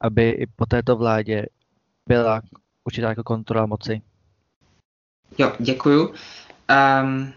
aby 0.00 0.30
i 0.30 0.46
po 0.46 0.66
této 0.66 0.96
vládě 0.96 1.46
byla 2.08 2.42
určitá 2.84 3.08
jako 3.08 3.22
kontrola 3.22 3.66
moci. 3.66 4.02
Jo, 5.38 5.52
děkuju. 5.58 6.08
Um, 6.08 7.32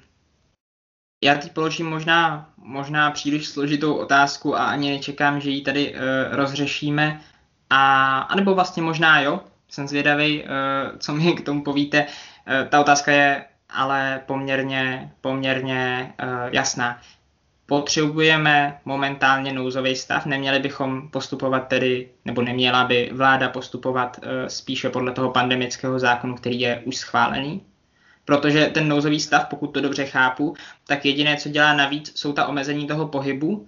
já 1.24 1.36
teď 1.36 1.54
položím 1.54 1.90
možná, 1.90 2.50
možná 2.58 3.12
příliš 3.12 3.48
složitou 3.48 3.94
otázku 3.94 4.56
a 4.56 4.66
ani 4.66 4.92
nečekám, 4.92 5.42
že 5.42 5.50
ji 5.50 5.62
tady 5.62 5.94
uh, 5.94 6.00
rozřešíme. 6.32 7.22
A, 7.70 8.20
anebo 8.20 8.56
vlastně 8.56 8.84
možná 8.84 9.22
jo, 9.22 9.42
jsem 9.70 9.88
zvědavý, 9.88 10.44
uh, 10.44 10.50
co 10.98 11.14
mi 11.14 11.34
k 11.34 11.46
tomu 11.46 11.64
povíte. 11.64 12.06
Uh, 12.06 12.70
ta 12.70 12.82
otázka 12.82 13.12
je 13.12 13.46
ale 13.74 14.22
poměrně, 14.26 15.12
poměrně 15.22 16.14
uh, 16.24 16.30
jasná. 16.52 17.02
Potřebujeme 17.66 18.80
momentálně 18.86 19.54
nouzový 19.54 19.96
stav, 19.96 20.26
neměli 20.26 20.60
bychom 20.60 21.10
postupovat 21.10 21.68
tedy, 21.68 22.10
nebo 22.26 22.42
neměla 22.42 22.84
by 22.84 23.10
vláda 23.14 23.50
postupovat 23.50 24.20
uh, 24.20 24.48
spíše 24.48 24.90
podle 24.90 25.12
toho 25.12 25.32
pandemického 25.32 26.00
zákonu, 26.00 26.36
který 26.36 26.60
je 26.60 26.82
už 26.86 26.96
schválený? 26.96 27.62
Protože 28.26 28.66
ten 28.66 28.88
nouzový 28.88 29.20
stav, 29.20 29.46
pokud 29.46 29.68
to 29.68 29.82
dobře 29.82 30.06
chápu, 30.06 30.56
tak 30.88 31.06
jediné, 31.06 31.38
co 31.38 31.50
dělá 31.50 31.74
navíc, 31.74 32.20
jsou 32.20 32.34
ta 32.34 32.46
omezení 32.46 32.88
toho 32.88 33.08
pohybu 33.08 33.68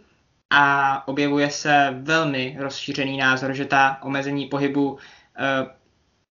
a 0.49 1.07
objevuje 1.07 1.49
se 1.49 1.95
velmi 2.01 2.57
rozšířený 2.59 3.17
názor, 3.17 3.53
že 3.53 3.65
ta 3.65 3.99
omezení 4.03 4.45
pohybu 4.45 4.97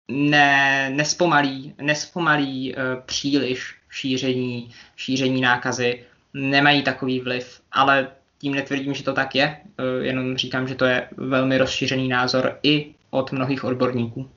ne, 0.08 0.90
nespomalí, 0.90 1.74
nespomalí 1.80 2.74
uh, 2.74 2.82
příliš 3.06 3.74
šíření, 3.90 4.70
šíření 4.96 5.40
nákazy, 5.40 6.04
nemají 6.34 6.82
takový 6.82 7.20
vliv, 7.20 7.60
ale 7.72 8.08
tím 8.38 8.54
netvrdím, 8.54 8.94
že 8.94 9.02
to 9.02 9.12
tak 9.12 9.34
je, 9.34 9.56
uh, 9.78 10.04
jenom 10.04 10.36
říkám, 10.36 10.68
že 10.68 10.74
to 10.74 10.84
je 10.84 11.08
velmi 11.16 11.58
rozšířený 11.58 12.08
názor 12.08 12.58
i 12.62 12.94
od 13.10 13.32
mnohých 13.32 13.64
odborníků. 13.64 14.30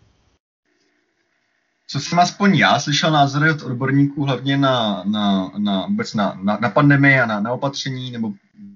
Co 1.89 1.99
jsem 1.99 2.20
aspoň 2.20 2.55
já 2.55 2.80
slyšel 2.80 3.11
názory 3.11 3.51
od 3.51 3.61
odborníků 3.61 4.26
hlavně 4.26 4.57
na, 4.57 5.03
na, 5.05 5.51
na, 5.57 5.86
vůbec 5.86 6.13
na, 6.13 6.39
na, 6.43 6.57
na 6.61 6.70
pandemii 6.70 7.20
a 7.20 7.26
na, 7.26 7.39
na 7.39 7.51
opatření, 7.51 8.11
nebo 8.11 8.34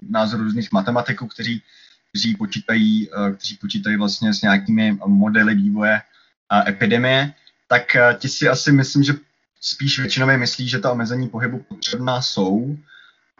názor 0.08 0.40
různých 0.40 0.72
matematiků, 0.72 1.26
kteří, 1.26 1.62
kteří, 2.08 2.36
počítají, 2.36 3.08
eh, 3.08 3.32
kteří 3.32 3.56
počítají 3.56 3.96
vlastně 3.96 4.34
s 4.34 4.42
nějakými 4.42 4.98
modely 5.06 5.54
vývoje 5.54 6.00
epidemie, 6.68 7.32
tak 7.68 7.96
eh, 7.96 8.16
ti 8.18 8.28
si 8.28 8.48
asi 8.48 8.72
myslím, 8.72 9.02
že 9.02 9.12
spíš 9.60 9.98
většinově 9.98 10.36
myslí, 10.36 10.68
že 10.68 10.78
ta 10.78 10.92
omezení 10.92 11.28
pohybu 11.28 11.58
potřebná 11.58 12.22
jsou, 12.22 12.76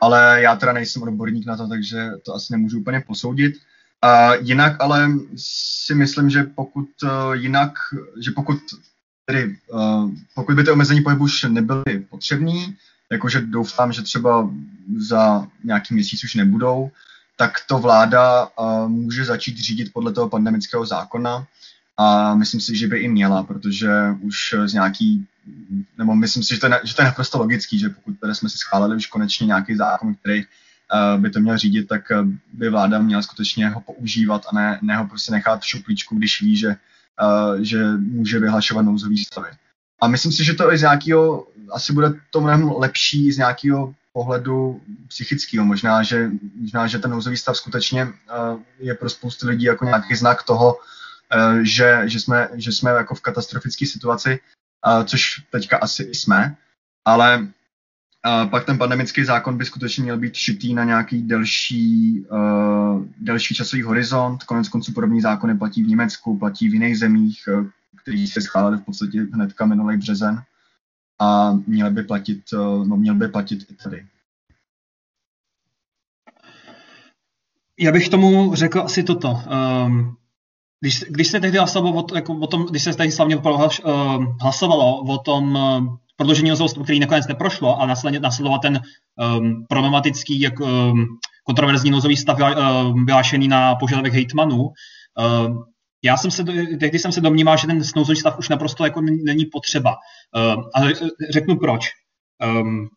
ale 0.01 0.43
já 0.43 0.57
teda 0.57 0.73
nejsem 0.73 1.03
odborník 1.03 1.47
na 1.47 1.57
to, 1.57 1.69
takže 1.69 2.11
to 2.25 2.35
asi 2.35 2.53
nemůžu 2.53 2.81
úplně 2.81 3.01
posoudit. 3.07 3.55
A 4.03 4.35
jinak 4.35 4.77
ale 4.81 5.11
si 5.37 5.95
myslím, 5.95 6.31
že 6.31 6.43
pokud 6.43 6.89
uh, 7.03 7.11
jinak, 7.33 7.73
že 8.21 8.31
pokud 8.31 8.59
tedy, 9.27 9.57
uh, 9.73 10.11
pokud 10.35 10.57
by 10.57 10.65
ty 10.65 10.71
omezení 10.71 11.01
pohybu 11.01 11.25
už 11.25 11.43
nebyly 11.43 12.07
potřební, 12.11 12.77
jakože 13.13 13.41
doufám, 13.41 13.93
že 13.93 14.03
třeba 14.03 14.51
za 14.99 15.47
nějaký 15.65 15.95
měsíc 15.95 16.25
už 16.25 16.35
nebudou, 16.35 16.91
tak 17.37 17.53
to 17.69 17.79
vláda 17.79 18.49
může 18.87 19.25
začít 19.25 19.59
řídit 19.59 19.93
podle 19.93 20.13
toho 20.13 20.29
pandemického 20.29 20.87
zákona 20.87 21.47
a 21.97 22.35
myslím 22.35 22.61
si, 22.61 22.77
že 22.77 22.87
by 22.87 22.99
i 22.99 23.09
měla, 23.09 23.43
protože 23.43 23.91
už 24.21 24.55
z 24.65 24.73
nějaký, 24.73 25.27
nebo 25.99 26.15
myslím 26.15 26.43
si, 26.43 26.55
že 26.55 26.61
to 26.61 26.67
je, 26.67 26.81
že 26.85 26.95
to 26.95 27.03
je 27.03 27.07
naprosto 27.07 27.39
logický, 27.39 27.79
že 27.79 27.89
pokud 27.89 28.21
tady 28.21 28.35
jsme 28.35 28.49
si 28.49 28.59
schválili 28.59 28.97
už 28.97 29.07
konečně 29.07 29.47
nějaký 29.47 29.77
zákon, 29.77 30.15
který 30.15 30.45
uh, 30.45 31.21
by 31.21 31.31
to 31.31 31.41
měl 31.41 31.59
řídit, 31.59 31.89
tak 31.89 32.03
uh, 32.11 32.29
by 32.53 32.71
vláda 32.71 32.99
měla 32.99 33.23
skutečně 33.23 33.69
ho 33.69 33.81
používat 33.81 34.43
a 34.53 34.55
ne, 34.55 34.79
ne 34.83 34.97
ho 34.97 35.07
prostě 35.07 35.33
nechat 35.33 35.61
v 35.61 35.67
šuplíčku, 35.67 36.17
když 36.17 36.41
ví, 36.41 36.57
že, 36.57 36.69
uh, 36.69 37.61
že 37.61 37.93
může 37.97 38.39
vyhlašovat 38.39 38.85
nouzový 38.85 39.25
stavy. 39.25 39.49
A 40.01 40.09
myslím 40.09 40.33
si, 40.33 40.45
že 40.45 40.55
to 40.55 40.73
i 40.73 40.79
z 40.79 40.83
nějakého, 40.83 41.47
asi 41.73 41.93
bude 41.93 42.15
to 42.31 42.41
mnohem 42.41 42.73
lepší 42.79 43.33
z 43.33 43.39
nějakého 43.39 43.95
pohledu 44.13 44.81
psychického. 45.09 45.65
Možná, 45.65 46.03
že, 46.03 46.31
možná, 46.61 46.87
že 46.87 46.99
ten 46.99 47.11
nouzový 47.11 47.37
stav 47.37 47.57
skutečně 47.57 48.09
je 48.79 48.95
pro 48.95 49.11
spoustu 49.11 49.49
lidí 49.49 49.65
jako 49.65 49.85
nějaký 49.85 50.15
znak 50.15 50.43
toho, 50.43 50.77
Eh, 50.77 51.02
že, 51.63 52.03
že, 52.05 52.21
jsme, 52.21 52.49
že 52.55 52.73
jsme 52.73 52.91
jako 52.91 53.15
v 53.15 53.21
katastrofické 53.21 53.87
situaci, 53.87 54.41
což 55.05 55.43
teďka 55.51 55.79
asi 55.79 56.15
jsme, 56.15 56.57
ale 57.05 57.49
pak 58.51 58.65
ten 58.65 58.79
pandemický 58.79 59.25
zákon 59.25 59.59
by 59.59 59.65
skutečně 59.65 60.03
měl 60.03 60.19
být 60.19 60.35
šitý 60.35 60.75
na 60.75 60.85
nějaký 60.85 61.23
delší, 61.23 62.27
delší 63.21 63.55
časový 63.55 63.83
horizont. 63.83 64.45
Konec 64.45 64.69
konců 64.69 64.93
podobný 64.93 65.21
zákony 65.21 65.59
platí 65.59 65.83
v 65.83 65.89
Německu, 65.89 66.39
platí 66.39 66.69
v 66.69 66.75
jiných 66.75 66.99
zemích, 66.99 67.49
který 68.03 68.27
se 68.27 68.41
schválili 68.41 68.79
v 68.79 68.85
podstatě 68.85 69.27
hnedka 69.33 69.67
minulý 69.67 69.97
březen 69.97 70.43
a 71.19 71.53
měl 71.67 71.91
by 71.91 72.03
platit, 72.03 72.43
no, 72.85 72.97
měl 72.97 73.15
by 73.15 73.29
platit 73.29 73.67
i 73.71 73.75
tady. 73.75 74.07
Já 77.79 77.93
bych 77.93 78.09
tomu 78.09 78.55
řekl 78.55 78.81
asi 78.81 79.03
toto. 79.03 79.43
Um, 79.87 80.17
když, 80.83 81.05
když 81.09 81.29
se 81.29 81.41
tehdy 81.41 81.59
hlasovalo 81.59 82.03
o, 82.03 82.15
jako 82.15 82.35
o 82.35 82.47
tom, 82.47 82.67
když 82.67 82.83
se 82.83 82.95
tehdy 82.95 83.13
slavně 83.13 83.37
uh, 83.37 84.25
hlasovalo 84.41 85.03
o 85.03 85.19
tom 85.19 85.55
uh, 85.55 85.97
prodloužení 86.17 86.51
nouzového 86.51 86.85
který 86.85 87.01
nakonec 87.01 87.27
neprošlo, 87.27 87.79
následně 87.87 88.21
nasledoval 88.21 88.59
ten 88.59 88.81
um, 89.37 89.67
problematický 89.69 90.41
jak, 90.41 90.61
um, 90.61 91.07
kontroverzní 91.47 91.91
nouzový 91.91 92.17
stav 92.17 92.39
vyhlášený 93.07 93.49
na 93.49 93.75
požadavek 93.75 94.13
hejtmanů. 94.13 94.69
Já 96.05 96.17
jsem 96.17 96.31
se, 96.31 96.45
tehdy 96.81 96.99
jsem 96.99 97.13
se 97.13 97.21
domníval, 97.21 97.57
že 97.57 97.67
ten 97.67 97.83
nouzový 97.97 98.17
stav 98.17 98.39
už 98.39 98.49
naprosto 98.49 98.85
jako 98.85 99.01
není 99.01 99.45
potřeba. 99.53 99.97
Ale 100.75 100.93
řeknu 101.33 101.57
proč. 101.57 101.89
Um, 102.45 102.89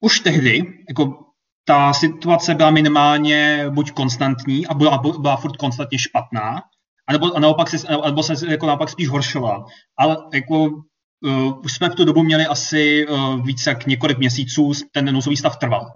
už 0.00 0.20
tehdy, 0.20 0.62
jako 0.88 1.25
ta 1.68 1.92
situace 1.92 2.54
byla 2.54 2.70
minimálně 2.70 3.66
buď 3.70 3.90
konstantní 3.90 4.66
a 4.66 4.74
byla, 4.74 4.98
byla 5.18 5.36
furt 5.36 5.56
konstantně 5.56 5.98
špatná, 5.98 6.62
anebo, 7.06 7.36
a 7.36 7.40
naopak 7.40 7.68
se, 7.68 7.76
nebo 8.04 8.22
se 8.22 8.50
jako 8.50 8.66
naopak 8.66 8.88
spíš 8.88 9.08
horšovala. 9.08 9.64
Ale 9.98 10.16
jako 10.34 10.58
uh, 10.60 11.60
už 11.64 11.72
jsme 11.72 11.88
v 11.88 11.94
tu 11.94 12.04
dobu 12.04 12.22
měli 12.22 12.46
asi 12.46 13.06
uh, 13.08 13.46
více 13.46 13.70
jak 13.70 13.86
několik 13.86 14.18
měsíců, 14.18 14.72
ten 14.92 15.14
nouzový 15.14 15.36
stav 15.36 15.56
trval. 15.56 15.86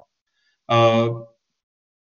Uh, 0.73 1.23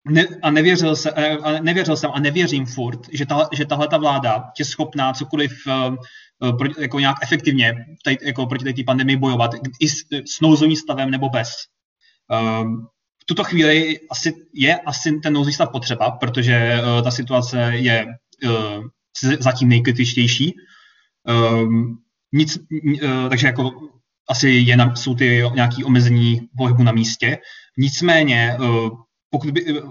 ne, 0.07 0.25
a 0.41 0.51
nevěřil, 0.51 0.95
se, 0.95 1.11
a 1.11 1.61
nevěřil 1.61 1.97
jsem 1.97 2.11
a 2.13 2.19
nevěřím 2.19 2.65
furt, 2.65 2.99
že, 3.11 3.25
ta, 3.25 3.49
že 3.53 3.65
tahle 3.65 3.87
ta 3.87 3.97
vláda 3.97 4.43
je 4.59 4.65
schopná 4.65 5.13
cokoliv 5.13 5.51
uh, 5.67 6.57
pro, 6.57 6.69
jako 6.79 6.99
nějak 6.99 7.17
efektivně 7.23 7.85
tady, 8.03 8.17
jako 8.21 8.45
proti 8.45 8.73
té 8.73 8.83
pandemii 8.83 9.17
bojovat, 9.17 9.51
i 9.79 9.89
s, 9.89 9.95
s 10.11 10.41
nouzovým 10.41 10.75
stavem 10.75 11.11
nebo 11.11 11.29
bez. 11.29 11.49
Uh, 12.31 12.85
v 13.23 13.25
tuto 13.25 13.43
chvíli 13.43 13.99
asi 14.11 14.33
je 14.53 14.79
asi 14.79 15.19
ten 15.23 15.33
nouzový 15.33 15.53
stav 15.53 15.71
potřeba, 15.71 16.11
protože 16.11 16.81
uh, 16.81 17.01
ta 17.03 17.11
situace 17.11 17.71
je 17.75 18.05
uh, 18.45 18.85
zatím 19.39 19.69
nejkritičtější. 19.69 20.53
Um, 21.23 21.97
nic, 22.33 22.57
uh, 23.03 23.29
takže 23.29 23.47
jako 23.47 23.71
asi 24.29 24.49
je 24.49 24.77
na, 24.77 24.95
jsou 24.95 25.15
ty 25.15 25.43
nějaké 25.55 25.85
omezení 25.85 26.41
pohybu 26.57 26.83
na 26.83 26.91
místě. 26.91 27.37
Nicméně, 27.77 28.57
uh, 28.59 28.89
pokud 29.29 29.51
by, 29.51 29.81
uh, 29.81 29.89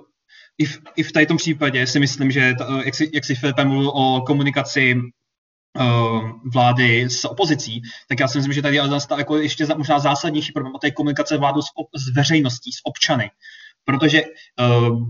i, 0.59 0.65
v, 0.65 0.81
i 0.97 1.03
v 1.03 1.13
tom 1.29 1.37
případě 1.37 1.87
si 1.87 2.01
myslím, 2.01 2.31
že 2.31 2.55
ta, 2.59 2.83
jak, 2.85 2.95
si, 2.95 3.11
jak 3.15 3.25
si 3.25 3.35
Filipe 3.35 3.65
mluvil 3.65 3.89
o 3.95 4.21
komunikaci 4.27 4.97
vlády 6.53 7.11
s 7.11 7.25
opozicí, 7.25 7.83
tak 8.09 8.21
já 8.21 8.29
si 8.29 8.39
myslím, 8.39 8.53
že 8.53 8.63
tady 8.63 8.77
je 8.77 8.83
jako 9.19 9.37
ještě 9.37 9.67
možná 9.77 9.99
zásadnější 9.99 10.53
problém, 10.53 10.77
a 10.77 10.79
to 10.79 10.87
je 10.87 10.91
komunikace 10.91 11.37
vládu 11.37 11.63
s, 11.63 11.67
s 11.97 12.15
veřejností, 12.15 12.73
s 12.73 12.81
občany. 12.85 13.31
Protože 13.85 14.23
uh, 14.61 15.01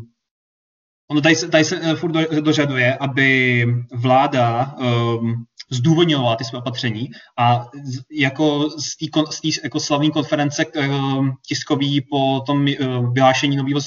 ono 1.11 1.21
tady, 1.21 1.37
tady 1.37 1.65
se 1.65 1.81
uh, 1.81 1.95
furt 1.95 2.13
do, 2.13 2.41
dožaduje, 2.41 2.95
aby 2.95 3.67
vláda 3.95 4.75
um, 4.75 5.45
zdůvodňovala 5.71 6.37
ty 6.37 6.45
své 6.45 6.59
opatření 6.59 7.11
a 7.39 7.69
z, 7.85 8.01
jako 8.13 8.71
z 8.71 8.97
té 9.41 9.49
jako 9.65 9.81
slavní 9.81 10.11
konference 10.11 10.67
uh, 10.67 11.29
tiskový 11.47 12.01
po 12.11 12.41
tom 12.47 12.67
uh, 12.81 13.13
vyhlášení 13.13 13.57
nového 13.57 13.81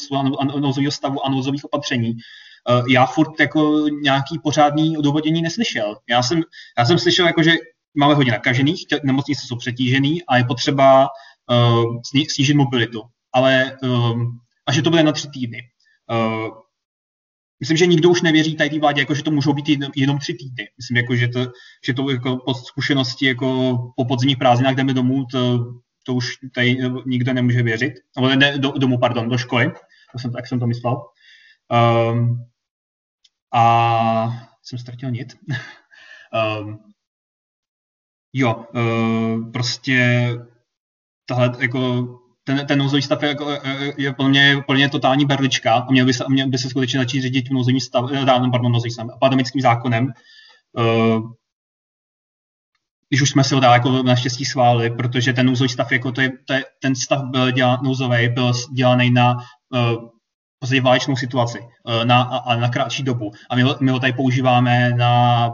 nouzového 0.60 0.92
stavu 0.92 1.26
a 1.26 1.30
nouzových 1.30 1.66
opatření, 1.66 2.14
já 2.89 3.05
furt 3.05 3.39
jako 3.39 3.86
nějaký 4.01 4.39
pořádný 4.39 4.97
odůvodnění 4.97 5.41
neslyšel. 5.41 5.97
Já 6.09 6.24
jsem, 6.24 6.41
já 6.78 6.86
jsem 6.86 6.99
slyšel, 6.99 7.28
jako, 7.28 7.43
že 7.43 7.51
máme 7.97 8.13
hodně 8.13 8.32
nakažených, 8.32 8.86
nemocnice 9.03 9.47
jsou 9.47 9.55
přetížený 9.55 10.24
a 10.24 10.38
je 10.38 10.43
potřeba 10.43 11.07
uh, 11.51 12.01
snížit 12.30 12.53
mobilitu. 12.53 13.01
Ale 13.34 13.78
um, 13.84 14.39
a 14.68 14.72
že 14.72 14.82
to 14.82 14.89
bude 14.89 15.03
na 15.03 15.11
tři 15.11 15.28
týdny. 15.34 15.61
Uh, 16.11 16.49
myslím, 17.59 17.78
že 17.78 17.86
nikdo 17.86 18.09
už 18.09 18.22
nevěří 18.22 18.55
tady 18.55 18.70
té 18.70 18.80
vládě, 18.80 19.01
jako, 19.01 19.16
že 19.16 19.24
to 19.24 19.32
můžou 19.32 19.53
být 19.53 19.70
jenom, 19.70 19.91
jenom 19.95 20.20
tři 20.20 20.34
týdny. 20.34 20.68
Myslím, 20.78 20.97
jako, 20.97 21.16
že 21.16 21.28
to, 21.28 21.39
že 21.86 21.93
to 21.93 22.09
jako 22.09 22.38
po 22.38 22.53
zkušenosti 22.53 23.26
jako 23.26 23.78
po 23.95 24.05
podzimních 24.05 24.38
prázdninách 24.38 24.76
jdeme 24.76 24.93
domů, 24.93 25.26
to, 25.32 25.66
to 26.03 26.13
už 26.13 26.34
tady 26.55 26.78
nikdo 27.05 27.34
nemůže 27.34 27.63
věřit. 27.63 27.93
Nebo 28.16 28.30
ne, 28.30 28.57
do, 28.57 28.72
domů, 28.72 28.97
pardon, 28.97 29.30
do 29.30 29.38
školy. 29.38 29.72
Tak 30.11 30.22
jsem, 30.22 30.32
tak 30.32 30.47
jsem 30.47 30.59
to 30.59 30.68
myslel. 30.68 31.01
Um, 32.11 32.45
a 33.56 34.30
jsem 34.64 34.80
ztratil 34.80 35.12
nit. 35.12 35.34
um, 36.62 36.80
jo, 38.34 38.66
uh, 38.76 39.51
prostě 39.51 40.30
tahle 41.26 41.51
jako 41.60 42.08
ten, 42.43 42.68
ten 42.68 42.80
nouzový 42.80 43.01
stav 43.01 43.24
je, 43.24 43.30
jako, 43.30 43.51
je 43.97 44.14
pro 44.14 44.28
mě 44.30 44.64
plně 44.68 44.89
totální 44.89 45.26
berlička 45.26 45.74
a 45.74 45.91
měl 45.91 46.06
by 46.06 46.14
se, 46.14 46.24
měl 46.30 46.49
by 46.49 46.58
se 46.58 46.70
skutečně 46.70 46.99
začít 46.99 47.22
řídit 47.22 47.51
nouzovým 47.51 47.80
stav, 47.80 48.12
eh, 48.14 48.26
pardon, 48.26 48.72
nouzovým 48.72 48.91
stav, 48.91 49.08
pandemickým 49.20 49.62
zákonem. 49.62 50.14
Uh, 50.78 51.32
když 53.10 53.22
už 53.22 53.30
jsme 53.30 53.43
si 53.43 53.56
ho 53.56 53.60
dál 53.60 53.74
jako 53.74 54.03
naštěstí 54.03 54.45
schválili, 54.45 54.89
protože 54.89 55.34
ten 55.34 55.45
nouzový 55.45 55.70
stav, 55.70 55.91
jako 55.91 56.12
to 56.12 56.22
je, 56.22 56.32
to 56.45 56.53
je, 56.53 56.64
ten 56.82 56.95
stav 56.95 57.24
byl 57.32 57.51
dělan, 57.51 57.80
nouzový, 57.84 58.30
byl 58.30 58.51
dělaný 58.74 59.12
na 59.12 59.38
uh, 59.70 60.10
podstatě 60.66 60.82
válečnou 60.82 61.16
situaci 61.16 61.59
uh, 61.59 62.05
na, 62.05 62.24
a, 62.24 62.55
na 62.55 62.70
kratší 62.70 63.03
dobu. 63.03 63.32
A 63.49 63.55
my, 63.55 63.63
my 63.82 63.91
ho 63.91 63.99
tady 63.99 64.13
používáme 64.13 64.89
na 64.89 65.51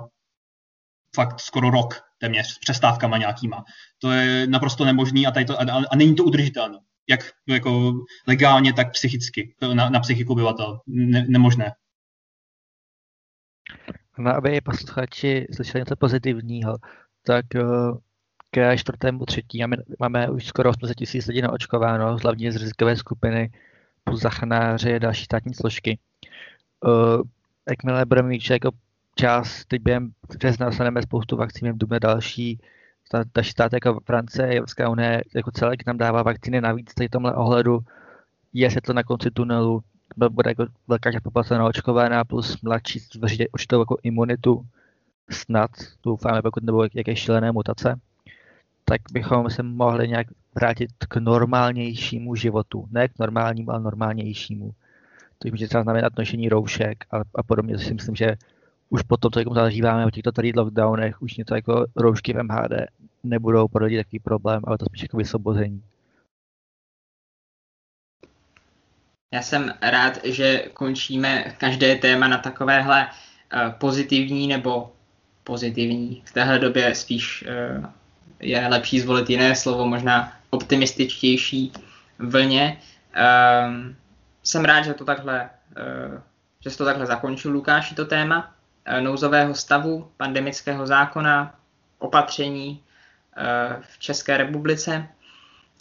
fakt 1.16 1.40
skoro 1.40 1.70
rok 1.70 2.02
téměř 2.20 2.48
s 2.48 2.60
přestávkama 2.60 3.18
nějakýma. 3.18 3.64
To 4.00 4.12
je 4.12 4.48
naprosto 4.48 4.86
nemožný 4.86 5.28
a, 5.28 5.32
tady 5.32 5.46
to, 5.46 5.62
a, 5.62 5.66
a 5.92 5.96
není 5.96 6.16
to 6.16 6.24
udržitelné. 6.24 6.78
Jak 7.10 7.20
jako 7.48 7.94
legálně, 8.28 8.74
tak 8.74 8.92
psychicky, 8.92 9.56
na, 9.74 9.90
na 9.90 10.00
psychiku 10.00 10.34
obyvatel. 10.34 10.80
Ne, 10.88 11.26
nemožné. 11.28 11.72
No, 14.18 14.36
aby 14.36 14.62
posluchači 14.62 15.48
slyšeli 15.56 15.82
něco 15.82 15.96
pozitivního, 15.96 16.78
tak 17.26 17.46
uh, 17.56 17.98
ke 18.52 18.78
čtvrtému 18.78 19.26
třetí 19.26 19.60
máme, 19.60 19.78
máme 20.00 20.30
už 20.30 20.46
skoro 20.46 20.70
800 20.70 20.98
tisíc 20.98 21.28
lidí 21.28 21.42
naočkováno, 21.42 22.18
hlavně 22.18 22.52
z 22.52 22.56
rizikové 22.56 22.96
skupiny, 22.96 23.52
plus 24.04 24.22
zachránři 24.22 24.96
a 24.96 25.00
další 25.00 25.26
státní 25.26 25.54
složky. 25.54 26.00
Uh, 26.86 27.22
jakmile 27.70 28.06
budeme 28.06 28.30
mít 28.30 28.50
jako 28.50 28.72
čas, 29.16 29.66
teď 29.66 29.82
během 29.82 30.12
března 30.38 30.66
dostaneme 30.66 31.02
spoustu 31.02 31.38
vakcín, 31.38 31.62
během 31.62 31.78
dubna 31.78 32.00
další, 32.00 32.60
další 33.36 33.52
státy 33.52 33.76
jako 33.76 34.00
Francie, 34.06 34.48
Evropská 34.48 34.90
unie 34.90 35.24
jako 35.36 35.52
celek 35.52 35.86
nám 35.86 35.98
dává 35.98 36.24
vakcíny 36.24 36.62
navíc 36.62 36.94
v 37.08 37.10
tomhle 37.10 37.34
ohledu, 37.34 37.80
je 38.54 38.70
to 38.82 38.94
na 38.94 39.04
konci 39.04 39.32
tunelu, 39.32 39.84
bude 40.30 40.50
jako 40.50 40.66
velká 40.88 41.12
část 41.12 41.22
populace 41.22 41.58
naočkovaná, 41.58 42.24
plus 42.24 42.62
mladší 42.62 43.00
s 43.00 43.10
určitou 43.54 43.80
jako 43.80 43.98
imunitu, 44.04 44.66
snad, 45.30 45.72
doufáme, 46.04 46.42
pokud 46.42 46.64
nebo 46.64 46.84
jaké 46.94 47.16
šílené 47.16 47.52
mutace, 47.52 48.00
tak 48.86 49.02
bychom 49.12 49.50
se 49.50 49.64
mohli 49.64 50.08
nějak 50.08 50.28
vrátit 50.56 50.90
k 51.10 51.16
normálnějšímu 51.16 52.36
životu. 52.36 52.88
Ne 52.92 53.08
k 53.08 53.20
normálnímu, 53.20 53.72
ale 53.72 53.80
normálnějšímu. 53.80 54.72
To 55.40 55.48
může 55.52 55.68
třeba 55.68 55.84
znamenat 55.84 56.18
nošení 56.18 56.50
roušek 56.50 57.06
a, 57.12 57.18
a 57.36 57.44
podobně. 57.44 57.78
Si 57.78 57.94
myslím, 57.94 58.16
že 58.16 58.36
už 58.90 59.02
po 59.02 59.18
tom, 59.18 59.32
co 59.32 59.40
jako 59.40 59.54
zažíváme 59.54 60.06
o 60.06 60.12
těchto 60.12 60.32
tady 60.32 60.52
lockdownech, 60.56 61.22
už 61.22 61.38
něco 61.38 61.56
jako 61.56 61.86
roušky 61.96 62.34
v 62.34 62.44
MHD 62.44 62.72
nebudou 63.24 63.68
pro 63.68 63.86
lidi 63.86 63.98
takový 63.98 64.20
problém, 64.20 64.62
ale 64.68 64.78
to 64.78 64.86
spíš 64.86 65.02
jako 65.02 65.18
vysvobození. 65.18 65.84
Já 69.34 69.42
jsem 69.42 69.74
rád, 69.82 70.26
že 70.26 70.60
končíme 70.74 71.44
každé 71.58 71.96
téma 71.96 72.28
na 72.28 72.38
takovéhle 72.38 73.08
uh, 73.08 73.72
pozitivní 73.72 74.48
nebo 74.48 74.92
pozitivní. 75.44 76.22
V 76.26 76.32
téhle 76.32 76.60
době 76.60 76.96
spíš 76.96 77.46
uh, 77.48 77.86
je 78.40 78.68
lepší 78.68 79.00
zvolit 79.00 79.30
jiné 79.30 79.56
slovo, 79.56 79.88
možná 79.88 80.41
optimističtější 80.52 81.72
vlně. 82.20 82.78
Um, 83.68 83.96
jsem 84.44 84.66
rád, 84.66 84.82
že 84.82 84.94
to 84.94 85.06
takhle, 85.06 85.50
uh, 86.12 86.20
že 86.60 86.78
to 86.78 86.86
takhle 86.86 87.06
zakončil, 87.06 87.52
Lukáši, 87.52 87.96
to 87.96 88.06
téma 88.06 88.54
uh, 88.88 89.04
nouzového 89.04 89.56
stavu, 89.56 90.12
pandemického 90.18 90.88
zákona, 90.88 91.56
opatření 92.00 92.70
uh, 93.38 93.82
v 93.82 94.00
České 94.00 94.38
republice. 94.38 95.08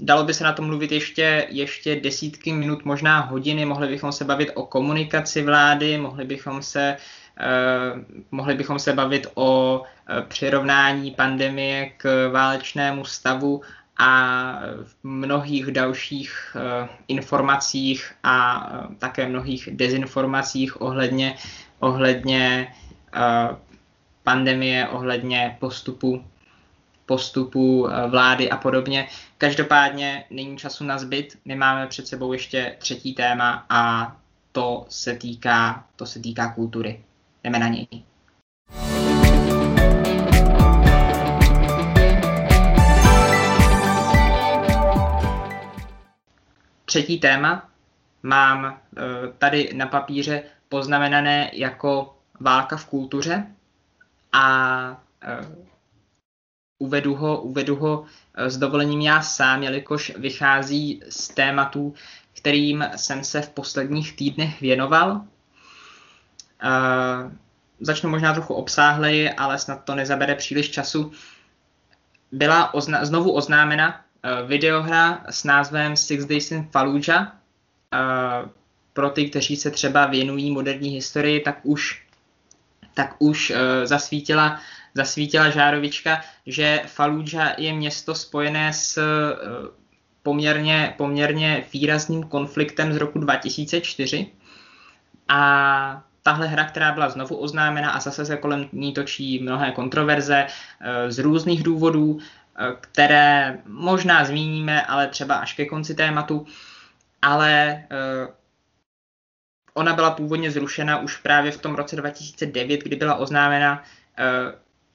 Dalo 0.01 0.25
by 0.25 0.35
se 0.35 0.45
na 0.45 0.53
tom 0.53 0.67
mluvit 0.67 0.93
ještě, 0.93 1.47
ještě 1.51 2.01
desítky 2.01 2.53
minut, 2.53 2.85
možná 2.85 3.21
hodiny. 3.21 3.65
Mohli 3.65 3.89
bychom 3.89 4.13
se 4.13 4.25
bavit 4.25 4.51
o 4.55 4.67
komunikaci 4.67 5.43
vlády, 5.43 5.99
mohli 5.99 6.25
bychom 6.25 6.63
se, 6.63 6.97
uh, 7.41 8.03
mohli 8.31 8.55
bychom 8.55 8.79
se 8.79 8.93
bavit 8.93 9.27
o 9.35 9.79
uh, 9.81 10.21
přirovnání 10.29 11.11
pandemie 11.11 11.91
k 11.97 12.29
válečnému 12.33 13.05
stavu 13.05 13.63
a 14.01 14.61
v 14.85 14.95
mnohých 15.03 15.67
dalších 15.67 16.57
uh, 16.57 16.89
informacích 17.09 18.13
a 18.23 18.69
uh, 18.71 18.95
také 18.95 19.29
mnohých 19.29 19.69
dezinformacích 19.73 20.81
ohledně, 20.81 21.37
ohledně 21.79 22.75
uh, 23.17 23.57
pandemie, 24.23 24.89
ohledně 24.89 25.57
postupu 25.61 26.25
postupu 27.07 27.89
vlády 28.09 28.51
a 28.51 28.57
podobně. 28.57 29.09
Každopádně 29.39 30.25
není 30.31 30.57
času 30.59 30.85
na 30.85 30.99
zbyt, 30.99 31.39
my 31.45 31.55
máme 31.55 31.87
před 31.87 32.07
sebou 32.07 32.33
ještě 32.33 32.77
třetí 32.79 33.15
téma 33.15 33.67
a 33.69 34.13
to 34.53 34.87
se 34.89 35.15
týká, 35.15 35.85
to 35.97 36.07
se 36.07 36.21
týká 36.21 36.53
kultury. 36.55 37.01
Jdeme 37.45 37.59
na 37.59 37.69
něj. 37.69 37.87
Třetí 46.91 47.21
téma, 47.21 47.71
mám 48.23 48.81
tady 49.39 49.71
na 49.75 49.87
papíře 49.87 50.43
poznamenané 50.69 51.51
jako 51.53 52.19
válka 52.41 52.77
v 52.77 52.87
kultuře 52.87 53.47
a 54.33 55.03
uvedu 56.79 57.15
ho, 57.15 57.41
uvedu 57.41 57.77
ho 57.77 58.05
s 58.37 58.57
dovolením 58.57 59.01
já 59.01 59.23
sám, 59.23 59.63
jelikož 59.63 60.13
vychází 60.17 61.03
z 61.09 61.29
tématů, 61.29 61.95
kterým 62.37 62.85
jsem 62.97 63.25
se 63.25 63.43
v 63.43 63.49
posledních 63.49 64.17
týdnech 64.17 64.61
věnoval. 64.61 65.21
Začnu 67.81 68.11
možná 68.11 68.33
trochu 68.33 68.55
obsáhleji, 68.55 69.31
ale 69.31 69.59
snad 69.59 69.85
to 69.85 69.95
nezabere 69.95 70.35
příliš 70.35 70.71
času. 70.71 71.13
Byla 72.33 72.75
ozna- 72.75 73.05
znovu 73.05 73.33
oznámena 73.33 74.05
videohra 74.47 75.25
s 75.31 75.45
názvem 75.45 75.97
Six 75.97 76.25
Days 76.25 76.51
in 76.51 76.69
Fallujah. 76.73 77.37
Uh, 77.93 78.49
pro 78.93 79.11
ty, 79.11 79.31
kteří 79.31 79.57
se 79.57 79.71
třeba 79.71 80.07
věnují 80.07 80.51
moderní 80.51 80.89
historii, 80.89 81.41
tak 81.41 81.61
už, 81.63 82.03
tak 82.95 83.17
už 83.19 83.51
uh, 83.51 83.57
zasvítila, 83.85 84.61
zasvítila 84.95 85.51
žárovička, 85.51 86.21
že 86.47 86.83
Fallujah 86.87 87.59
je 87.59 87.73
město 87.73 88.15
spojené 88.15 88.73
s 88.73 88.99
poměrně, 90.23 90.95
poměrně 90.97 91.65
výrazným 91.73 92.23
konfliktem 92.23 92.93
z 92.93 92.97
roku 92.97 93.19
2004. 93.19 94.27
A 95.29 96.03
tahle 96.23 96.47
hra, 96.47 96.65
která 96.65 96.93
byla 96.93 97.09
znovu 97.09 97.37
oznámena 97.37 97.91
a 97.91 98.01
zase 98.01 98.27
se 98.27 98.37
kolem 98.37 98.69
ní 98.73 98.93
točí 98.93 99.39
mnohé 99.43 99.73
kontroverze 99.73 100.47
eh, 100.47 101.13
z 101.13 101.19
různých 101.19 101.63
důvodů, 101.63 102.19
eh, 102.19 102.25
které 102.81 103.59
možná 103.67 104.25
zmíníme, 104.25 104.83
ale 104.83 105.09
třeba 105.09 105.35
až 105.35 105.55
ke 105.55 105.67
konci 105.67 105.95
tématu. 105.95 106.47
Ale 107.23 107.53
eh, 107.91 108.29
ona 109.75 109.95
byla 109.95 110.11
původně 110.11 110.51
zrušena 110.51 110.99
už 110.99 111.17
právě 111.17 111.53
v 111.53 111.61
tom 111.61 111.75
roce 111.75 111.97
2009, 111.97 112.81
kdy 112.83 112.97
byla 112.97 113.15
oznámena 113.15 113.83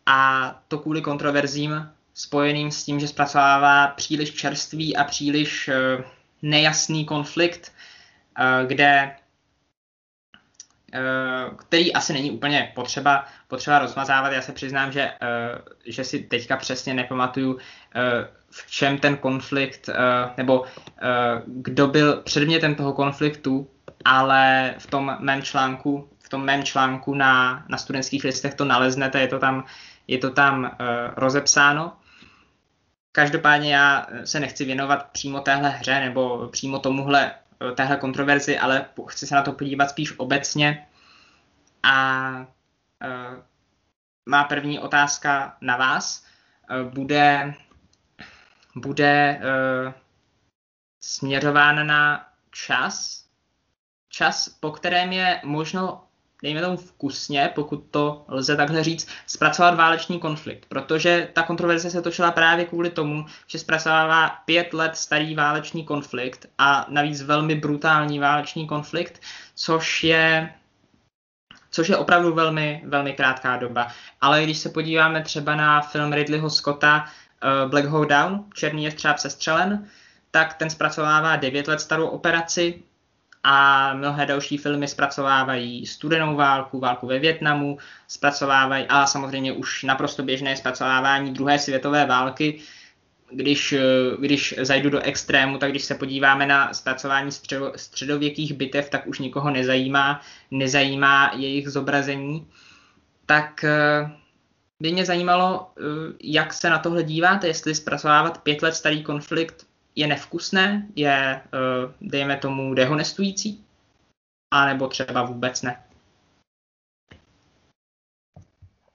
a 0.05 0.51
to 0.67 0.79
kvůli 0.79 1.01
kontroverzím 1.01 1.89
spojeným 2.13 2.71
s 2.71 2.83
tím, 2.83 2.99
že 2.99 3.07
zpracovává 3.07 3.87
příliš 3.87 4.33
čerstvý 4.33 4.97
a 4.97 5.03
příliš 5.03 5.67
uh, 5.67 6.05
nejasný 6.41 7.05
konflikt, 7.05 7.71
kde 8.67 9.15
který 11.57 11.93
asi 11.93 12.13
není 12.13 12.31
úplně 12.31 12.71
potřeba, 12.75 13.25
potřeba 13.47 13.79
rozmazávat. 13.79 14.33
Já 14.33 14.41
se 14.41 14.51
přiznám, 14.51 14.91
že, 14.91 15.11
uh, 15.21 15.61
že 15.85 16.03
si 16.03 16.19
teďka 16.19 16.57
přesně 16.57 16.93
nepamatuju, 16.93 17.53
uh, 17.53 17.59
v 18.49 18.71
čem 18.71 18.97
ten 18.97 19.17
konflikt, 19.17 19.89
nebo 20.37 20.63
kdo 21.45 21.87
byl 21.87 22.21
předmětem 22.21 22.75
toho 22.75 22.93
konfliktu, 22.93 23.69
ale 24.05 24.75
v 24.77 24.87
tom 24.87 25.17
mém 25.19 25.41
článku, 25.41 26.09
v 26.23 26.29
tom 26.29 26.43
mém 26.43 26.63
článku 26.63 27.13
na, 27.13 27.65
na 27.69 27.77
studentských 27.77 28.23
listech 28.23 28.53
to 28.53 28.65
naleznete, 28.65 29.21
je 29.21 29.27
to 29.27 29.39
tam, 29.39 29.65
je 30.07 30.17
to 30.17 30.29
tam 30.29 30.71
rozepsáno. 31.15 31.93
Každopádně 33.11 33.75
já 33.75 34.07
se 34.23 34.39
nechci 34.39 34.65
věnovat 34.65 35.09
přímo 35.11 35.39
téhle 35.39 35.69
hře 35.69 35.99
nebo 35.99 36.47
přímo 36.47 36.79
tomuhle 36.79 37.31
téhle 37.75 37.97
kontroverzi, 37.97 38.59
ale 38.59 38.85
chci 39.07 39.27
se 39.27 39.35
na 39.35 39.41
to 39.41 39.53
podívat 39.53 39.89
spíš 39.89 40.19
obecně. 40.19 40.87
A 41.83 42.29
uh, 42.39 43.43
má 44.25 44.43
první 44.43 44.79
otázka 44.79 45.57
na 45.61 45.77
vás 45.77 46.25
uh, 46.69 46.93
bude, 46.93 47.53
bude 48.75 49.39
uh, 49.39 49.93
směřována 51.01 51.83
na 51.83 52.29
čas, 52.51 53.25
čas, 54.09 54.49
po 54.49 54.71
kterém 54.71 55.11
je 55.11 55.41
možno 55.43 56.04
dejme 56.45 56.61
tomu 56.61 56.77
vkusně, 56.77 57.51
pokud 57.55 57.83
to 57.91 58.25
lze 58.27 58.55
takhle 58.55 58.83
říct, 58.83 59.07
zpracovat 59.27 59.75
válečný 59.75 60.19
konflikt. 60.19 60.65
Protože 60.69 61.27
ta 61.33 61.43
kontroverze 61.43 61.89
se 61.89 62.01
točila 62.01 62.31
právě 62.31 62.65
kvůli 62.65 62.89
tomu, 62.89 63.25
že 63.47 63.59
zpracovává 63.59 64.29
pět 64.29 64.73
let 64.73 64.95
starý 64.95 65.35
válečný 65.35 65.85
konflikt 65.85 66.45
a 66.57 66.85
navíc 66.89 67.21
velmi 67.21 67.55
brutální 67.55 68.19
válečný 68.19 68.67
konflikt, 68.67 69.21
což 69.55 70.03
je 70.03 70.53
což 71.71 71.89
je 71.89 71.97
opravdu 71.97 72.33
velmi, 72.33 72.83
velmi 72.85 73.13
krátká 73.13 73.57
doba. 73.57 73.87
Ale 74.21 74.43
když 74.43 74.57
se 74.57 74.69
podíváme 74.69 75.21
třeba 75.21 75.55
na 75.55 75.81
film 75.81 76.13
Ridleyho 76.13 76.49
Scotta 76.49 77.05
uh, 77.05 77.69
Black 77.69 77.85
Hawk 77.85 78.09
Down, 78.09 78.45
Černý 78.53 78.83
je 78.83 78.91
střáb 78.91 79.17
sestřelen, 79.17 79.87
tak 80.31 80.53
ten 80.53 80.69
zpracovává 80.69 81.35
9 81.35 81.67
let 81.67 81.81
starou 81.81 82.07
operaci, 82.07 82.83
a 83.47 83.93
mnohé 83.93 84.25
další 84.25 84.57
filmy 84.57 84.87
zpracovávají 84.87 85.85
studenou 85.85 86.35
válku, 86.35 86.79
válku 86.79 87.07
ve 87.07 87.19
Větnamu, 87.19 87.77
zpracovávají 88.07 88.85
a 88.89 89.05
samozřejmě 89.05 89.51
už 89.51 89.83
naprosto 89.83 90.23
běžné 90.23 90.57
zpracovávání 90.57 91.33
druhé 91.33 91.59
světové 91.59 92.05
války. 92.05 92.59
Když, 93.31 93.75
když 94.19 94.55
zajdu 94.61 94.89
do 94.89 94.99
extrému, 94.99 95.57
tak 95.57 95.71
když 95.71 95.85
se 95.85 95.95
podíváme 95.95 96.45
na 96.45 96.73
zpracování 96.73 97.31
středo, 97.31 97.73
středověkých 97.75 98.53
bitev, 98.53 98.89
tak 98.89 99.07
už 99.07 99.19
nikoho 99.19 99.49
nezajímá, 99.49 100.21
nezajímá 100.51 101.31
jejich 101.35 101.69
zobrazení. 101.69 102.47
Tak 103.25 103.63
eh, 103.63 104.11
by 104.79 104.91
mě 104.91 105.05
zajímalo, 105.05 105.71
eh, 105.77 105.81
jak 106.23 106.53
se 106.53 106.69
na 106.69 106.79
tohle 106.79 107.03
díváte, 107.03 107.47
jestli 107.47 107.75
zpracovávat 107.75 108.37
pět 108.37 108.61
let 108.61 108.75
starý 108.75 109.03
konflikt 109.03 109.67
je 109.95 110.07
nevkusné, 110.07 110.87
je, 110.95 111.41
eh, 111.41 111.93
dejme 112.01 112.37
tomu, 112.37 112.73
dehonestující, 112.73 113.65
anebo 114.53 114.87
třeba 114.87 115.23
vůbec 115.23 115.61
ne? 115.61 115.81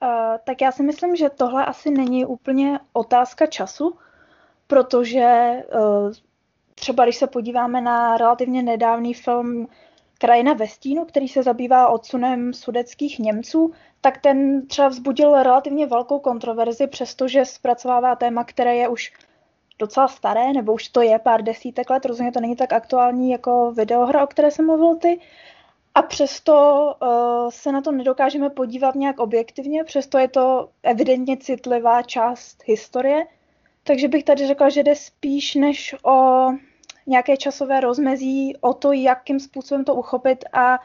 Uh, 0.02 0.38
tak 0.44 0.60
já 0.60 0.72
si 0.72 0.82
myslím, 0.82 1.16
že 1.16 1.30
tohle 1.30 1.64
asi 1.64 1.90
není 1.90 2.24
úplně 2.24 2.80
otázka 2.92 3.46
času, 3.46 3.98
protože 4.66 5.52
uh, 5.74 6.12
třeba 6.74 7.04
když 7.04 7.16
se 7.16 7.26
podíváme 7.26 7.80
na 7.80 8.16
relativně 8.16 8.62
nedávný 8.62 9.14
film 9.14 9.68
Krajina 10.18 10.52
ve 10.52 10.68
stínu, 10.68 11.04
který 11.04 11.28
se 11.28 11.42
zabývá 11.42 11.88
odsunem 11.88 12.52
sudeckých 12.54 13.18
Němců, 13.18 13.72
tak 14.00 14.18
ten 14.18 14.66
třeba 14.66 14.88
vzbudil 14.88 15.42
relativně 15.42 15.86
velkou 15.86 16.18
kontroverzi, 16.18 16.86
přestože 16.86 17.44
zpracovává 17.44 18.16
téma, 18.16 18.44
které 18.44 18.76
je 18.76 18.88
už 18.88 19.12
docela 19.80 20.08
staré, 20.08 20.52
nebo 20.52 20.72
už 20.72 20.88
to 20.88 21.02
je 21.02 21.18
pár 21.18 21.42
desítek 21.42 21.90
let, 21.90 22.04
rozhodně 22.04 22.32
to 22.32 22.40
není 22.40 22.56
tak 22.56 22.72
aktuální 22.72 23.30
jako 23.30 23.72
videohra, 23.72 24.22
o 24.22 24.26
které 24.26 24.50
jsem 24.50 24.66
mluvil 24.66 24.96
ty. 24.96 25.20
A 25.94 26.02
přesto 26.02 26.84
uh, 27.02 27.50
se 27.50 27.72
na 27.72 27.80
to 27.80 27.92
nedokážeme 27.92 28.50
podívat 28.50 28.94
nějak 28.94 29.20
objektivně, 29.20 29.84
přesto 29.84 30.18
je 30.18 30.28
to 30.28 30.68
evidentně 30.82 31.36
citlivá 31.36 32.02
část 32.02 32.62
historie. 32.64 33.26
Takže 33.84 34.08
bych 34.08 34.24
tady 34.24 34.46
řekla, 34.46 34.68
že 34.68 34.82
jde 34.82 34.96
spíš 34.96 35.54
než 35.54 35.94
o 36.04 36.46
nějaké 37.06 37.36
časové 37.36 37.80
rozmezí, 37.80 38.56
o 38.60 38.74
to, 38.74 38.92
jakým 38.92 39.40
způsobem 39.40 39.84
to 39.84 39.94
uchopit 39.94 40.44
a 40.52 40.78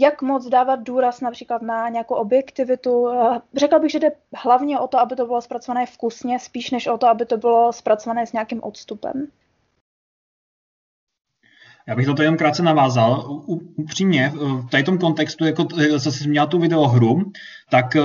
jak 0.00 0.22
moc 0.22 0.48
dávat 0.48 0.76
důraz 0.76 1.20
například 1.20 1.62
na 1.62 1.88
nějakou 1.88 2.14
objektivitu. 2.14 3.08
Řekla 3.56 3.78
bych, 3.78 3.90
že 3.90 3.98
jde 3.98 4.12
hlavně 4.34 4.78
o 4.78 4.86
to, 4.86 4.98
aby 4.98 5.16
to 5.16 5.26
bylo 5.26 5.40
zpracované 5.40 5.86
vkusně, 5.86 6.38
spíš 6.38 6.70
než 6.70 6.86
o 6.86 6.98
to, 6.98 7.06
aby 7.06 7.26
to 7.26 7.36
bylo 7.36 7.72
zpracované 7.72 8.26
s 8.26 8.32
nějakým 8.32 8.62
odstupem. 8.62 9.26
Já 11.86 11.96
bych 11.96 12.06
to 12.06 12.22
jenom 12.22 12.36
krátce 12.36 12.62
navázal. 12.62 13.42
Upřímně, 13.76 14.32
v 14.72 14.82
tom 14.84 14.98
kontextu, 14.98 15.44
jako 15.44 15.66
zase 15.96 16.12
jsem 16.12 16.30
měl 16.30 16.46
tu 16.46 16.58
videohru, 16.58 17.32
tak 17.70 17.96
eh, 17.96 18.02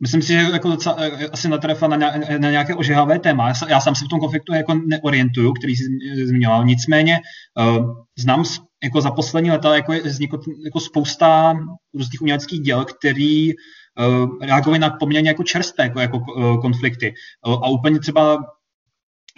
myslím 0.00 0.22
si, 0.22 0.32
že 0.32 0.38
jako 0.38 0.68
docela, 0.68 0.96
eh, 0.98 1.28
asi 1.28 1.48
natrefa 1.48 1.88
na, 1.88 1.96
na 2.38 2.50
nějaké 2.50 2.74
ožehavé 2.74 3.18
téma. 3.18 3.52
Já 3.68 3.80
sám 3.80 3.94
se 3.94 4.04
v 4.04 4.08
tom 4.08 4.20
konfliktu 4.20 4.54
jako 4.54 4.74
neorientuju, 4.74 5.52
který 5.52 5.76
jsi 5.76 5.84
zmínila. 6.26 6.64
Nicméně 6.64 7.18
uh, 7.58 8.04
znám 8.18 8.44
jako 8.82 9.00
za 9.00 9.10
poslední 9.10 9.50
leta 9.50 9.74
jako 9.74 9.92
vzniklo 10.04 10.38
jako 10.64 10.80
spousta 10.80 11.54
různých 11.94 12.20
uměleckých 12.22 12.60
děl, 12.60 12.84
který 12.84 13.52
uh, 13.54 14.38
reagují 14.42 14.78
na 14.78 14.90
poměrně 14.90 15.30
jako 15.30 15.42
čerstvé 15.42 15.84
jako, 15.84 16.00
jako 16.00 16.18
uh, 16.18 16.60
konflikty. 16.60 17.14
Uh, 17.46 17.64
a 17.64 17.68
úplně 17.68 17.98
třeba 17.98 18.38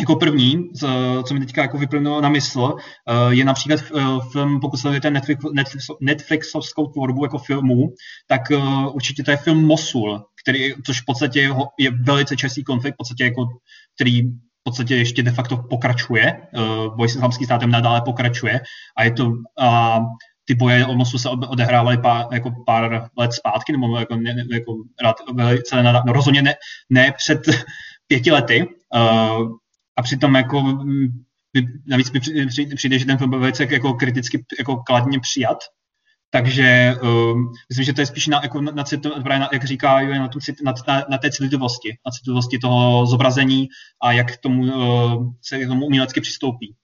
jako 0.00 0.16
první, 0.16 0.68
co 1.26 1.34
mi 1.34 1.40
teďka 1.40 1.62
jako 1.62 1.78
vyplynulo 1.78 2.20
na 2.20 2.28
mysl, 2.28 2.76
je 3.30 3.44
například 3.44 3.80
film, 4.32 4.60
pokud 4.60 4.76
sledujete 4.76 5.10
Netflix, 5.10 5.44
Netflix, 5.54 5.86
Netflixovskou 6.00 6.86
tvorbu 6.86 7.24
jako 7.24 7.38
filmů, 7.38 7.88
tak 8.26 8.42
určitě 8.92 9.22
to 9.22 9.30
je 9.30 9.36
film 9.36 9.66
Mosul, 9.66 10.24
který, 10.42 10.72
což 10.86 11.00
v 11.00 11.04
podstatě 11.06 11.40
je, 11.40 11.50
je 11.78 11.90
velice 11.90 12.36
častý 12.36 12.64
konflikt, 12.64 12.94
v 12.94 12.96
podstatě 12.96 13.24
jako, 13.24 13.46
který 13.94 14.22
v 14.62 14.64
podstatě 14.64 14.96
ještě 14.96 15.22
de 15.22 15.30
facto 15.30 15.56
pokračuje, 15.56 16.36
uh, 16.54 16.96
boj 16.96 17.08
s 17.08 17.14
islamským 17.14 17.44
státem 17.44 17.70
nadále 17.70 18.00
pokračuje 18.00 18.60
a 18.96 19.04
je 19.04 19.10
to, 19.10 19.26
uh, 19.26 20.06
ty 20.44 20.54
boje 20.54 20.86
o 20.86 20.94
Mosul 20.94 21.18
se 21.18 21.28
odehrávaly 21.28 21.98
pár, 21.98 22.26
jako 22.32 22.50
pár 22.66 23.08
let 23.18 23.32
zpátky, 23.32 23.72
nebo 23.72 23.98
jako, 23.98 24.16
ne, 24.16 24.34
jako 24.52 24.74
rád, 25.02 25.16
velice, 25.34 25.82
no, 25.82 26.02
rozhodně 26.06 26.42
ne, 26.42 26.54
ne 26.90 27.12
před 27.16 27.40
pěti 28.06 28.30
lety, 28.30 28.66
uh, 28.94 29.48
a 29.96 30.02
přitom 30.02 30.34
jako 30.34 30.84
navíc 31.86 32.12
mi 32.12 32.20
přijde, 32.74 32.98
že 32.98 33.06
ten 33.06 33.18
film 33.18 33.30
byl 33.30 33.40
velice 33.40 33.66
jako 33.70 33.94
kriticky 33.94 34.44
jako 34.58 34.76
kladně 34.76 35.20
přijat, 35.20 35.58
takže 36.34 36.94
um, 37.02 37.52
myslím, 37.68 37.84
že 37.84 37.92
to 37.92 38.00
je 38.00 38.06
spíš 38.06 38.26
na, 38.26 38.40
jako 38.42 38.60
na, 38.60 38.72
na, 38.72 38.84
na 39.38 39.48
jak 39.52 39.64
říká 39.64 40.00
na, 40.00 40.28
na, 40.64 40.72
na, 40.88 41.04
na 41.08 41.18
té 41.18 41.30
citlivosti, 41.30 41.98
na 42.06 42.10
citlivosti 42.10 42.58
toho 42.58 43.06
zobrazení 43.06 43.68
a 44.02 44.12
jak 44.12 44.32
k 44.32 44.36
tomu, 44.36 44.62
uh, 44.62 45.32
se 45.42 45.58
k 45.58 45.68
tomu 45.68 45.86
umělecky 45.86 46.20
přistoupí. 46.20 46.74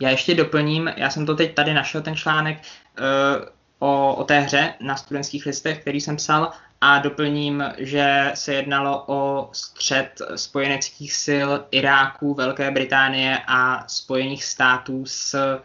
Já 0.00 0.10
ještě 0.10 0.34
doplním, 0.34 0.90
já 0.96 1.10
jsem 1.10 1.26
to 1.26 1.36
teď 1.36 1.54
tady 1.54 1.74
našel, 1.74 2.02
ten 2.02 2.16
článek 2.16 2.58
uh, 2.58 3.48
o, 3.78 4.14
o 4.14 4.24
té 4.24 4.40
hře 4.40 4.74
na 4.80 4.96
studentských 4.96 5.46
listech, 5.46 5.80
který 5.80 6.00
jsem 6.00 6.16
psal, 6.16 6.52
a 6.80 6.98
doplním, 6.98 7.64
že 7.78 8.30
se 8.34 8.54
jednalo 8.54 9.04
o 9.06 9.50
střed 9.52 10.22
spojeneckých 10.36 11.12
sil 11.24 11.48
Iráku, 11.70 12.34
Velké 12.34 12.70
Británie 12.70 13.38
a 13.46 13.88
Spojených 13.88 14.44
států 14.44 15.06
s, 15.06 15.58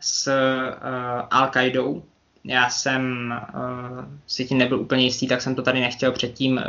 s 0.00 0.26
uh, 0.26 1.38
Al-Qaidou. 1.38 2.02
Já 2.44 2.70
jsem 2.70 3.34
uh, 3.54 4.04
si 4.26 4.44
tím 4.44 4.58
nebyl 4.58 4.80
úplně 4.80 5.04
jistý, 5.04 5.28
tak 5.28 5.42
jsem 5.42 5.54
to 5.54 5.62
tady 5.62 5.80
nechtěl 5.80 6.12
předtím 6.12 6.52
uh, 6.52 6.62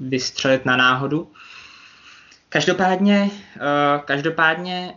vystřelit 0.00 0.64
na 0.64 0.76
náhodu. 0.76 1.32
Každopádně, 2.48 3.30
uh, 3.56 4.02
každopádně 4.04 4.94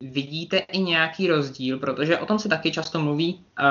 vidíte 0.00 0.58
i 0.58 0.78
nějaký 0.78 1.28
rozdíl, 1.28 1.78
protože 1.78 2.18
o 2.18 2.26
tom 2.26 2.38
se 2.38 2.48
taky 2.48 2.72
často 2.72 3.00
mluví 3.00 3.34
uh, 3.34 3.66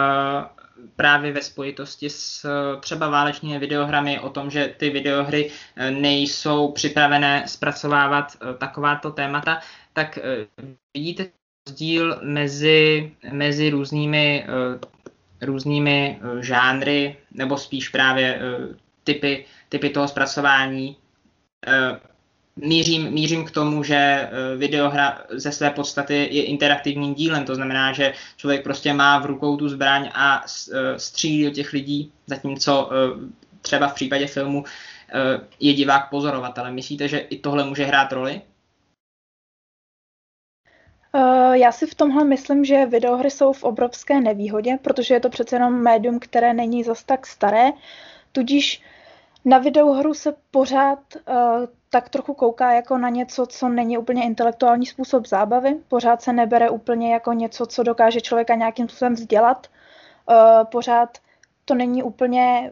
právě 0.95 1.33
ve 1.33 1.41
spojitosti 1.41 2.09
s 2.09 2.45
třeba 2.79 3.09
válečnými 3.09 3.59
videohrami, 3.59 4.19
o 4.19 4.29
tom, 4.29 4.49
že 4.49 4.73
ty 4.77 4.89
videohry 4.89 5.49
uh, 5.49 6.01
nejsou 6.01 6.71
připravené 6.71 7.43
zpracovávat 7.47 8.37
uh, 8.41 8.57
takováto 8.57 9.11
témata, 9.11 9.59
tak 9.93 10.19
uh, 10.57 10.65
vidíte 10.93 11.40
rozdíl 11.67 12.19
mezi, 12.23 13.11
mezi 13.31 13.69
různými, 13.69 14.45
uh, 14.47 14.81
různými 15.41 16.19
uh, 16.23 16.39
žánry, 16.39 17.17
nebo 17.31 17.57
spíš 17.57 17.89
právě 17.89 18.41
uh, 18.41 18.75
typy, 19.03 19.45
typy 19.69 19.89
toho 19.89 20.07
zpracování. 20.07 20.97
Mířím, 22.55 23.11
mířím 23.11 23.45
k 23.45 23.51
tomu, 23.51 23.83
že 23.83 23.95
eh, 23.95 24.29
videohra 24.57 25.21
ze 25.29 25.51
své 25.51 25.69
podstaty 25.69 26.27
je 26.31 26.43
interaktivním 26.45 27.13
dílem, 27.13 27.45
to 27.45 27.55
znamená, 27.55 27.93
že 27.93 28.13
člověk 28.37 28.63
prostě 28.63 28.93
má 28.93 29.19
v 29.19 29.25
rukou 29.25 29.57
tu 29.57 29.69
zbraň 29.69 30.09
a 30.13 30.45
eh, 30.45 30.99
střílí 30.99 31.43
do 31.43 31.51
těch 31.51 31.73
lidí, 31.73 32.11
zatímco 32.27 32.89
eh, 32.91 33.29
třeba 33.61 33.87
v 33.87 33.93
případě 33.93 34.27
filmu 34.27 34.63
je 35.59 35.73
divák 35.73 36.09
pozorovatelem. 36.09 36.73
Myslíte, 36.73 37.07
že 37.07 37.19
i 37.19 37.37
tohle 37.37 37.63
může 37.63 37.85
hrát 37.85 38.11
roli? 38.11 38.41
Já 41.53 41.71
si 41.71 41.87
v 41.87 41.95
tomhle 41.95 42.23
myslím, 42.23 42.65
že 42.65 42.85
videohry 42.85 43.31
jsou 43.31 43.53
v 43.53 43.63
obrovské 43.63 44.21
nevýhodě, 44.21 44.77
protože 44.81 45.13
je 45.13 45.19
to 45.19 45.29
přece 45.29 45.55
jenom 45.55 45.73
médium, 45.73 46.19
které 46.19 46.53
není 46.53 46.83
zas 46.83 47.03
tak 47.03 47.27
staré, 47.27 47.71
tudíž 48.31 48.81
na 49.45 49.57
videohru 49.57 50.13
se 50.13 50.35
pořád 50.51 50.99
uh, 51.15 51.35
tak 51.89 52.09
trochu 52.09 52.33
kouká 52.33 52.73
jako 52.73 52.97
na 52.97 53.09
něco, 53.09 53.45
co 53.45 53.69
není 53.69 53.97
úplně 53.97 54.23
intelektuální 54.23 54.85
způsob 54.85 55.27
zábavy. 55.27 55.79
Pořád 55.87 56.21
se 56.21 56.33
nebere 56.33 56.69
úplně 56.69 57.13
jako 57.13 57.33
něco, 57.33 57.65
co 57.65 57.83
dokáže 57.83 58.21
člověka 58.21 58.55
nějakým 58.55 58.89
způsobem 58.89 59.13
vzdělat. 59.13 59.67
Uh, 60.29 60.35
pořád 60.71 61.17
to 61.65 61.75
není 61.75 62.03
úplně 62.03 62.71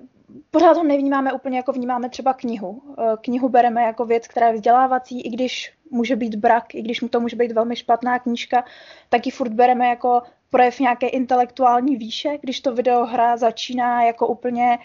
pořád 0.52 0.78
ho 0.78 0.84
nevnímáme 0.84 1.34
úplně 1.34 1.58
jako 1.58 1.72
vnímáme 1.72 2.10
třeba 2.10 2.34
knihu. 2.34 2.82
Knihu 3.22 3.50
bereme 3.50 3.84
jako 3.84 4.06
věc, 4.06 4.28
která 4.28 4.48
je 4.48 4.54
vzdělávací, 4.54 5.22
i 5.22 5.30
když 5.30 5.74
může 5.92 6.16
být 6.16 6.36
brak, 6.36 6.76
i 6.76 6.82
když 6.82 7.04
to 7.10 7.20
může 7.20 7.36
být 7.36 7.52
velmi 7.52 7.76
špatná 7.76 8.20
knížka, 8.20 8.64
tak 9.10 9.26
ji 9.26 9.32
furt 9.32 9.54
bereme 9.54 9.88
jako 9.88 10.22
projev 10.50 10.80
nějaké 10.80 11.08
intelektuální 11.08 11.96
výše, 11.96 12.38
když 12.42 12.62
to 12.62 12.74
videohra 12.74 13.38
začíná 13.38 14.04
jako 14.04 14.28
úplně 14.28 14.78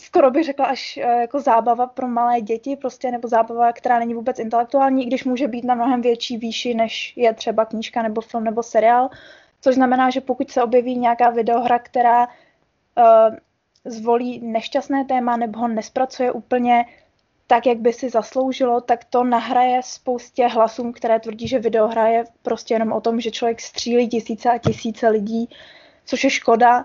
skoro 0.00 0.30
bych 0.30 0.44
řekla 0.44 0.66
až 0.66 0.96
eh, 0.96 1.20
jako 1.20 1.40
zábava 1.40 1.86
pro 1.86 2.08
malé 2.08 2.40
děti, 2.40 2.76
prostě 2.76 3.10
nebo 3.10 3.28
zábava, 3.28 3.72
která 3.72 3.98
není 3.98 4.14
vůbec 4.14 4.38
intelektuální, 4.38 5.02
i 5.02 5.06
když 5.06 5.24
může 5.24 5.48
být 5.48 5.64
na 5.64 5.74
mnohem 5.74 6.00
větší 6.00 6.36
výši, 6.36 6.74
než 6.74 7.12
je 7.16 7.34
třeba 7.34 7.64
knížka 7.64 8.02
nebo 8.02 8.20
film 8.20 8.44
nebo 8.44 8.62
seriál. 8.62 9.10
Což 9.60 9.74
znamená, 9.74 10.10
že 10.10 10.20
pokud 10.20 10.50
se 10.50 10.62
objeví 10.62 10.98
nějaká 10.98 11.30
videohra, 11.30 11.78
která 11.78 12.26
uh, 12.26 13.36
zvolí 13.84 14.40
nešťastné 14.40 15.04
téma 15.04 15.36
nebo 15.36 15.58
ho 15.58 15.68
nespracuje 15.68 16.32
úplně 16.32 16.84
tak, 17.50 17.66
jak 17.66 17.78
by 17.78 17.92
si 17.92 18.10
zasloužilo, 18.10 18.80
tak 18.80 19.04
to 19.04 19.24
nahraje 19.24 19.80
spoustě 19.82 20.46
hlasům, 20.46 20.92
které 20.92 21.20
tvrdí, 21.20 21.48
že 21.48 21.58
videohra 21.58 22.06
je 22.06 22.24
prostě 22.42 22.74
jenom 22.74 22.92
o 22.92 23.00
tom, 23.00 23.20
že 23.20 23.30
člověk 23.30 23.60
střílí 23.60 24.08
tisíce 24.08 24.50
a 24.50 24.58
tisíce 24.58 25.08
lidí, 25.08 25.48
což 26.04 26.24
je 26.24 26.30
škoda. 26.30 26.84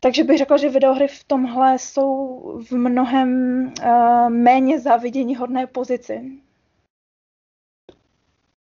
Takže 0.00 0.24
bych 0.24 0.38
řekla, 0.38 0.56
že 0.56 0.68
videohry 0.68 1.08
v 1.08 1.24
tomhle 1.24 1.78
jsou 1.78 2.40
v 2.70 2.72
mnohem 2.72 3.30
uh, 3.66 4.28
méně 4.28 4.80
závidění 4.80 5.36
hodné 5.36 5.66
pozici. 5.66 6.42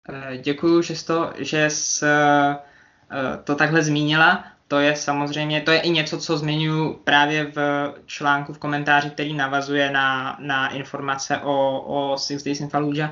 Eh, 0.10 0.38
Děkuji, 0.38 0.82
že 0.82 0.96
jsi 0.96 1.06
to, 1.06 1.34
že 1.38 1.70
jsi, 1.70 2.06
uh, 2.06 3.44
to 3.44 3.56
takhle 3.56 3.84
zmínila. 3.84 4.57
To 4.68 4.80
je 4.80 4.96
samozřejmě, 4.96 5.62
to 5.62 5.72
je 5.72 5.80
i 5.80 5.90
něco, 5.90 6.20
co 6.20 6.38
zmiňuji 6.38 6.94
právě 7.04 7.52
v 7.56 7.94
článku 8.06 8.54
v 8.54 8.58
komentáři, 8.58 9.10
který 9.10 9.34
navazuje 9.34 9.92
na, 9.92 10.38
na 10.40 10.68
informace 10.68 11.38
o, 11.38 11.82
o 11.82 12.18
Six 12.18 12.44
Days 12.44 12.60
in 12.60 12.70
Fallujah 12.70 13.12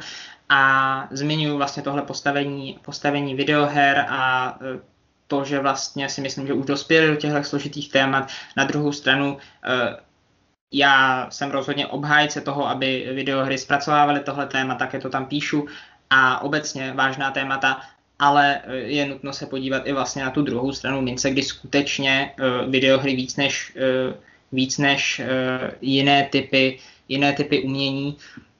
a 0.49 1.07
zmiňuji 1.11 1.57
vlastně 1.57 1.83
tohle 1.83 2.01
postavení, 2.01 2.79
postavení 2.81 3.35
videoher 3.35 4.05
a 4.09 4.57
to, 5.27 5.45
že 5.45 5.59
vlastně 5.59 6.09
si 6.09 6.21
myslím, 6.21 6.47
že 6.47 6.53
už 6.53 6.65
dospěli 6.65 7.07
do 7.07 7.15
těchto 7.15 7.43
složitých 7.43 7.91
témat. 7.91 8.27
Na 8.57 8.63
druhou 8.63 8.91
stranu 8.91 9.37
eh, 9.63 9.97
já 10.71 11.27
jsem 11.29 11.51
rozhodně 11.51 11.87
obhájce 11.87 12.41
toho, 12.41 12.67
aby 12.67 13.09
videohry 13.13 13.57
zpracovávaly 13.57 14.19
tohle 14.19 14.47
téma, 14.47 14.75
také 14.75 14.99
to 14.99 15.09
tam 15.09 15.25
píšu 15.25 15.67
a 16.09 16.41
obecně 16.41 16.93
vážná 16.93 17.31
témata, 17.31 17.81
ale 18.19 18.61
eh, 18.63 18.75
je 18.75 19.05
nutno 19.05 19.33
se 19.33 19.45
podívat 19.45 19.87
i 19.87 19.93
vlastně 19.93 20.23
na 20.23 20.31
tu 20.31 20.41
druhou 20.41 20.71
stranu 20.71 21.01
mince, 21.01 21.29
kdy 21.29 21.43
skutečně 21.43 22.31
uh, 22.39 22.71
videohry 22.71 23.15
víc 23.15 23.35
než, 23.35 23.75
uh, 23.75 24.15
víc 24.51 24.77
než 24.77 25.21
jiné 25.81 26.27
typy 26.31 26.79
jiné 27.09 27.33
typy 27.33 27.63
umění 27.63 28.17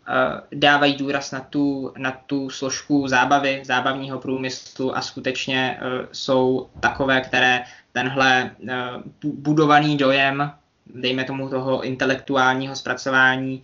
Eh, 0.08 0.42
dávají 0.56 0.96
důraz 0.96 1.32
na 1.32 1.40
tu, 1.40 1.94
na 1.98 2.12
tu 2.12 2.50
složku 2.50 3.08
zábavy, 3.08 3.62
zábavního 3.66 4.20
průmyslu 4.20 4.98
a 4.98 5.02
skutečně 5.02 5.80
jsou 6.12 6.70
takové, 6.80 7.22
které 7.22 7.64
tenhle 7.92 8.52
budovaný 9.24 9.98
dojem, 9.98 10.52
dejme 10.96 11.24
tomu 11.24 11.50
toho 11.50 11.84
intelektuálního 11.84 12.76
zpracování, 12.76 13.64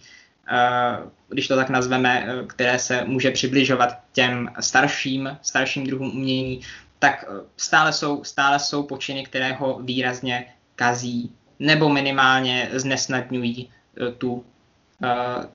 když 1.30 1.48
to 1.48 1.56
tak 1.56 1.70
nazveme, 1.70 2.26
uh, 2.26 2.48
které 2.48 2.80
se 2.80 3.04
může 3.06 3.32
přibližovat 3.32 3.98
těm 4.12 4.52
starším, 4.60 5.38
starším 5.42 5.88
druhům 5.88 6.12
umění, 6.16 6.62
tak 7.00 7.26
uh, 7.30 7.36
stále 7.58 7.94
jsou, 7.94 8.24
stále 8.24 8.60
jsou 8.60 8.84
počiny, 8.84 9.24
které 9.24 9.54
ho 9.54 9.80
výrazně 9.80 10.46
kazí 10.76 11.32
nebo 11.60 11.90
minimálně 11.90 12.70
znesnadňují 12.74 13.70
tu, 14.18 14.46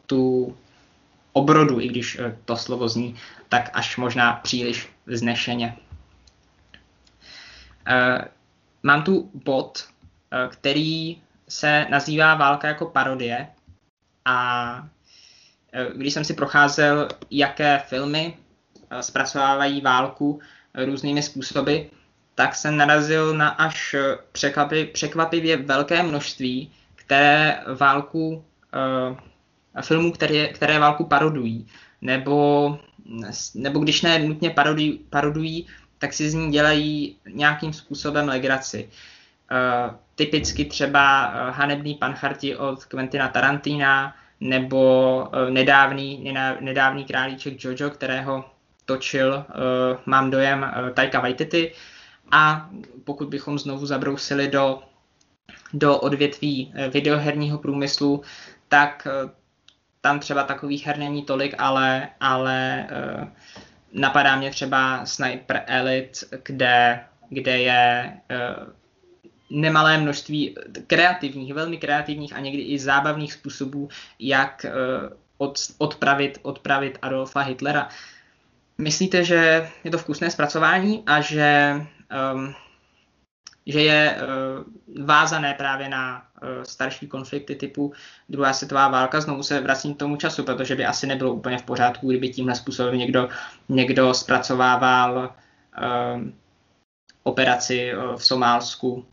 tu 0.06 0.56
obrodu, 1.36 1.80
i 1.80 1.88
když 1.88 2.18
eh, 2.18 2.36
to 2.44 2.56
slovo 2.56 2.88
zní 2.88 3.14
tak 3.48 3.70
až 3.72 3.96
možná 3.96 4.32
příliš 4.32 4.88
vznešeně. 5.06 5.76
Eh, 7.86 8.24
mám 8.82 9.02
tu 9.02 9.30
bod, 9.44 9.84
eh, 10.32 10.48
který 10.48 11.22
se 11.48 11.86
nazývá 11.90 12.34
Válka 12.34 12.68
jako 12.68 12.86
parodie 12.86 13.48
a 14.26 14.88
když 15.94 16.14
jsem 16.14 16.24
si 16.24 16.34
procházel, 16.34 17.08
jaké 17.30 17.82
filmy 17.86 18.36
zpracovávají 19.00 19.80
válku 19.80 20.40
různými 20.84 21.22
způsoby, 21.22 21.78
tak 22.34 22.54
jsem 22.54 22.76
narazil 22.76 23.34
na 23.34 23.48
až 23.48 23.96
překvapivě 24.92 25.56
velké 25.56 26.02
množství, 26.02 26.72
které 26.94 27.60
válku 27.74 28.44
filmů, 29.82 30.12
které, 30.12 30.48
které 30.48 30.78
válku 30.78 31.04
parodují. 31.04 31.66
Nebo, 32.02 32.78
nebo 33.54 33.78
když 33.78 34.02
ne 34.02 34.18
nutně 34.18 34.50
parodují, 34.50 34.98
parodují, 35.10 35.66
tak 35.98 36.12
si 36.12 36.30
z 36.30 36.34
ní 36.34 36.50
dělají 36.50 37.16
nějakým 37.28 37.72
způsobem 37.72 38.28
legraci. 38.28 38.84
Uh, 38.84 39.15
typicky 40.14 40.64
třeba 40.64 41.28
uh, 41.28 41.54
Hanebný 41.54 41.94
pancharti 41.94 42.56
od 42.56 42.84
Quentina 42.84 43.28
Tarantina, 43.28 44.14
nebo 44.40 45.16
uh, 45.16 45.50
nedávný, 45.50 46.32
nedávný 46.60 47.04
králíček 47.04 47.64
Jojo, 47.64 47.90
kterého 47.90 48.44
točil, 48.84 49.44
mám 50.06 50.30
dojem, 50.30 50.72
Taika 50.94 51.20
Waititi. 51.20 51.72
A 52.30 52.70
pokud 53.04 53.28
bychom 53.28 53.58
znovu 53.58 53.86
zabrousili 53.86 54.48
do, 54.48 54.82
do 55.72 55.98
odvětví 55.98 56.74
videoherního 56.92 57.58
průmyslu, 57.58 58.22
tak 58.68 59.08
tam 60.00 60.20
třeba 60.20 60.42
takových 60.42 60.86
her 60.86 60.98
není 60.98 61.22
tolik, 61.22 61.54
ale, 61.58 62.08
ale 62.20 62.86
napadá 63.92 64.36
mě 64.36 64.50
třeba 64.50 65.06
Sniper 65.06 65.62
Elite, 65.66 66.20
kde, 66.42 67.04
kde 67.28 67.58
je 67.58 68.12
nemalé 69.50 69.98
množství 69.98 70.54
kreativních, 70.86 71.54
velmi 71.54 71.78
kreativních 71.78 72.36
a 72.36 72.40
někdy 72.40 72.62
i 72.62 72.78
zábavných 72.78 73.32
způsobů, 73.32 73.88
jak 74.18 74.66
uh, 74.68 75.16
od, 75.38 75.58
odpravit, 75.78 76.38
odpravit 76.42 76.98
Adolfa 77.02 77.40
Hitlera. 77.40 77.88
Myslíte, 78.78 79.24
že 79.24 79.68
je 79.84 79.90
to 79.90 79.98
vkusné 79.98 80.30
zpracování 80.30 81.02
a 81.06 81.20
že 81.20 81.74
um, 82.34 82.54
že 83.68 83.82
je 83.82 84.16
uh, 84.16 85.04
vázané 85.04 85.54
právě 85.54 85.88
na 85.88 86.22
uh, 86.42 86.48
starší 86.62 87.06
konflikty 87.06 87.54
typu 87.54 87.92
druhá 88.28 88.52
světová 88.52 88.88
válka. 88.88 89.20
Znovu 89.20 89.42
se 89.42 89.60
vracím 89.60 89.94
k 89.94 89.98
tomu 89.98 90.16
času, 90.16 90.44
protože 90.44 90.74
by 90.76 90.86
asi 90.86 91.06
nebylo 91.06 91.32
úplně 91.32 91.58
v 91.58 91.62
pořádku, 91.62 92.08
kdyby 92.08 92.28
tímhle 92.28 92.54
způsobem 92.54 92.98
někdo, 92.98 93.28
někdo 93.68 94.14
zpracovával 94.14 95.34
uh, 95.78 96.22
operaci 97.22 97.92
v 98.16 98.24
Somálsku, 98.24 99.06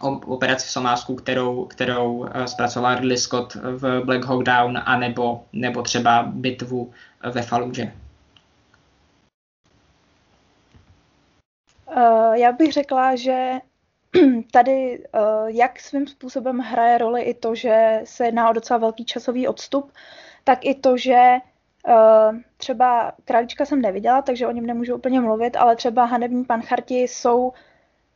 operaci 0.00 0.66
v 0.66 0.70
Somálsku, 0.70 1.14
kterou, 1.14 1.64
kterou 1.64 2.26
zpracoval 2.46 2.94
Ridley 2.94 3.18
Scott 3.18 3.54
v 3.54 4.04
Black 4.04 4.24
Hawk 4.24 4.42
Down, 4.42 4.78
anebo, 4.84 5.44
nebo 5.52 5.82
třeba 5.82 6.22
bitvu 6.22 6.92
ve 7.32 7.42
Fallujah. 7.42 7.88
Já 12.32 12.52
bych 12.52 12.72
řekla, 12.72 13.16
že 13.16 13.58
tady 14.52 15.04
jak 15.46 15.80
svým 15.80 16.06
způsobem 16.06 16.58
hraje 16.58 16.98
roli 16.98 17.22
i 17.22 17.34
to, 17.34 17.54
že 17.54 18.00
se 18.04 18.24
jedná 18.24 18.50
o 18.50 18.52
docela 18.52 18.78
velký 18.78 19.04
časový 19.04 19.48
odstup, 19.48 19.92
tak 20.44 20.64
i 20.64 20.74
to, 20.74 20.96
že 20.96 21.36
třeba 22.56 23.12
Králička 23.24 23.64
jsem 23.64 23.80
neviděla, 23.80 24.22
takže 24.22 24.46
o 24.46 24.52
něm 24.52 24.66
nemůžu 24.66 24.94
úplně 24.94 25.20
mluvit, 25.20 25.56
ale 25.56 25.76
třeba 25.76 26.04
Hanební 26.04 26.44
pancharti 26.44 26.94
jsou 27.00 27.52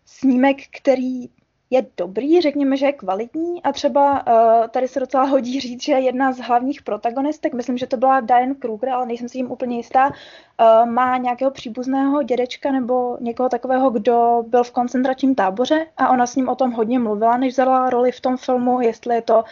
snímek, 0.04 0.56
který 0.70 1.28
je 1.70 1.86
dobrý, 1.96 2.40
řekněme, 2.40 2.76
že 2.76 2.86
je 2.86 2.92
kvalitní 2.92 3.62
a 3.62 3.72
třeba 3.72 4.26
uh, 4.26 4.68
tady 4.68 4.88
se 4.88 5.00
docela 5.00 5.24
hodí 5.24 5.60
říct, 5.60 5.82
že 5.82 5.92
jedna 5.92 6.32
z 6.32 6.38
hlavních 6.38 6.82
protagonistek, 6.82 7.54
myslím, 7.54 7.78
že 7.78 7.86
to 7.86 7.96
byla 7.96 8.20
Diane 8.20 8.54
Kruger, 8.54 8.90
ale 8.90 9.06
nejsem 9.06 9.28
si 9.28 9.38
jim 9.38 9.50
úplně 9.50 9.76
jistá, 9.76 10.06
uh, 10.06 10.90
má 10.90 11.16
nějakého 11.16 11.50
příbuzného 11.50 12.22
dědečka 12.22 12.72
nebo 12.72 13.16
někoho 13.20 13.48
takového, 13.48 13.90
kdo 13.90 14.44
byl 14.46 14.64
v 14.64 14.70
koncentračním 14.70 15.34
táboře 15.34 15.86
a 15.96 16.08
ona 16.08 16.26
s 16.26 16.36
ním 16.36 16.48
o 16.48 16.54
tom 16.54 16.72
hodně 16.72 16.98
mluvila, 16.98 17.36
než 17.36 17.52
vzala 17.52 17.90
roli 17.90 18.12
v 18.12 18.20
tom 18.20 18.36
filmu, 18.36 18.80
jestli 18.80 19.14
je 19.14 19.22
to 19.22 19.44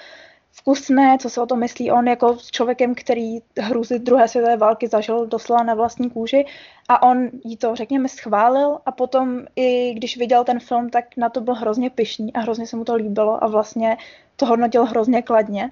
vkusné, 0.54 1.18
co 1.20 1.30
se 1.30 1.40
o 1.40 1.46
to 1.46 1.56
myslí 1.56 1.92
on 1.92 2.08
jako 2.08 2.38
s 2.38 2.50
člověkem, 2.50 2.94
který 2.94 3.38
hruzy 3.60 3.98
druhé 3.98 4.28
světové 4.28 4.56
války 4.56 4.88
zažil 4.88 5.26
doslova 5.26 5.62
na 5.62 5.74
vlastní 5.74 6.10
kůži 6.10 6.44
a 6.88 7.02
on 7.02 7.28
jí 7.44 7.56
to, 7.56 7.76
řekněme, 7.76 8.08
schválil 8.08 8.78
a 8.86 8.92
potom 8.92 9.42
i 9.56 9.94
když 9.94 10.16
viděl 10.16 10.44
ten 10.44 10.60
film, 10.60 10.90
tak 10.90 11.04
na 11.16 11.28
to 11.28 11.40
byl 11.40 11.54
hrozně 11.54 11.90
pyšný 11.90 12.32
a 12.32 12.40
hrozně 12.40 12.66
se 12.66 12.76
mu 12.76 12.84
to 12.84 12.94
líbilo 12.94 13.44
a 13.44 13.46
vlastně 13.46 13.96
to 14.36 14.46
hodnotil 14.46 14.84
hrozně 14.84 15.22
kladně. 15.22 15.70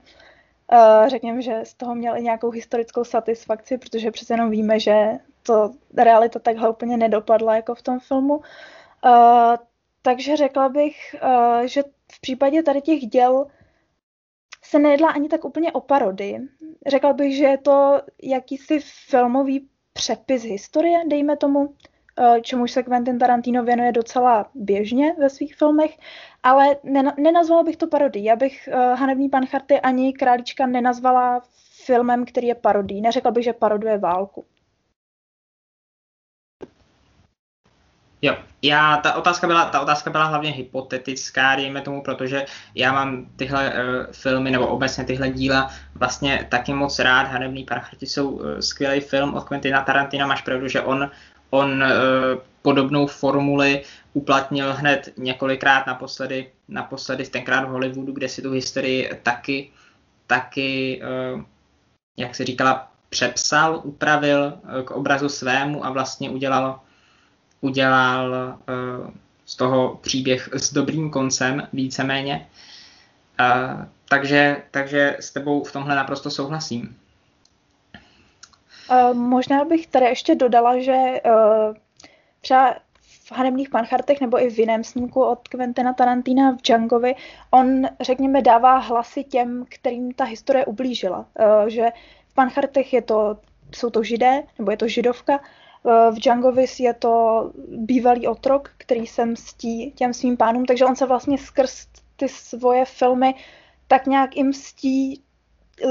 Uh, 0.73 1.09
řekněme, 1.09 1.43
že 1.43 1.61
z 1.65 1.75
toho 1.75 1.95
měl 1.95 2.17
i 2.17 2.23
nějakou 2.23 2.51
historickou 2.51 3.05
satisfakci, 3.05 3.79
protože 3.79 4.11
přece 4.11 4.35
jenom 4.35 4.51
víme, 4.51 4.81
že 4.81 5.11
to 5.43 5.71
realita 5.97 6.39
takhle 6.39 6.71
úplně 6.71 6.97
nedopadla 6.97 7.57
jako 7.57 7.75
v 7.75 7.83
tom 7.83 8.01
filmu. 8.01 8.37
Uh, 8.37 8.43
takže 10.03 10.37
řekla 10.37 10.69
bych, 10.69 10.97
uh, 11.23 11.63
že 11.65 11.83
v 12.13 12.21
případě 12.21 12.63
tady 12.63 12.81
těch 12.81 13.01
děl 13.01 13.47
se 14.73 14.79
nejedla 14.79 15.09
ani 15.11 15.29
tak 15.29 15.45
úplně 15.45 15.73
o 15.73 15.81
parodii. 15.81 16.41
Řekla 16.87 17.13
bych, 17.13 17.37
že 17.37 17.45
je 17.45 17.59
to 17.59 18.01
jakýsi 18.23 18.81
filmový 19.09 19.69
přepis 19.93 20.43
historie, 20.43 20.99
dejme 21.07 21.37
tomu, 21.37 21.75
eh, 22.19 22.41
čemuž 22.41 22.73
se 22.73 22.83
Quentin 22.83 23.19
Tarantino 23.19 23.65
věnuje 23.65 23.93
docela 23.93 24.51
běžně 24.55 25.15
ve 25.19 25.31
svých 25.31 25.57
filmech, 25.57 25.99
ale 26.43 26.77
nenazvala 27.19 27.63
bych 27.63 27.77
to 27.77 27.87
parodii. 27.87 28.25
Já 28.25 28.37
bych 28.37 28.69
uh, 28.69 28.99
Hanební 28.99 29.29
pancharty 29.29 29.81
ani 29.81 30.13
Králíčka 30.13 30.67
nenazvala 30.67 31.43
filmem, 31.85 32.25
který 32.25 32.47
je 32.47 32.55
parodí. 32.55 33.01
Neřekla 33.01 33.31
bych, 33.31 33.45
že 33.45 33.53
paroduje 33.53 33.99
válku. 33.99 34.45
Jo, 38.25 38.37
já, 38.63 38.97
ta 38.97 39.15
otázka 39.15 39.47
byla, 39.47 39.65
ta 39.65 39.81
otázka 39.81 40.11
byla 40.11 40.25
hlavně 40.25 40.51
hypotetická, 40.51 41.57
dejme 41.57 41.81
tomu, 41.81 42.03
protože 42.03 42.47
já 42.75 42.93
mám 42.93 43.27
tyhle 43.37 43.71
uh, 43.71 43.77
filmy, 44.13 44.51
nebo 44.51 44.67
obecně 44.67 45.05
tyhle 45.05 45.31
díla 45.31 45.71
vlastně 45.95 46.47
taky 46.51 46.73
moc 46.73 46.99
rád. 46.99 47.23
Hanebný 47.23 47.65
parchrti 47.65 48.07
jsou 48.07 48.31
uh, 48.31 48.59
skvělý 48.59 49.01
film 49.01 49.35
od 49.35 49.45
Quentina 49.45 49.83
Tarantina, 49.83 50.27
máš 50.27 50.43
pravdu, 50.43 50.69
že 50.69 50.81
on, 50.81 51.11
on 51.51 51.83
uh, 51.83 51.89
podobnou 52.63 53.07
formuli 53.07 53.83
uplatnil 54.13 54.73
hned 54.73 55.13
několikrát, 55.17 55.87
naposledy, 55.87 56.51
naposledy 56.69 57.27
tenkrát 57.27 57.65
v 57.65 57.69
Hollywoodu, 57.69 58.13
kde 58.13 58.29
si 58.29 58.43
tu 58.43 58.51
historii 58.51 59.11
taky, 59.23 59.71
taky 60.27 61.03
uh, 61.35 61.43
jak 62.17 62.35
se 62.35 62.45
říkala, 62.45 62.93
přepsal, 63.09 63.81
upravil 63.85 64.59
k 64.85 64.91
obrazu 64.91 65.29
svému 65.29 65.87
a 65.87 65.91
vlastně 65.91 66.31
udělal 66.31 66.81
udělal 67.63 68.33
uh, 68.33 69.11
z 69.47 69.57
toho 69.57 69.99
příběh 70.03 70.49
s 70.53 70.73
dobrým 70.73 71.11
koncem, 71.11 71.69
víceméně. 71.73 72.49
Uh, 73.41 73.85
takže, 74.09 74.63
takže 74.71 75.17
s 75.21 75.31
tebou 75.31 75.65
v 75.65 75.73
tomhle 75.73 75.97
naprosto 75.97 76.31
souhlasím. 76.31 76.97
Uh, 78.91 79.15
možná 79.15 79.65
bych 79.65 79.87
tady 79.87 80.05
ještě 80.05 80.35
dodala, 80.35 80.79
že 80.79 81.21
třeba 82.41 82.75
v 83.25 83.33
Hanebných 83.33 83.71
panchartech 83.71 84.21
nebo 84.21 84.43
i 84.43 84.51
v 84.51 84.59
jiném 84.59 84.85
snímku 84.85 85.25
od 85.25 85.49
Quentina 85.49 85.93
Tarantina 85.93 86.51
v 86.51 86.63
Djangovi, 86.63 87.15
on, 87.51 87.83
řekněme, 88.01 88.43
dává 88.43 88.79
hlasy 88.79 89.25
těm, 89.25 89.65
kterým 89.69 90.15
ta 90.15 90.25
historie 90.25 90.65
ublížila. 90.65 91.27
Že 91.67 91.87
v 92.29 92.35
panchartech 92.35 92.93
je 92.93 93.03
to, 93.03 93.39
jsou 93.75 93.91
to 93.91 94.03
židé, 94.03 94.43
nebo 94.59 94.71
je 94.71 94.77
to 94.77 94.89
židovka, 94.89 95.41
Eh, 95.41 95.41
v 95.85 96.15
Djangovis 96.15 96.81
je 96.81 96.95
to 96.95 97.51
bývalý 97.69 98.29
otrok, 98.29 98.71
který 98.79 99.07
se 99.07 99.27
mstí 99.27 99.93
těm 99.93 100.15
svým 100.15 100.37
pánům, 100.37 100.67
takže 100.67 100.85
on 100.85 100.97
se 100.97 101.07
vlastně 101.07 101.39
skrz 101.39 101.87
ty 102.17 102.29
svoje 102.29 102.85
filmy 102.85 103.35
tak 103.87 104.07
nějak 104.07 104.37
i 104.37 104.43
mstí 104.43 105.23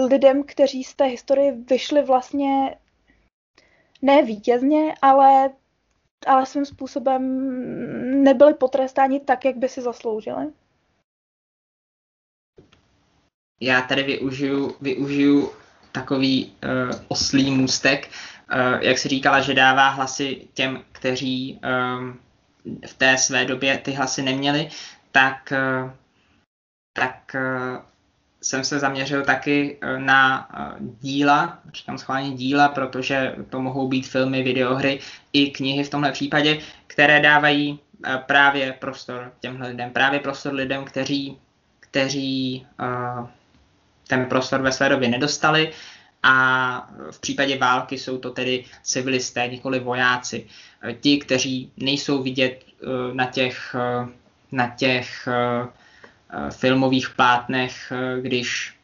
lidem, 0.08 0.44
kteří 0.44 0.84
z 0.84 0.94
té 0.94 1.06
historie 1.06 1.52
vyšli 1.70 2.04
vlastně 2.04 2.78
ne 4.02 4.24
vítězně, 4.24 4.94
ale, 5.02 5.50
ale 6.28 6.46
svým 6.46 6.66
způsobem 6.66 7.24
nebyli 8.24 8.54
potrestáni 8.54 9.20
tak, 9.20 9.46
jak 9.46 9.58
by 9.58 9.70
si 9.70 9.82
zasloužili. 9.82 10.48
Já 13.60 13.82
tady 13.82 14.04
využiju, 14.04 14.76
využiju 14.82 15.52
takový 15.92 16.46
uh, 16.46 17.00
oslý 17.08 17.52
můstek 17.52 18.08
Eh, 18.08 18.31
jak 18.80 18.98
si 18.98 19.10
říkala, 19.10 19.42
že 19.42 19.54
dává 19.54 19.90
hlasy 19.90 20.48
těm, 20.54 20.84
kteří 20.92 21.60
ehm, 21.62 22.20
v 22.88 22.94
té 22.94 23.18
své 23.18 23.46
době 23.46 23.78
ty 23.78 23.92
hlasy 23.92 24.22
neměli, 24.22 24.70
tak, 25.12 25.52
eh, 25.52 25.92
tak 26.94 27.36
eh, 27.36 27.80
jsem 28.42 28.64
se 28.64 28.80
zaměřil 28.80 29.26
taky 29.26 29.80
na 29.98 30.50
díla, 31.02 31.60
říkám 31.74 31.98
schválně 31.98 32.32
díla, 32.32 32.70
protože 32.70 33.36
to 33.50 33.62
mohou 33.62 33.88
být 33.88 34.08
filmy, 34.08 34.44
videohry 34.44 35.00
i 35.34 35.52
knihy 35.52 35.84
v 35.84 35.90
tomhle 35.90 36.12
případě, 36.12 36.60
které 36.88 37.22
dávají 37.22 37.80
právě 38.26 38.74
prostor 38.74 39.34
těmhle 39.40 39.68
lidem, 39.68 39.90
právě 39.90 40.20
prostor 40.20 40.54
lidem, 40.54 40.86
kteří, 40.86 41.38
kteří 41.80 42.68
ten 44.08 44.26
prostor 44.26 44.62
ve 44.62 44.72
své 44.72 44.90
době 44.90 45.10
nedostali, 45.10 45.72
a 46.24 46.88
v 47.12 47.20
případě 47.20 47.58
války 47.58 47.98
jsou 47.98 48.18
to 48.18 48.32
tedy 48.32 48.66
civilisté, 48.84 49.48
nikoli 49.48 49.80
vojáci. 49.80 50.48
Ti, 51.00 51.18
kteří 51.18 51.72
nejsou 51.78 52.24
vidět 52.24 52.66
eh, 52.66 52.86
na 53.14 53.26
těch, 53.26 53.76
eh, 53.80 54.08
na 54.52 54.68
těch 54.68 55.28
eh, 55.28 56.52
filmových 56.52 57.10
plátnech, 57.10 57.94
když, 58.22 58.76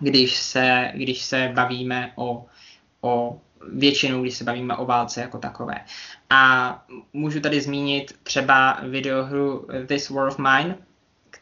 když, 0.00 0.36
se, 0.36 0.92
když 0.94 1.22
se 1.22 1.50
bavíme 1.54 2.12
o, 2.16 2.46
o 3.00 3.40
většinou, 3.72 4.22
když 4.22 4.36
se 4.36 4.44
bavíme 4.44 4.76
o 4.76 4.86
válce 4.86 5.20
jako 5.20 5.38
takové. 5.38 5.74
A 6.30 6.84
můžu 7.12 7.40
tady 7.40 7.60
zmínit 7.60 8.18
třeba 8.22 8.80
videohru 8.82 9.68
This 9.86 10.10
War 10.10 10.28
of 10.28 10.38
Mine, 10.38 10.78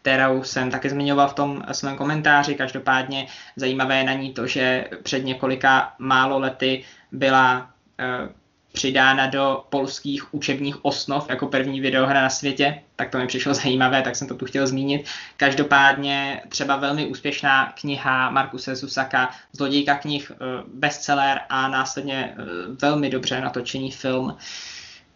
kterou 0.03 0.43
jsem 0.43 0.71
taky 0.71 0.91
zmiňoval 0.91 1.29
v 1.29 1.35
tom 1.35 1.63
svém 1.73 1.97
komentáři. 1.97 2.55
Každopádně 2.55 3.27
zajímavé 3.57 3.99
je 3.99 4.05
na 4.05 4.13
ní 4.13 4.33
to, 4.33 4.47
že 4.47 4.85
před 5.03 5.25
několika 5.25 5.95
málo 5.99 6.39
lety 6.39 6.85
byla 7.13 7.71
uh, 8.01 8.33
přidána 8.73 9.27
do 9.27 9.65
polských 9.71 10.35
učebních 10.35 10.85
osnov 10.85 11.27
jako 11.29 11.47
první 11.47 11.81
videohra 11.81 12.23
na 12.23 12.31
světě, 12.31 12.83
tak 12.97 13.11
to 13.11 13.19
mi 13.19 13.27
přišlo 13.27 13.55
zajímavé, 13.55 14.03
tak 14.03 14.17
jsem 14.17 14.29
to 14.29 14.35
tu 14.35 14.47
chtěl 14.47 14.67
zmínit. 14.67 15.07
Každopádně 15.37 16.43
třeba 16.49 16.77
velmi 16.77 17.07
úspěšná 17.07 17.73
kniha 17.81 18.31
Markuse 18.31 18.77
Susaka, 18.77 19.31
Zlodějka 19.53 19.95
knih, 19.95 20.33
eh, 20.35 20.37
bestseller 20.75 21.41
a 21.49 21.69
následně 21.69 22.35
eh, 22.39 22.45
velmi 22.83 23.11
dobře 23.11 23.41
natočený 23.41 23.91
film, 23.91 24.37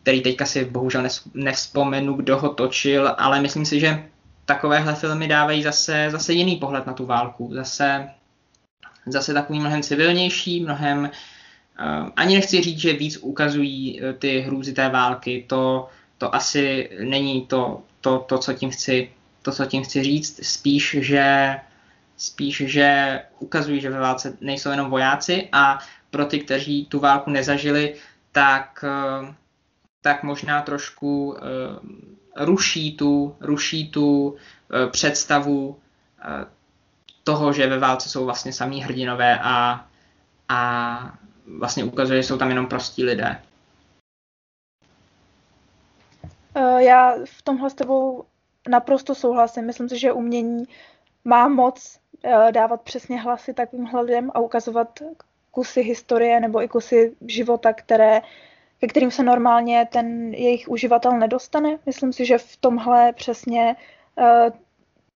který 0.02 0.20
teďka 0.22 0.46
si 0.46 0.64
bohužel 0.64 1.02
nevzpomenu, 1.34 2.14
kdo 2.14 2.38
ho 2.38 2.48
točil, 2.48 3.14
ale 3.18 3.40
myslím 3.40 3.64
si, 3.64 3.80
že 3.80 4.04
takovéhle 4.46 4.94
filmy 4.94 5.28
dávají 5.28 5.62
zase, 5.62 6.08
zase 6.10 6.32
jiný 6.32 6.56
pohled 6.56 6.86
na 6.86 6.92
tu 6.92 7.06
válku, 7.06 7.50
zase, 7.52 8.10
zase 9.06 9.34
takový 9.34 9.60
mnohem 9.60 9.82
civilnější, 9.82 10.60
mnohem 10.60 11.10
Uh, 11.80 12.08
ani 12.16 12.34
nechci 12.34 12.62
říct, 12.62 12.78
že 12.78 12.92
víc 12.92 13.16
ukazují 13.16 14.00
uh, 14.00 14.12
ty 14.12 14.40
hrůzy 14.40 14.72
té 14.72 14.88
války, 14.88 15.44
to, 15.46 15.88
to 16.18 16.34
asi 16.34 16.90
není 17.00 17.46
to, 17.46 17.82
to, 18.00 18.18
to, 18.18 18.38
co 18.38 18.52
tím 18.52 18.70
chci, 18.70 19.10
to, 19.42 19.52
co 19.52 19.66
tím 19.66 19.84
chci 19.84 20.02
říct, 20.02 20.40
spíš, 20.46 20.96
že 21.00 21.56
spíš, 22.16 22.62
že 22.66 23.20
ukazují, 23.38 23.80
že 23.80 23.90
ve 23.90 24.00
válce 24.00 24.36
nejsou 24.40 24.70
jenom 24.70 24.90
vojáci 24.90 25.48
a 25.52 25.78
pro 26.10 26.26
ty, 26.26 26.40
kteří 26.40 26.86
tu 26.86 27.00
válku 27.00 27.30
nezažili, 27.30 27.94
tak, 28.32 28.84
uh, 29.20 29.28
tak 30.00 30.22
možná 30.22 30.62
trošku 30.62 31.36
ruší 32.36 32.96
tu, 32.96 33.36
ruší 33.40 33.90
tu 33.90 34.36
představu 34.90 35.76
toho, 37.24 37.52
že 37.52 37.66
ve 37.66 37.78
válce 37.78 38.08
jsou 38.08 38.24
vlastně 38.24 38.52
samý 38.52 38.82
hrdinové 38.82 39.38
a, 39.42 39.86
a 40.48 41.18
vlastně 41.58 41.84
ukazuje, 41.84 42.22
že 42.22 42.28
jsou 42.28 42.38
tam 42.38 42.48
jenom 42.48 42.66
prostí 42.66 43.04
lidé. 43.04 43.42
Eh, 46.54 46.84
já 46.84 47.14
v 47.24 47.42
tomhle 47.42 47.70
s 47.70 47.74
tebou 47.74 48.24
naprosto 48.68 49.14
souhlasím. 49.14 49.66
Myslím 49.66 49.88
si, 49.88 49.98
že 49.98 50.12
umění 50.12 50.64
má 51.24 51.48
moc 51.48 51.98
eh, 52.24 52.52
dávat 52.52 52.80
přesně 52.80 53.20
hlasy 53.20 53.54
takovým 53.54 53.88
lidem 54.00 54.30
a 54.34 54.38
ukazovat 54.40 55.02
kusy 55.50 55.82
historie 55.82 56.40
nebo 56.40 56.62
i 56.62 56.68
kusy 56.68 57.16
života, 57.26 57.72
které, 57.72 58.22
ke 58.80 58.86
kterým 58.86 59.10
se 59.10 59.22
normálně 59.22 59.88
ten 59.92 60.34
jejich 60.34 60.68
uživatel 60.68 61.12
nedostane. 61.12 61.78
Myslím 61.86 62.12
si, 62.12 62.26
že 62.26 62.38
v 62.38 62.56
tomhle 62.56 63.12
přesně 63.12 63.76
eh, 64.18 64.50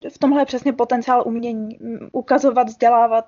v 0.10 0.18
tomhle 0.18 0.42
je 0.42 0.46
přesně 0.46 0.74
potenciál 0.74 1.24
umění. 1.26 1.78
Ukazovat, 2.12 2.68
vzdělávat, 2.68 3.26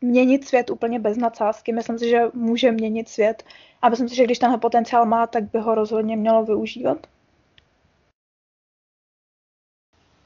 měnit 0.00 0.48
svět 0.48 0.70
úplně 0.70 0.98
bez 0.98 1.16
nadsázky. 1.16 1.72
Myslím 1.72 1.98
si, 1.98 2.08
že 2.08 2.22
může 2.34 2.72
měnit 2.72 3.08
svět. 3.08 3.42
A 3.82 3.88
myslím 3.88 4.08
si, 4.08 4.14
že 4.16 4.24
když 4.24 4.38
tenhle 4.38 4.58
potenciál 4.58 5.06
má, 5.06 5.26
tak 5.26 5.44
by 5.44 5.58
ho 5.58 5.74
rozhodně 5.74 6.16
mělo 6.16 6.44
využívat. 6.44 7.06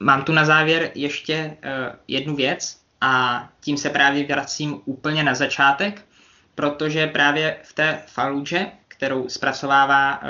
Mám 0.01 0.25
tu 0.25 0.33
na 0.33 0.45
závěr 0.45 0.91
ještě 0.95 1.57
uh, 1.65 1.97
jednu 2.09 2.37
věc 2.37 2.81
a 3.01 3.45
tím 3.61 3.77
se 3.77 3.91
právě 3.91 4.27
vracím 4.27 4.81
úplně 4.85 5.23
na 5.23 5.35
začátek, 5.35 6.05
protože 6.55 7.07
právě 7.07 7.61
v 7.63 7.73
té 7.73 8.03
Fallujah, 8.07 8.69
kterou 9.05 9.29
zpracovává 9.29 10.23
uh, 10.23 10.29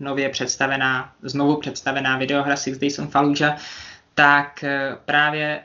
nově 0.00 0.28
představená, 0.28 1.12
znovu 1.22 1.56
představená 1.56 2.18
videohra 2.18 2.56
Six 2.56 2.78
Days 2.78 2.98
on 2.98 3.06
Fallujah, 3.08 3.60
tak 4.14 4.64
eh, 4.64 4.96
právě 5.04 5.60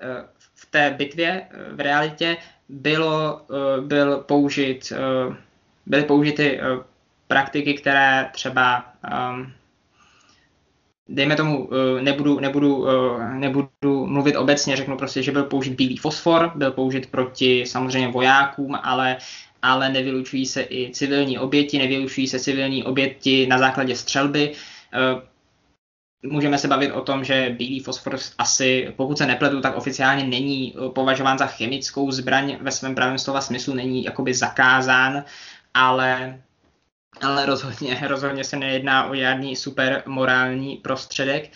eh, 0.00 0.24
v 0.54 0.66
té 0.66 0.90
bitvě 0.90 1.42
eh, 1.50 1.74
v 1.74 1.80
realitě 1.80 2.36
bylo, 2.68 3.40
byl 3.80 4.18
použit, 4.18 4.92
byly 5.86 6.02
použity 6.02 6.60
praktiky, 7.28 7.74
které 7.74 8.30
třeba 8.32 8.84
ehm, 9.04 9.52
dejme 11.08 11.36
tomu, 11.36 11.70
nebudu, 12.00 12.40
nebudu, 12.40 12.86
nebudu 13.32 13.70
mluvit 14.06 14.36
obecně, 14.36 14.76
řeknu 14.76 14.96
prostě, 14.96 15.22
že 15.22 15.32
byl 15.32 15.44
použit 15.44 15.74
bílý 15.74 15.96
fosfor, 15.96 16.52
byl 16.54 16.72
použit 16.72 17.10
proti 17.10 17.66
samozřejmě 17.66 18.08
vojákům, 18.08 18.78
ale, 18.82 19.16
ale 19.64 19.88
nevylučují 19.88 20.46
se 20.46 20.62
i 20.62 20.90
civilní 20.92 21.38
oběti, 21.38 21.78
nevylučují 21.78 22.28
se 22.28 22.40
civilní 22.40 22.84
oběti 22.84 23.46
na 23.46 23.58
základě 23.58 23.96
střelby 23.96 24.54
můžeme 26.24 26.58
se 26.58 26.68
bavit 26.68 26.92
o 26.92 27.00
tom, 27.00 27.24
že 27.24 27.54
bílý 27.58 27.80
fosfor 27.80 28.18
asi, 28.38 28.92
pokud 28.96 29.18
se 29.18 29.26
nepletu, 29.26 29.60
tak 29.60 29.76
oficiálně 29.76 30.24
není 30.24 30.74
eh, 30.76 30.88
považován 30.88 31.38
za 31.38 31.46
chemickou 31.46 32.10
zbraň 32.10 32.56
ve 32.60 32.70
svém 32.70 32.94
pravém 32.94 33.18
slova 33.18 33.40
smyslu, 33.40 33.74
není 33.74 34.04
jakoby 34.04 34.34
zakázán, 34.34 35.24
ale, 35.74 36.40
ale 37.22 37.46
rozhodně, 37.46 38.00
rozhodně 38.08 38.44
se 38.44 38.56
nejedná 38.56 39.06
o 39.06 39.14
žádný 39.14 39.56
super 39.56 40.02
morální 40.06 40.76
prostředek. 40.76 41.50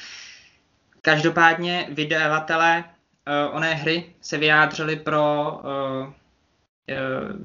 Každopádně 1.02 1.86
vydavatelé 1.90 2.84
uh, 2.84 3.56
oné 3.56 3.74
hry 3.74 4.04
se 4.20 4.38
vyjádřili 4.38 4.96
pro 4.96 5.52
uh, 5.52 6.12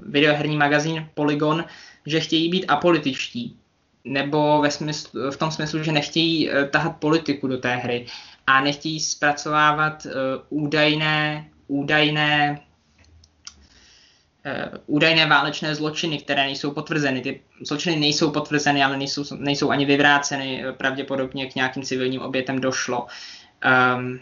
videoherní 0.05 0.57
magazín 0.57 1.09
Polygon, 1.13 1.65
že 2.05 2.19
chtějí 2.19 2.49
být 2.49 2.65
apolitičtí 2.65 3.57
nebo 4.03 4.61
ve 4.61 4.71
smyslu, 4.71 5.31
v 5.31 5.37
tom 5.37 5.51
smyslu, 5.51 5.83
že 5.83 5.91
nechtějí 5.91 6.49
uh, 6.49 6.55
tahat 6.69 6.97
politiku 6.97 7.47
do 7.47 7.57
té 7.57 7.75
hry 7.75 8.05
a 8.47 8.61
nechtějí 8.61 8.99
zpracovávat 8.99 10.05
uh, 10.05 10.11
údajné, 10.49 11.49
údajné 11.67 12.59
údajné 14.85 15.25
válečné 15.25 15.75
zločiny, 15.75 16.17
které 16.17 16.43
nejsou 16.43 16.71
potvrzeny. 16.71 17.21
Ty 17.21 17.41
zločiny 17.61 17.95
nejsou 17.95 18.31
potvrzeny, 18.31 18.83
ale 18.83 18.97
nejsou, 18.97 19.23
nejsou 19.37 19.69
ani 19.69 19.85
vyvráceny. 19.85 20.63
Pravděpodobně 20.77 21.45
k 21.45 21.55
nějakým 21.55 21.83
civilním 21.83 22.21
obětem 22.21 22.61
došlo. 22.61 23.07
Um, 23.95 24.19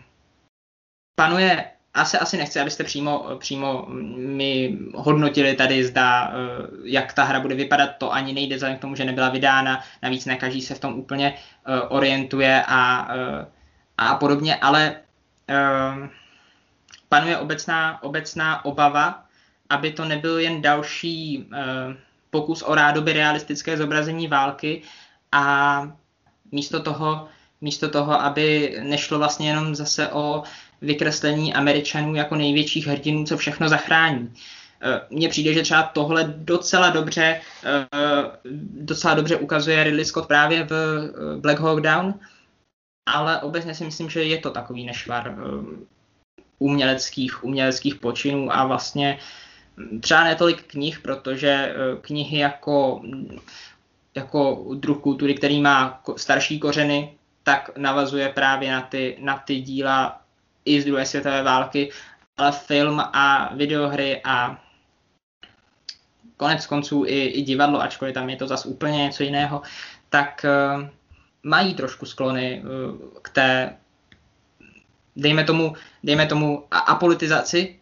panuje 1.15 1.65
asi, 1.94 2.18
asi 2.18 2.38
nechci, 2.38 2.60
abyste 2.60 2.84
přímo, 2.84 3.26
přímo 3.39 3.86
mi 4.16 4.78
hodnotili 4.96 5.54
tady, 5.54 5.86
zda, 5.86 6.32
eh, 6.34 6.68
jak 6.84 7.14
ta 7.14 7.24
hra 7.24 7.39
bude 7.39 7.56
vypadat, 7.56 7.89
to 7.98 8.14
ani 8.14 8.34
nejde 8.34 8.56
vzhledem 8.56 8.78
k 8.78 8.82
tomu, 8.82 8.96
že 8.96 9.06
nebyla 9.06 9.30
vydána, 9.30 9.84
navíc 10.04 10.26
ne 10.26 10.36
každý 10.36 10.62
se 10.62 10.76
v 10.76 10.80
tom 10.80 10.94
úplně 10.94 11.34
uh, 11.34 11.98
orientuje 11.98 12.64
a, 12.68 13.14
uh, 13.16 13.46
a 13.98 14.16
podobně, 14.16 14.56
ale 14.56 14.96
uh, 15.50 16.08
panuje 17.10 17.38
obecná, 17.38 18.04
obecná 18.04 18.66
obava, 18.66 19.24
aby 19.70 19.92
to 19.92 20.06
nebyl 20.06 20.39
jen 20.39 20.62
další 20.62 21.38
uh, 21.38 21.94
pokus 22.30 22.62
o 22.62 22.76
rádoby 22.76 23.14
realistické 23.14 23.78
zobrazení 23.78 24.28
války 24.28 24.82
a 25.32 25.84
místo 26.52 26.80
toho, 26.80 27.28
místo 27.62 27.89
toho, 27.89 28.22
aby 28.22 28.78
nešlo 28.84 29.18
vlastně 29.18 29.50
jenom 29.50 29.76
zase 29.76 30.08
o 30.08 30.44
vykreslení 30.82 31.54
Američanů 31.54 32.16
jako 32.16 32.36
největších 32.36 32.88
hrdinů, 32.88 33.26
co 33.26 33.38
všechno 33.38 33.70
zachrání. 33.70 34.34
Eh, 34.84 35.02
mně 35.10 35.30
přijde, 35.30 35.54
že 35.54 35.62
třeba 35.62 35.84
tohle 35.84 36.34
docela 36.38 36.90
dobře, 36.90 37.42
eh, 37.64 37.88
docela 38.74 39.14
dobře 39.14 39.36
ukazuje 39.36 39.84
Ridley 39.84 40.06
Scott 40.06 40.28
právě 40.28 40.64
v 40.64 40.72
eh, 40.72 41.40
Black 41.40 41.60
Hawk 41.60 41.82
Down, 41.82 42.14
ale 43.10 43.42
obecně 43.42 43.76
si 43.76 43.86
myslím, 43.86 44.10
že 44.10 44.24
je 44.24 44.38
to 44.38 44.52
takový 44.52 44.86
nešvar 44.86 45.36
uměleckých, 46.60 47.44
uměleckých 47.44 47.96
počinů 47.96 48.56
a 48.56 48.66
vlastně 48.66 49.20
třeba 50.00 50.24
netolik 50.24 50.64
knih, 50.68 51.00
protože 51.00 51.76
knihy 52.02 52.38
jako, 52.38 53.02
jako 54.16 54.68
druh 54.74 54.98
kultury, 54.98 55.34
který 55.34 55.62
má 55.62 56.04
starší 56.18 56.60
kořeny, 56.60 57.18
tak 57.44 57.78
navazuje 57.78 58.30
právě 58.30 58.72
na 58.72 58.82
ty, 58.82 59.18
na 59.20 59.38
ty 59.38 59.62
díla 59.62 60.20
i 60.66 60.82
z 60.82 60.86
druhé 60.86 61.05
světové 61.05 61.43
války, 61.43 61.91
ale 62.38 62.51
film 62.51 62.99
a 62.99 63.53
videohry 63.55 64.22
a 64.24 64.62
konec 66.38 66.66
konců 66.66 67.05
i, 67.05 67.26
i 67.26 67.41
divadlo, 67.41 67.82
ačkoliv 67.82 68.14
tam 68.14 68.30
je 68.30 68.36
to 68.36 68.47
zase 68.47 68.68
úplně 68.68 68.97
něco 68.97 69.24
jiného, 69.24 69.62
tak 70.09 70.45
uh, 70.45 70.89
mají 71.43 71.76
trošku 71.76 72.05
sklony 72.05 72.64
uh, 72.64 72.97
k 73.22 73.30
té, 73.30 73.78
dejme 75.16 75.43
tomu, 75.43 75.74
dejme 76.03 76.26
tomu 76.26 76.68
apolitizaci, 76.72 77.80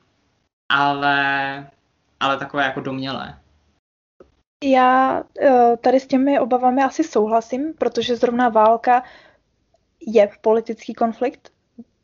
ale, 0.69 1.67
ale 2.19 2.37
takové 2.37 2.63
jako 2.63 2.81
domělé. 2.81 3.39
Já 4.63 5.23
uh, 5.41 5.75
tady 5.75 5.99
s 5.99 6.07
těmi 6.07 6.39
obavami 6.39 6.83
asi 6.83 7.03
souhlasím, 7.03 7.73
protože 7.73 8.15
zrovna 8.15 8.49
válka 8.49 9.03
je 10.07 10.29
politický 10.41 10.93
konflikt, 10.93 11.51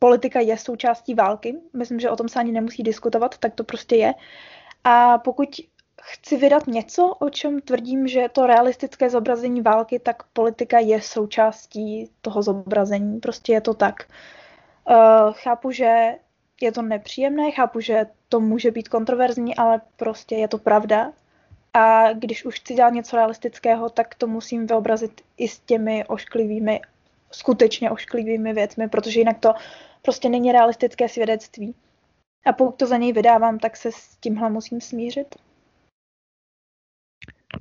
politika 0.05 0.39
je 0.39 0.57
součástí 0.57 1.13
války. 1.13 1.55
Myslím, 1.73 1.99
že 1.99 2.09
o 2.09 2.15
tom 2.15 2.29
se 2.29 2.39
ani 2.39 2.51
nemusí 2.51 2.83
diskutovat, 2.83 3.37
tak 3.37 3.55
to 3.55 3.63
prostě 3.63 3.95
je. 3.95 4.13
A 4.83 5.17
pokud 5.17 5.49
chci 6.01 6.37
vydat 6.37 6.67
něco, 6.67 7.07
o 7.19 7.29
čem 7.29 7.61
tvrdím, 7.61 8.07
že 8.07 8.19
je 8.19 8.29
to 8.29 8.45
realistické 8.45 9.09
zobrazení 9.09 9.61
války, 9.61 9.99
tak 9.99 10.23
politika 10.23 10.79
je 10.79 11.01
součástí 11.01 12.09
toho 12.21 12.43
zobrazení. 12.43 13.19
Prostě 13.19 13.53
je 13.53 13.61
to 13.61 13.73
tak. 13.73 13.95
Uh, 14.89 15.33
chápu, 15.33 15.71
že 15.71 16.15
je 16.61 16.71
to 16.71 16.81
nepříjemné, 16.81 17.51
chápu, 17.51 17.79
že 17.79 18.05
to 18.29 18.39
může 18.39 18.71
být 18.71 18.89
kontroverzní, 18.89 19.55
ale 19.55 19.81
prostě 19.95 20.35
je 20.35 20.47
to 20.47 20.57
pravda. 20.57 21.11
A 21.73 22.13
když 22.13 22.45
už 22.45 22.59
chci 22.59 22.73
dělat 22.73 22.93
něco 22.93 23.15
realistického, 23.15 23.89
tak 23.89 24.15
to 24.15 24.27
musím 24.27 24.67
vyobrazit 24.67 25.21
i 25.37 25.47
s 25.47 25.59
těmi 25.59 26.05
ošklivými, 26.05 26.81
skutečně 27.31 27.91
ošklivými 27.91 28.53
věcmi, 28.53 28.89
protože 28.89 29.19
jinak 29.19 29.39
to 29.39 29.53
prostě 30.05 30.29
není 30.29 30.51
realistické 30.51 31.09
svědectví. 31.09 31.75
A 32.45 32.53
pokud 32.53 32.75
to 32.75 32.87
za 32.87 32.97
něj 32.97 33.13
vydávám, 33.13 33.59
tak 33.59 33.77
se 33.77 33.91
s 33.91 34.17
tímhle 34.19 34.49
musím 34.49 34.81
smířit. 34.81 35.35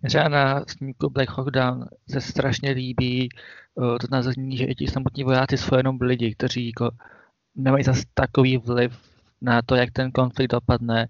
Třeba 0.07 0.28
na 0.28 0.64
snímku 0.68 1.11
Black 1.11 1.30
Hawk 1.30 1.51
Down 1.51 1.88
se 2.11 2.20
strašně 2.20 2.70
líbí 2.70 3.28
uh, 3.74 3.99
to 3.99 4.07
nazvání, 4.11 4.57
že 4.57 4.64
i 4.64 4.74
ti 4.74 4.86
samotní 4.86 5.24
vojáci 5.24 5.59
jsou 5.59 5.76
jenom 5.76 5.99
lidi, 6.01 6.34
kteří 6.34 6.66
jako 6.66 6.90
nemají 7.55 7.84
zase 7.84 8.03
takový 8.14 8.57
vliv 8.57 8.92
na 9.40 9.62
to, 9.62 9.74
jak 9.74 9.90
ten 9.90 10.12
konflikt 10.12 10.51
dopadne. 10.51 11.09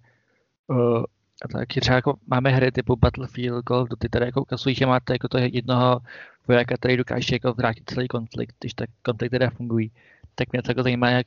Uh, 0.66 1.04
a 1.44 1.48
taky 1.48 1.80
třeba 1.80 1.96
jako 1.96 2.14
máme 2.26 2.50
hry 2.50 2.72
typu 2.72 2.96
Battlefield, 2.96 3.64
Call 3.68 3.80
of 3.80 3.88
Duty, 3.88 4.08
které 4.08 4.26
jako 4.26 4.42
ukazují, 4.42 4.74
že 4.74 4.86
máte 4.86 5.12
jako 5.12 5.28
to 5.28 5.38
jednoho 5.38 6.00
vojáka, 6.48 6.76
který 6.76 6.96
dokáže 6.96 7.34
jako 7.34 7.52
vrátit 7.52 7.90
celý 7.90 8.08
konflikt, 8.08 8.56
když 8.60 8.74
tak 8.74 8.90
konflikty 9.02 9.38
teda 9.38 9.50
fungují. 9.50 9.92
Tak 10.34 10.52
mě 10.52 10.60
jako 10.68 10.82
zajímá, 10.82 11.10
jak 11.10 11.26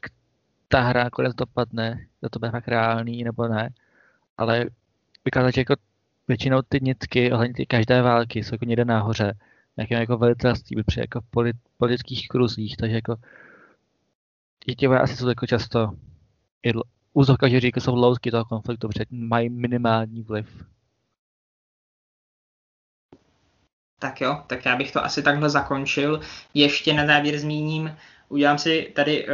ta 0.67 0.81
hra 0.81 1.03
nakonec 1.03 1.35
dopadne, 1.35 2.07
že 2.23 2.29
to 2.29 2.39
bude 2.39 2.51
fakt 2.51 2.67
reálný 2.67 3.23
nebo 3.23 3.47
ne. 3.47 3.69
Ale 4.37 4.65
vykázat, 5.25 5.53
že 5.53 5.61
jako 5.61 5.75
většinou 6.27 6.61
ty 6.69 6.79
nitky 6.81 7.31
ohledně 7.31 7.53
ty 7.53 7.65
každé 7.65 8.01
války 8.01 8.43
jsou 8.43 8.55
jako 8.55 8.65
někde 8.65 8.85
nahoře, 8.85 9.37
nějakém 9.77 9.99
jako 9.99 10.17
velitelství, 10.17 10.83
při 10.83 10.99
jako 10.99 11.21
polit, 11.29 11.55
politických 11.77 12.27
kruzích, 12.27 12.77
takže 12.77 12.95
jako 12.95 13.15
ti 14.77 14.87
vojáci 14.87 15.15
jsou 15.15 15.27
jako 15.27 15.47
často 15.47 15.91
i 16.63 16.71
úzovka, 17.13 17.47
že 17.47 17.59
říkají, 17.59 17.81
jsou 17.81 17.95
loutky 17.95 18.31
toho 18.31 18.45
konfliktu, 18.45 18.87
protože 18.87 19.05
mají 19.11 19.49
minimální 19.49 20.21
vliv. 20.21 20.65
Tak 23.99 24.21
jo, 24.21 24.43
tak 24.47 24.65
já 24.65 24.75
bych 24.75 24.91
to 24.91 25.03
asi 25.03 25.23
takhle 25.23 25.49
zakončil. 25.49 26.21
Ještě 26.53 26.93
na 26.93 27.05
závěr 27.05 27.37
zmíním, 27.37 27.97
udělám 28.29 28.57
si 28.57 28.91
tady 28.95 29.27
uh, 29.27 29.33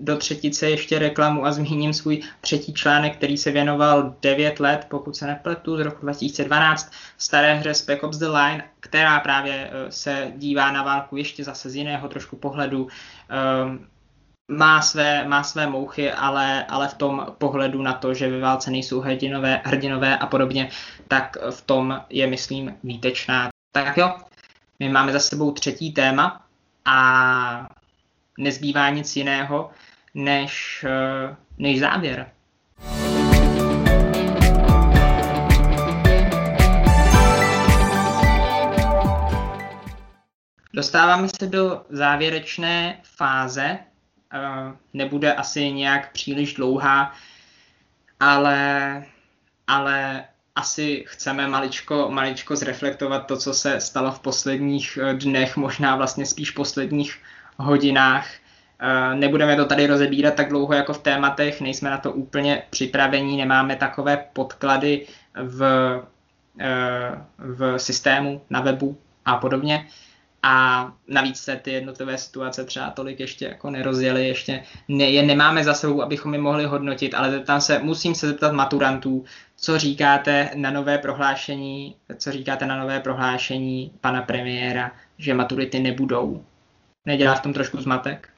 do 0.00 0.16
třetice 0.16 0.70
ještě 0.70 0.98
reklamu 0.98 1.46
a 1.46 1.52
zmíním 1.52 1.92
svůj 1.92 2.22
třetí 2.40 2.74
článek, 2.74 3.16
který 3.16 3.36
se 3.36 3.50
věnoval 3.50 4.14
9 4.22 4.60
let, 4.60 4.86
pokud 4.88 5.16
se 5.16 5.26
nepletu, 5.26 5.76
z 5.76 5.80
roku 5.80 5.98
2012, 6.02 6.92
staré 7.18 7.54
hře 7.54 7.74
Spec 7.74 8.02
Ops 8.02 8.18
The 8.18 8.28
Line, 8.28 8.64
která 8.80 9.20
právě 9.20 9.70
uh, 9.70 9.90
se 9.90 10.32
dívá 10.36 10.72
na 10.72 10.82
válku 10.82 11.16
ještě 11.16 11.44
zase 11.44 11.70
z 11.70 11.76
jiného 11.76 12.08
trošku 12.08 12.36
pohledu. 12.36 12.82
Uh, 12.84 12.88
má 14.50 14.82
své, 14.82 15.28
má 15.28 15.42
své 15.42 15.66
mouchy, 15.66 16.12
ale, 16.12 16.64
ale 16.64 16.88
v 16.88 16.94
tom 16.94 17.26
pohledu 17.38 17.82
na 17.82 17.92
to, 17.92 18.14
že 18.14 18.30
ve 18.30 18.40
válce 18.40 18.70
nejsou 18.70 19.00
hrdinové, 19.00 19.60
hrdinové 19.64 20.18
a 20.18 20.26
podobně, 20.26 20.70
tak 21.08 21.36
v 21.50 21.62
tom 21.62 22.00
je, 22.10 22.26
myslím, 22.26 22.74
výtečná. 22.84 23.48
Tak 23.72 23.96
jo, 23.96 24.16
my 24.78 24.88
máme 24.88 25.12
za 25.12 25.20
sebou 25.20 25.52
třetí 25.52 25.92
téma 25.92 26.46
a 26.84 27.68
nezbývá 28.38 28.90
nic 28.90 29.16
jiného 29.16 29.70
než, 30.14 30.84
eh, 30.88 31.36
než 31.58 31.80
závěr. 31.80 32.30
Dostáváme 40.74 41.28
se 41.28 41.46
do 41.46 41.84
závěrečné 41.88 43.00
fáze. 43.02 43.78
Eh, 44.32 44.38
nebude 44.94 45.34
asi 45.34 45.72
nějak 45.72 46.12
příliš 46.12 46.54
dlouhá, 46.54 47.12
ale, 48.20 49.04
ale 49.66 50.24
asi 50.54 51.04
chceme 51.08 51.48
maličko, 51.48 52.10
maličko 52.10 52.56
zreflektovat 52.56 53.26
to, 53.26 53.36
co 53.36 53.54
se 53.54 53.80
stalo 53.80 54.12
v 54.12 54.20
posledních 54.20 54.98
eh, 55.02 55.14
dnech, 55.14 55.56
možná 55.56 55.96
vlastně 55.96 56.26
spíš 56.26 56.50
posledních 56.50 57.18
hodinách. 57.58 58.26
Eh, 58.80 59.14
nebudeme 59.14 59.56
to 59.56 59.64
tady 59.64 59.86
rozebírat 59.86 60.34
tak 60.34 60.48
dlouho 60.48 60.74
jako 60.74 60.92
v 60.92 61.02
tématech, 61.02 61.60
nejsme 61.60 61.90
na 61.90 61.98
to 61.98 62.12
úplně 62.12 62.62
připravení, 62.70 63.36
nemáme 63.36 63.76
takové 63.76 64.16
podklady 64.32 65.06
v, 65.34 65.62
eh, 66.60 67.24
v 67.38 67.78
systému, 67.78 68.42
na 68.50 68.60
webu 68.60 68.98
a 69.24 69.36
podobně. 69.36 69.86
A 70.42 70.92
navíc 71.08 71.36
se 71.36 71.56
ty 71.56 71.72
jednotlivé 71.72 72.18
situace 72.18 72.64
třeba 72.64 72.90
tolik 72.90 73.20
ještě 73.20 73.44
jako 73.44 73.70
nerozjeli, 73.70 74.28
ještě 74.28 74.62
ne, 74.88 75.04
je 75.04 75.22
nemáme 75.22 75.64
za 75.64 75.74
sebou, 75.74 76.02
abychom 76.02 76.34
je 76.34 76.40
mohli 76.40 76.64
hodnotit, 76.64 77.14
ale 77.14 77.30
zeptám 77.30 77.60
se, 77.60 77.78
musím 77.78 78.14
se 78.14 78.28
zeptat 78.28 78.52
maturantů, 78.52 79.24
co 79.56 79.78
říkáte 79.78 80.50
na 80.54 80.70
nové 80.70 80.98
prohlášení, 80.98 81.96
co 82.16 82.32
říkáte 82.32 82.66
na 82.66 82.78
nové 82.78 83.00
prohlášení 83.00 83.92
pana 84.00 84.22
premiéra, 84.22 84.92
že 85.18 85.34
maturity 85.34 85.80
nebudou. 85.80 86.44
Nedělá 87.06 87.34
v 87.34 87.40
tom 87.40 87.52
trošku 87.52 87.80
zmatek? 87.80 88.28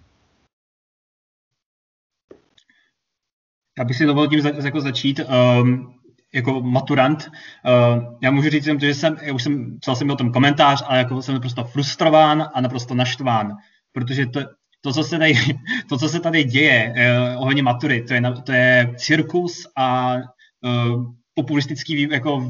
Já 3.78 3.84
bych 3.84 3.96
si 3.96 4.06
dovolil 4.06 4.30
tím 4.30 4.64
jako 4.64 4.80
začít. 4.80 5.20
Um, 5.20 6.00
jako 6.34 6.60
maturant, 6.60 7.30
uh, 7.64 8.14
já 8.22 8.30
můžu 8.30 8.50
říct 8.50 8.66
jenom 8.66 8.80
to, 8.80 8.86
že 8.86 8.94
jsem, 8.94 9.16
já 9.22 9.34
už 9.34 9.42
jsem, 9.42 9.78
psal 9.80 9.96
jsem 9.96 10.10
o 10.10 10.16
tom 10.16 10.32
komentář, 10.32 10.82
ale 10.86 10.98
jako 10.98 11.22
jsem 11.22 11.34
naprosto 11.34 11.64
frustrován 11.64 12.48
a 12.54 12.60
naprosto 12.60 12.94
naštván, 12.94 13.56
protože 13.92 14.26
to, 14.26 14.40
to, 14.80 14.92
co 14.92 15.04
se 15.04 15.18
tady, 15.18 15.34
to, 15.88 15.98
co 15.98 16.08
se 16.08 16.20
tady 16.20 16.44
děje 16.44 16.94
uh, 16.96 17.42
ohledně 17.42 17.62
matury, 17.62 18.02
to 18.02 18.14
je, 18.14 18.22
to 18.44 18.52
je 18.52 18.94
cirkus 18.96 19.66
a 19.76 20.16
uh, 20.16 21.04
populistický 21.34 22.08
jako 22.10 22.48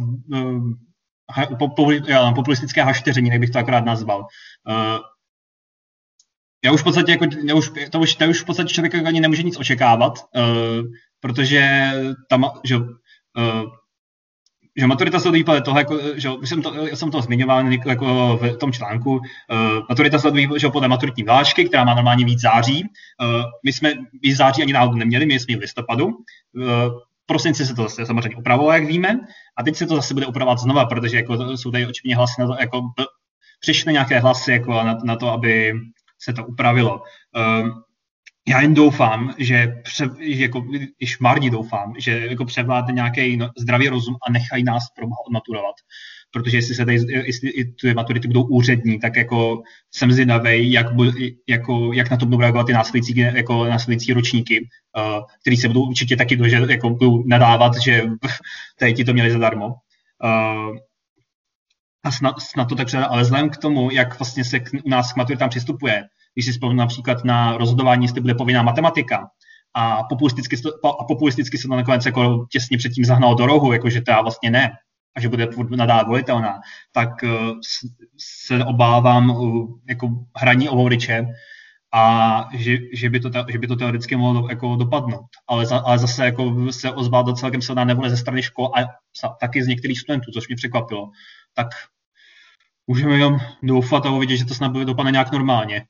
populistické 2.35 2.83
hašteření, 2.83 3.31
jak 3.31 3.41
bych 3.41 3.51
to 3.51 3.59
akorát 3.59 3.85
nazval. 3.85 4.27
Já 6.65 6.73
už 6.73 6.81
v 6.81 6.85
podstatě, 6.85 7.13
jako, 7.13 7.27
já 7.45 7.55
už, 7.55 7.73
to, 7.91 8.01
už, 8.01 8.15
to 8.15 8.29
už 8.29 8.41
v 8.41 8.45
podstatě 8.45 8.75
člověk 8.75 8.95
jako 8.95 9.07
ani 9.07 9.21
nemůže 9.21 9.43
nic 9.43 9.59
očekávat, 9.59 10.13
uh, 10.37 10.85
protože 11.21 11.91
tam, 12.29 12.51
že, 12.65 12.77
uh, 12.77 12.85
že 14.77 14.87
maturita 14.87 15.21
se 15.21 15.29
odvíjí 15.29 15.45
podle 15.45 15.63
toho, 15.63 15.79
jako, 15.79 15.99
že 16.15 16.31
jsem 16.45 16.63
to, 16.63 16.87
já 16.87 16.97
jsem 16.97 17.11
to 17.11 17.23
zmiňoval 17.23 17.73
jako 17.87 18.37
v 18.43 18.57
tom 18.57 18.73
článku, 18.73 19.11
uh, 19.11 19.21
maturita 19.89 20.19
se 20.19 20.29
odvíjí 20.29 20.49
že 20.57 20.69
podle 20.69 20.89
maturitní 20.89 21.25
vlášky, 21.25 21.65
která 21.65 21.85
má 21.85 21.95
normálně 21.95 22.25
víc 22.25 22.41
září. 22.41 22.83
Uh, 22.83 23.43
my 23.65 23.73
jsme 23.73 23.93
víc 24.23 24.37
září 24.37 24.63
ani 24.63 24.73
náhodou 24.73 24.97
neměli, 24.97 25.27
my 25.27 25.41
jsme 25.41 25.57
v 25.57 25.61
listopadu. 25.61 26.07
Uh, 26.07 26.15
prosinci 27.27 27.67
se 27.67 27.75
to 27.75 27.83
zase 27.83 28.07
samozřejmě 28.07 28.37
upravovalo, 28.37 28.73
jak 28.73 28.85
víme, 28.85 29.21
a 29.57 29.63
teď 29.63 29.77
se 29.77 29.87
to 29.87 29.97
zase 29.97 30.15
bude 30.15 30.27
upravovat 30.27 30.59
znova, 30.59 30.85
protože 30.85 31.17
jako, 31.17 31.57
jsou 31.57 31.71
tady 31.71 31.87
očividně 31.87 32.17
hlasy 32.17 32.41
na 32.41 32.47
to, 32.47 32.57
jako, 32.61 32.83
přišly 33.61 33.93
nějaké 33.93 34.21
hlasy 34.21 34.53
jako 34.53 34.73
na, 34.73 34.99
na 35.05 35.17
to, 35.17 35.29
aby 35.29 35.73
se 36.23 36.33
to 36.33 36.45
upravilo. 36.45 37.03
Ehm, 37.37 37.73
já 38.49 38.61
jen 38.61 38.75
doufám, 38.75 39.35
že, 39.39 39.81
pře, 39.83 40.09
jako, 40.19 40.61
když 40.99 41.19
marně 41.19 41.51
doufám, 41.51 41.95
že 41.99 42.27
jako 42.31 42.45
převládne 42.45 42.95
nějaký 42.95 43.37
no, 43.37 43.51
zdravý 43.59 43.89
rozum 43.89 44.17
a 44.29 44.33
nechají 44.33 44.65
nás 44.65 44.83
proboha 44.97 45.19
odmaturovat. 45.27 45.75
Protože 46.33 46.57
jestli 46.57 46.75
se 46.75 46.85
tady, 46.85 46.95
jestli 47.25 47.51
ty 47.81 47.95
maturity 47.95 48.29
budou 48.29 48.43
úřední, 48.43 48.99
tak 48.99 49.17
jako 49.17 49.63
jsem 49.95 50.13
zvědavý, 50.13 50.73
jak, 50.73 50.87
jako, 51.49 51.93
jak 51.93 52.11
na 52.11 52.17
to 52.17 52.27
budou 52.27 52.41
reagovat 52.41 52.67
ty 52.67 52.73
následující, 52.73 53.19
jako 53.19 53.65
následující 53.65 54.13
ročníky, 54.13 54.69
uh, 54.97 55.25
který 55.41 55.57
se 55.57 55.69
budou 55.69 55.83
určitě 55.83 56.17
taky 56.17 56.39
že, 56.51 56.61
jako, 56.69 56.91
budou 56.91 57.23
nadávat, 57.27 57.73
že 57.77 58.03
tady 58.79 58.95
ti 58.95 59.05
to 59.05 59.13
měli 59.13 59.31
zadarmo. 59.31 59.67
Uh, 59.67 60.77
a 62.05 62.11
snad, 62.11 62.41
snad 62.41 62.65
to 62.65 62.75
tak 62.75 62.87
přijde, 62.87 63.05
ale 63.05 63.23
vzhledem 63.23 63.51
k 63.51 63.57
tomu, 63.57 63.91
jak 63.91 64.19
vlastně 64.19 64.45
se 64.45 64.61
k, 64.61 64.71
u 64.85 64.89
nás 64.89 65.13
k 65.13 65.17
maturitám 65.17 65.49
přistupuje, 65.49 66.05
když 66.35 66.47
si 66.47 66.53
vzpomínám 66.53 66.85
například 66.85 67.25
na 67.25 67.57
rozhodování, 67.57 68.05
jestli 68.05 68.21
bude 68.21 68.35
povinná 68.35 68.63
matematika, 68.63 69.29
a 69.75 70.03
populisticky, 70.03 70.57
a 71.01 71.05
populisticky 71.05 71.59
se 71.59 71.69
to 71.69 71.77
nakonec 71.77 72.07
jako 72.07 72.47
těsně 72.51 72.79
předtím 72.79 73.05
zahnalo 73.05 73.35
do 73.35 73.47
rohu, 73.47 73.73
jako 73.73 73.91
že 73.91 74.03
to 74.03 74.13
vlastně 74.23 74.51
ne, 74.51 74.71
a 75.17 75.21
že 75.21 75.29
bude 75.29 75.49
nadále 75.77 76.05
volitelná, 76.05 76.61
tak 76.93 77.09
uh, 77.23 77.31
se 78.19 78.65
obávám 78.65 79.31
uh, 79.31 79.69
jako 79.89 80.09
hraní 80.37 80.69
o 80.69 80.77
voliče 80.77 81.27
a 81.93 82.49
že, 82.55 82.77
že, 82.93 83.11
by 83.11 83.21
to, 83.21 83.31
že 83.49 83.59
by 83.59 83.67
to 83.67 83.77
teoreticky 83.77 84.17
mohlo 84.17 84.49
jako 84.51 84.77
dopadnout. 84.77 85.27
Ale, 85.49 85.67
za, 85.67 85.79
ale 85.79 85.99
zase 85.99 86.25
jako 86.25 86.73
se 86.73 86.93
ozvala 86.93 87.35
celkem 87.35 87.63
silná 87.63 87.85
nevole 87.85 88.11
ze 88.11 88.17
strany 88.17 88.43
škol 88.43 88.71
a 88.77 88.81
taky 89.41 89.63
z 89.63 89.67
některých 89.67 90.01
studentů, 90.01 90.31
což 90.33 90.49
mě 90.49 90.57
překvapilo 90.57 91.11
tak 91.55 91.67
můžeme 92.87 93.15
jenom 93.15 93.39
doufat 93.63 94.07
a 94.07 94.11
uvidět, 94.11 94.37
že 94.37 94.45
to 94.45 94.55
snad 94.55 94.73
bude 94.73 94.85
dopadne 94.85 95.11
nějak 95.11 95.33
normálně. 95.33 95.87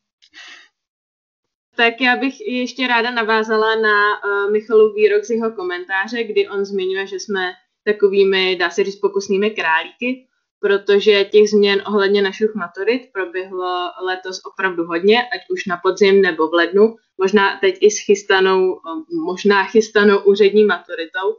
Tak 1.77 2.01
já 2.01 2.17
bych 2.17 2.41
ještě 2.41 2.87
ráda 2.87 3.11
navázala 3.11 3.75
na 3.75 4.25
uh, 4.25 4.53
Michalu 4.53 4.93
výrok 4.93 5.25
z 5.25 5.31
jeho 5.31 5.51
komentáře, 5.51 6.25
kdy 6.25 6.49
on 6.49 6.65
zmiňuje, 6.65 7.07
že 7.07 7.17
jsme 7.17 7.53
takovými, 7.85 8.57
dá 8.57 8.71
se 8.71 8.85
říct, 8.85 8.97
pokusnými 8.97 9.51
králíky, 9.51 10.27
protože 10.61 11.25
těch 11.25 11.51
změn 11.51 11.83
ohledně 11.87 12.23
našich 12.23 12.55
maturit 12.55 13.13
proběhlo 13.13 13.91
letos 14.03 14.41
opravdu 14.45 14.85
hodně, 14.85 15.23
ať 15.23 15.41
už 15.51 15.67
na 15.67 15.77
podzim 15.77 16.23
nebo 16.23 16.49
v 16.49 16.55
lednu, 16.55 16.97
možná 17.19 17.59
teď 17.61 17.79
i 17.81 17.91
s 17.91 17.99
chystanou, 17.99 18.77
eh, 18.77 19.15
možná 19.25 19.65
chystanou 19.65 20.19
úřední 20.19 20.65
maturitou. 20.65 21.37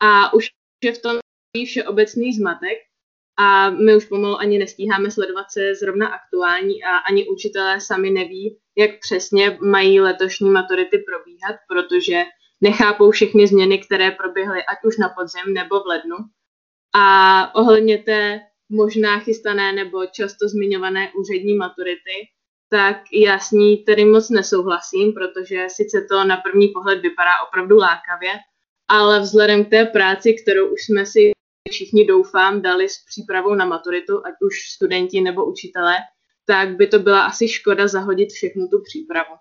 A 0.00 0.34
už 0.34 0.50
je 0.84 0.92
v 0.92 1.02
tom 1.02 1.18
všeobecný 1.66 2.32
zmatek, 2.32 2.78
a 3.36 3.70
my 3.70 3.96
už 3.96 4.04
pomalu 4.04 4.36
ani 4.36 4.58
nestíháme 4.58 5.10
sledovat 5.10 5.46
se 5.50 5.74
zrovna 5.74 6.08
aktuální 6.08 6.84
a 6.84 6.96
ani 6.96 7.28
učitelé 7.28 7.80
sami 7.80 8.10
neví, 8.10 8.58
jak 8.76 8.90
přesně 9.00 9.58
mají 9.60 10.00
letošní 10.00 10.50
maturity 10.50 10.98
probíhat, 10.98 11.56
protože 11.68 12.22
nechápou 12.60 13.10
všechny 13.10 13.46
změny, 13.46 13.78
které 13.78 14.10
proběhly 14.10 14.58
ať 14.64 14.78
už 14.84 14.98
na 14.98 15.08
podzim 15.08 15.54
nebo 15.54 15.80
v 15.80 15.86
lednu. 15.86 16.16
A 16.94 17.54
ohledně 17.54 17.98
té 17.98 18.40
možná 18.68 19.18
chystané 19.18 19.72
nebo 19.72 20.06
často 20.06 20.48
zmiňované 20.48 21.12
úřední 21.20 21.54
maturity, 21.54 22.28
tak 22.70 22.96
já 23.12 23.38
s 23.38 23.50
ní 23.50 23.76
tedy 23.76 24.04
moc 24.04 24.30
nesouhlasím, 24.30 25.12
protože 25.12 25.66
sice 25.68 26.06
to 26.10 26.24
na 26.24 26.36
první 26.36 26.68
pohled 26.68 27.00
vypadá 27.00 27.30
opravdu 27.48 27.76
lákavě, 27.76 28.32
ale 28.88 29.20
vzhledem 29.20 29.64
k 29.64 29.70
té 29.70 29.84
práci, 29.84 30.34
kterou 30.42 30.72
už 30.72 30.80
jsme 30.82 31.06
si 31.06 31.32
všichni 31.70 32.06
doufám 32.06 32.62
dali 32.62 32.88
s 32.88 33.04
přípravou 33.04 33.54
na 33.54 33.64
maturitu, 33.64 34.26
ať 34.26 34.34
už 34.46 34.54
studenti 34.74 35.20
nebo 35.20 35.50
učitelé, 35.52 35.94
tak 36.46 36.76
by 36.76 36.86
to 36.86 36.98
byla 36.98 37.22
asi 37.22 37.48
škoda 37.48 37.88
zahodit 37.88 38.30
všechnu 38.30 38.68
tu 38.68 38.82
přípravu. 38.84 39.36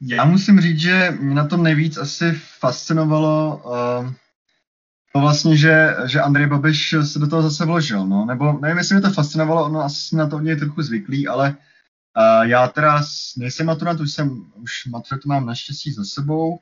Já 0.00 0.24
musím 0.24 0.60
říct, 0.60 0.78
že 0.78 1.10
mě 1.20 1.34
na 1.34 1.48
tom 1.48 1.62
nejvíc 1.62 1.96
asi 1.96 2.32
fascinovalo 2.58 3.62
uh, 3.64 4.12
to 5.12 5.20
vlastně, 5.20 5.56
že, 5.56 5.96
že 6.06 6.20
Andrej 6.20 6.46
Babiš 6.46 6.94
se 7.02 7.18
do 7.18 7.26
toho 7.26 7.42
zase 7.42 7.64
vložil, 7.64 8.06
no, 8.06 8.24
nebo 8.24 8.52
nevím, 8.52 8.78
jestli 8.78 8.94
mě 8.94 9.02
to 9.02 9.10
fascinovalo, 9.10 9.64
ono 9.64 9.80
asi 9.80 10.00
jsme 10.00 10.18
na 10.18 10.28
to 10.28 10.36
od 10.36 10.40
něj 10.40 10.56
trochu 10.56 10.82
zvyklý, 10.82 11.28
ale 11.28 11.48
uh, 11.50 12.48
já 12.48 12.68
teda 12.68 13.02
nejsem 13.36 13.66
maturant, 13.66 14.00
už 14.00 14.12
jsem, 14.12 14.52
už 14.54 14.86
maturitu 14.86 15.28
mám 15.28 15.46
naštěstí 15.46 15.92
za 15.92 16.04
sebou 16.04 16.58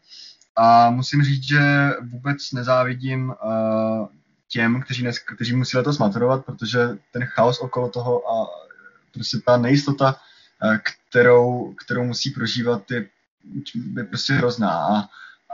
a 0.56 0.90
musím 0.90 1.22
říct, 1.22 1.42
že 1.42 1.90
vůbec 2.02 2.52
nezávidím 2.52 3.28
uh, 3.28 4.08
těm, 4.52 4.82
kteří, 4.82 5.02
nes, 5.02 5.18
kteří 5.18 5.56
musí 5.56 5.76
letos 5.76 5.98
maturovat, 5.98 6.44
protože 6.44 6.78
ten 7.12 7.24
chaos 7.24 7.58
okolo 7.60 7.88
toho 7.88 8.30
a 8.30 8.46
prostě 9.12 9.38
ta 9.46 9.56
nejistota, 9.56 10.16
kterou, 10.82 11.74
kterou 11.84 12.04
musí 12.04 12.30
prožívat, 12.30 12.90
je, 12.90 13.06
je 13.96 14.04
prostě 14.04 14.32
hrozná. 14.32 14.70
A, 14.70 15.08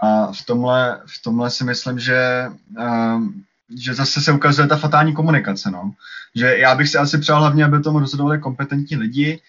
a 0.07 0.33
v, 0.33 0.47
tomhle, 0.47 1.01
v 1.07 1.23
tomhle 1.23 1.51
si 1.51 1.65
myslím, 1.65 1.99
že, 1.99 2.47
um, 2.79 3.45
že 3.77 3.95
zase 3.95 4.21
se 4.21 4.33
ukazuje 4.33 4.69
ta 4.69 4.77
fatální 4.77 5.15
komunikace. 5.15 5.71
No. 5.71 5.93
Že 6.35 6.59
já 6.59 6.75
bych 6.75 6.89
si 6.89 6.99
asi 6.99 7.19
přál 7.19 7.41
hlavně, 7.41 7.65
aby 7.65 7.83
tomu 7.83 7.99
rozhodovali 7.99 8.39
kompetentní 8.39 8.97
lidi, 8.97 9.41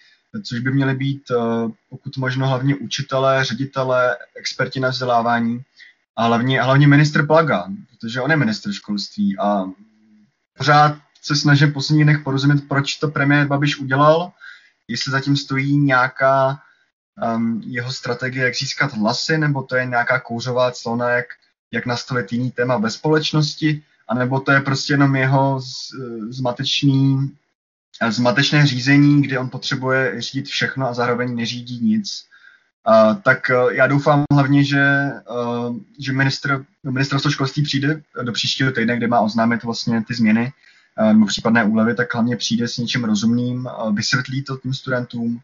což 0.42 0.58
by 0.58 0.72
měli 0.72 0.94
být 0.94 1.22
pokud 1.90 2.16
možno 2.16 2.48
hlavně 2.48 2.76
učitelé, 2.76 3.44
ředitelé, 3.44 4.16
experti 4.36 4.80
na 4.80 4.88
vzdělávání 4.88 5.62
a 6.20 6.24
hlavně, 6.24 6.62
hlavně 6.62 6.86
ministr 6.86 7.26
Plaga, 7.26 7.68
protože 7.90 8.20
on 8.20 8.30
je 8.30 8.36
ministr 8.36 8.72
školství 8.72 9.38
a 9.38 9.64
pořád 10.58 10.98
se 11.22 11.36
snažím 11.36 11.72
posledních 11.72 12.04
dnech 12.04 12.18
porozumět, 12.24 12.68
proč 12.68 12.94
to 12.94 13.08
premiér 13.08 13.46
Babiš 13.46 13.78
udělal, 13.78 14.32
jestli 14.88 15.12
zatím 15.12 15.36
stojí 15.36 15.78
nějaká 15.78 16.58
um, 17.36 17.62
jeho 17.66 17.92
strategie, 17.92 18.44
jak 18.44 18.54
získat 18.54 18.92
hlasy, 18.92 19.38
nebo 19.38 19.62
to 19.62 19.76
je 19.76 19.86
nějaká 19.86 20.20
kouřová 20.20 20.70
clona, 20.70 21.10
jak, 21.10 21.26
jak 21.72 21.86
nastavit 21.86 22.32
jiný 22.32 22.50
téma 22.50 22.76
ve 22.76 22.90
společnosti, 22.90 23.82
anebo 24.08 24.40
to 24.40 24.52
je 24.52 24.60
prostě 24.60 24.92
jenom 24.92 25.16
jeho 25.16 25.60
z, 25.60 25.90
zmatečný, 26.28 27.36
zmatečné 28.08 28.66
řízení, 28.66 29.22
kdy 29.22 29.38
on 29.38 29.48
potřebuje 29.48 30.20
řídit 30.20 30.46
všechno 30.46 30.88
a 30.88 30.94
zároveň 30.94 31.34
neřídí 31.34 31.80
nic. 31.80 32.29
Uh, 32.88 33.16
tak 33.22 33.50
uh, 33.50 33.72
já 33.72 33.86
doufám 33.86 34.24
hlavně, 34.32 34.64
že, 34.64 35.10
uh, 35.30 35.76
že 35.98 36.12
ministr, 36.12 36.64
ministerstvo 36.84 37.30
školství 37.30 37.62
přijde 37.62 38.02
do 38.22 38.32
příštího 38.32 38.72
týdne, 38.72 38.96
kde 38.96 39.08
má 39.08 39.20
oznámit 39.20 39.62
vlastně 39.62 40.04
ty 40.08 40.14
změny 40.14 40.52
nebo 41.12 41.26
případné 41.26 41.64
úlevy, 41.64 41.94
tak 41.94 42.14
hlavně 42.14 42.36
přijde 42.36 42.68
s 42.68 42.78
něčím 42.78 43.04
rozumným, 43.04 43.68
vysvětlí 43.92 44.42
to 44.42 44.56
tím 44.56 44.74
studentům 44.74 45.40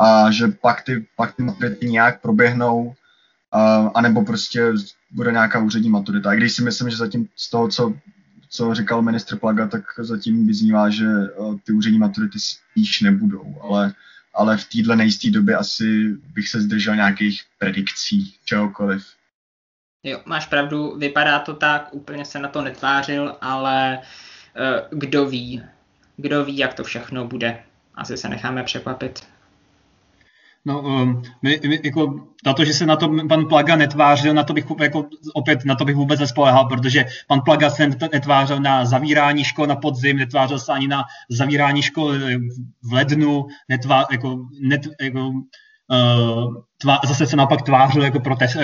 a 0.00 0.30
že 0.30 0.48
pak 0.48 0.82
ty, 0.82 1.06
pak 1.16 1.34
ty 1.34 1.42
maturity 1.42 1.90
nějak 1.90 2.20
proběhnou, 2.20 2.84
uh, 2.84 3.90
anebo 3.94 4.24
prostě 4.24 4.72
bude 5.10 5.32
nějaká 5.32 5.58
úřední 5.58 5.90
maturita. 5.90 6.30
A 6.30 6.34
když 6.34 6.52
si 6.52 6.62
myslím, 6.62 6.90
že 6.90 6.96
zatím 6.96 7.28
z 7.36 7.50
toho, 7.50 7.68
co, 7.68 7.94
co 8.48 8.74
říkal 8.74 9.02
ministr 9.02 9.36
Plaga, 9.36 9.66
tak 9.66 9.82
zatím 9.98 10.46
vyznívá, 10.46 10.90
že 10.90 11.06
ty 11.64 11.72
úřední 11.72 11.98
maturity 11.98 12.38
spíš 12.40 13.00
nebudou, 13.00 13.54
ale 13.62 13.92
ale 14.36 14.56
v 14.56 14.64
téhle 14.64 14.96
nejisté 14.96 15.30
době 15.30 15.56
asi 15.56 16.08
bych 16.34 16.48
se 16.48 16.60
zdržel 16.60 16.96
nějakých 16.96 17.42
predikcí, 17.58 18.34
čehokoliv. 18.44 19.06
Jo, 20.02 20.22
máš 20.24 20.46
pravdu, 20.46 20.96
vypadá 20.98 21.38
to 21.38 21.54
tak, 21.54 21.88
úplně 21.92 22.24
se 22.24 22.38
na 22.38 22.48
to 22.48 22.62
netvářil, 22.62 23.36
ale 23.40 23.98
uh, 23.98 24.98
kdo 24.98 25.26
ví, 25.26 25.62
kdo 26.16 26.44
ví, 26.44 26.58
jak 26.58 26.74
to 26.74 26.84
všechno 26.84 27.26
bude. 27.26 27.62
Asi 27.94 28.16
se 28.16 28.28
necháme 28.28 28.62
překvapit. 28.62 29.26
No, 30.66 30.82
um, 30.82 31.22
my, 31.42 31.60
my, 31.68 31.80
jako, 31.84 32.14
na 32.46 32.52
to, 32.52 32.64
že 32.64 32.74
se 32.74 32.86
na 32.86 32.96
to 32.96 33.08
pan 33.28 33.48
Plaga 33.48 33.76
netvářil, 33.76 34.34
na 34.34 34.44
to 34.44 34.52
bych 34.52 34.64
jako, 34.80 35.04
opět 35.34 35.64
na 35.64 35.74
to 35.74 35.84
bych 35.84 35.96
vůbec 35.96 36.20
nespolehal, 36.20 36.64
protože 36.64 37.04
pan 37.28 37.40
Plaga 37.40 37.70
se 37.70 37.90
netvářil 38.12 38.60
na 38.60 38.84
zavírání 38.84 39.44
škol 39.44 39.66
na 39.66 39.76
podzim, 39.76 40.16
netvářil 40.16 40.58
se 40.58 40.72
ani 40.72 40.88
na 40.88 41.04
zavírání 41.30 41.82
škol 41.82 42.14
v 42.82 42.92
lednu, 42.92 43.46
netvá, 43.68 44.04
jako, 44.10 44.38
net, 44.60 44.80
jako, 45.00 45.28
uh, 45.28 46.54
tvá, 46.78 47.00
zase 47.06 47.26
se 47.26 47.36
naopak 47.36 47.62
tvářil 47.62 48.02
jako 48.02 48.20
protest, 48.20 48.56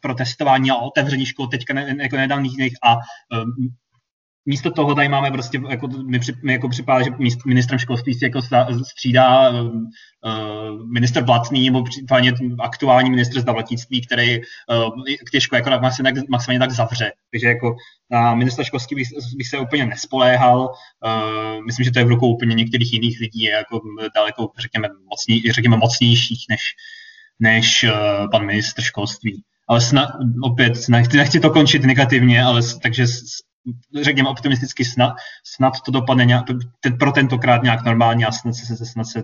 protestování 0.00 0.70
a 0.70 0.76
otevření 0.76 1.26
škol 1.26 1.46
teďka 1.46 1.74
ne, 1.74 1.96
jako 2.00 2.16
nedávných 2.16 2.74
a 2.82 2.94
um, 2.94 3.74
místo 4.46 4.70
toho 4.70 4.94
tady 4.94 5.08
máme 5.08 5.30
prostě, 5.30 5.60
jako, 5.68 5.88
mi, 5.88 6.18
při, 6.18 6.32
mi 6.42 6.52
jako 6.52 6.68
připadá, 6.68 7.02
že 7.02 7.10
ministrem 7.46 7.78
školství 7.78 8.14
si 8.14 8.24
jako 8.24 8.40
střídá 8.84 9.50
uh, 9.50 10.86
minister 10.92 11.24
Blatný 11.24 11.70
nebo 11.70 11.84
případně 11.84 12.32
aktuální 12.60 13.10
ministr 13.10 13.40
zdravotnictví, 13.40 14.06
který 14.06 14.38
uh, 14.38 14.44
těžko 15.32 15.56
jako 15.56 15.70
maximálně, 15.70 16.22
maximálně 16.28 16.58
tak 16.58 16.70
zavře. 16.70 17.12
Takže 17.30 17.46
jako 17.46 17.76
na 18.10 18.34
ministra 18.34 18.64
školství 18.64 18.94
bych, 18.96 19.08
bych 19.36 19.48
se 19.48 19.58
úplně 19.58 19.86
nespoléhal. 19.86 20.60
Uh, 20.60 21.64
myslím, 21.66 21.84
že 21.84 21.90
to 21.90 21.98
je 21.98 22.04
v 22.04 22.08
rukou 22.08 22.34
úplně 22.34 22.54
některých 22.54 22.92
jiných 22.92 23.20
lidí, 23.20 23.42
je 23.42 23.50
jako 23.50 23.80
daleko, 24.14 24.50
řekněme, 24.58 24.88
mocný, 25.10 25.52
řekněme 25.52 25.76
mocnějších 25.76 26.44
než, 26.50 26.60
než 27.40 27.84
uh, 27.84 28.30
pan 28.30 28.46
ministr 28.46 28.82
školství. 28.82 29.42
Ale 29.68 29.80
snad, 29.80 30.08
opět, 30.42 30.88
nechci, 30.88 31.16
nechci 31.16 31.40
to 31.40 31.50
končit 31.50 31.84
negativně, 31.84 32.42
ale 32.44 32.60
takže 32.82 33.06
řekněme 34.02 34.28
optimisticky, 34.28 34.84
snad, 34.84 35.14
snad 35.44 35.80
to 35.80 35.92
dopadne 35.92 36.24
nějak, 36.24 36.44
ten, 36.80 36.98
pro 36.98 37.12
tentokrát 37.12 37.62
nějak 37.62 37.84
normálně 37.84 38.26
a 38.26 38.32
snad 38.32 38.54
se, 38.54 38.86
snad 38.86 39.04
se 39.04 39.22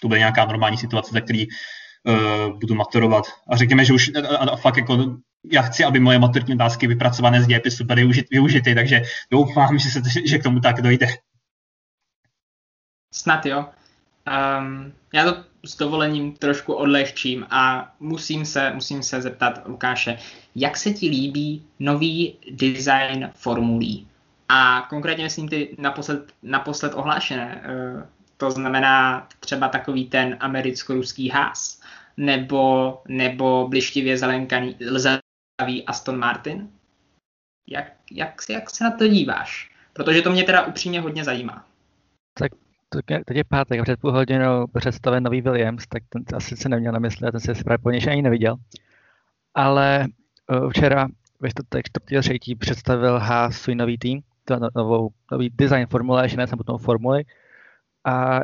to 0.00 0.08
bude 0.08 0.18
nějaká 0.18 0.44
normální 0.44 0.78
situace, 0.78 1.10
za 1.12 1.20
který 1.20 1.46
uh, 1.46 2.58
budu 2.58 2.74
maturovat. 2.74 3.24
A 3.48 3.56
řekněme, 3.56 3.84
že 3.84 3.92
už 3.92 4.10
a, 4.14 4.36
a 4.36 4.56
fakt 4.56 4.76
jako 4.76 5.16
já 5.52 5.62
chci, 5.62 5.84
aby 5.84 6.00
moje 6.00 6.18
maturitní 6.18 6.54
otázky 6.54 6.86
vypracované 6.86 7.42
z 7.42 7.46
dějepisu 7.46 7.84
byly 7.84 8.00
využity, 8.02 8.28
využity, 8.30 8.74
takže 8.74 9.02
doufám, 9.30 9.78
že, 9.78 9.90
se, 9.90 10.02
že 10.24 10.38
k 10.38 10.42
tomu 10.42 10.60
tak 10.60 10.82
dojde. 10.82 11.06
Snad 13.14 13.46
jo. 13.46 13.66
Um, 14.26 14.92
já 15.12 15.32
to 15.32 15.44
s 15.64 15.76
dovolením 15.76 16.32
trošku 16.32 16.72
odlehčím 16.72 17.46
a 17.50 17.94
musím 18.00 18.44
se, 18.44 18.72
musím 18.74 19.02
se 19.02 19.22
zeptat 19.22 19.62
Lukáše, 19.66 20.18
jak 20.54 20.76
se 20.76 20.90
ti 20.90 21.08
líbí 21.08 21.66
nový 21.78 22.36
design 22.50 23.30
formulí? 23.34 24.08
A 24.48 24.86
konkrétně 24.90 25.24
myslím 25.24 25.48
ty 25.48 25.76
naposled, 25.78 26.32
naposled 26.42 26.92
ohlášené. 26.94 27.62
Uh, 27.94 28.02
to 28.36 28.50
znamená 28.50 29.28
třeba 29.40 29.68
takový 29.68 30.08
ten 30.08 30.36
americko-ruský 30.40 31.28
ház, 31.28 31.80
nebo, 32.16 33.02
nebo 33.08 33.68
blištivě 33.68 34.18
zelenkaný, 34.18 34.76
lzavý 34.90 35.84
Aston 35.86 36.18
Martin. 36.18 36.70
Jak, 37.68 37.92
jak, 38.10 38.42
jak 38.48 38.70
se 38.70 38.84
na 38.84 38.90
to 38.90 39.08
díváš? 39.08 39.70
Protože 39.92 40.22
to 40.22 40.30
mě 40.30 40.44
teda 40.44 40.66
upřímně 40.66 41.00
hodně 41.00 41.24
zajímá. 41.24 41.66
Teď 43.00 43.36
je 43.36 43.44
pátek, 43.44 43.82
před 43.82 44.00
půl 44.00 44.12
hodinou 44.12 44.66
představen 44.66 45.22
nový 45.22 45.40
Williams, 45.40 45.86
tak 45.86 46.02
ten 46.08 46.24
asi 46.34 46.56
se 46.56 46.68
neměl 46.68 46.92
na 46.92 46.98
mysli, 46.98 47.30
ten 47.30 47.40
se 47.40 47.64
právě 47.64 47.78
po 47.78 47.88
ani 47.88 48.22
neviděl. 48.22 48.56
Ale 49.54 50.06
uh, 50.50 50.70
včera 50.70 51.08
ve 51.40 51.50
čtvrtek 51.50 51.86
4. 51.86 52.38
představil 52.58 53.18
Haas 53.18 53.56
svůj 53.56 53.74
nový 53.74 53.98
tým, 53.98 54.22
no, 54.50 54.68
novou, 54.76 55.10
nový 55.32 55.50
design 55.50 55.86
formule, 55.86 56.28
že 56.28 56.36
ne 56.36 56.46
samotnou 56.46 56.78
formuli. 56.78 57.24
A 58.04 58.40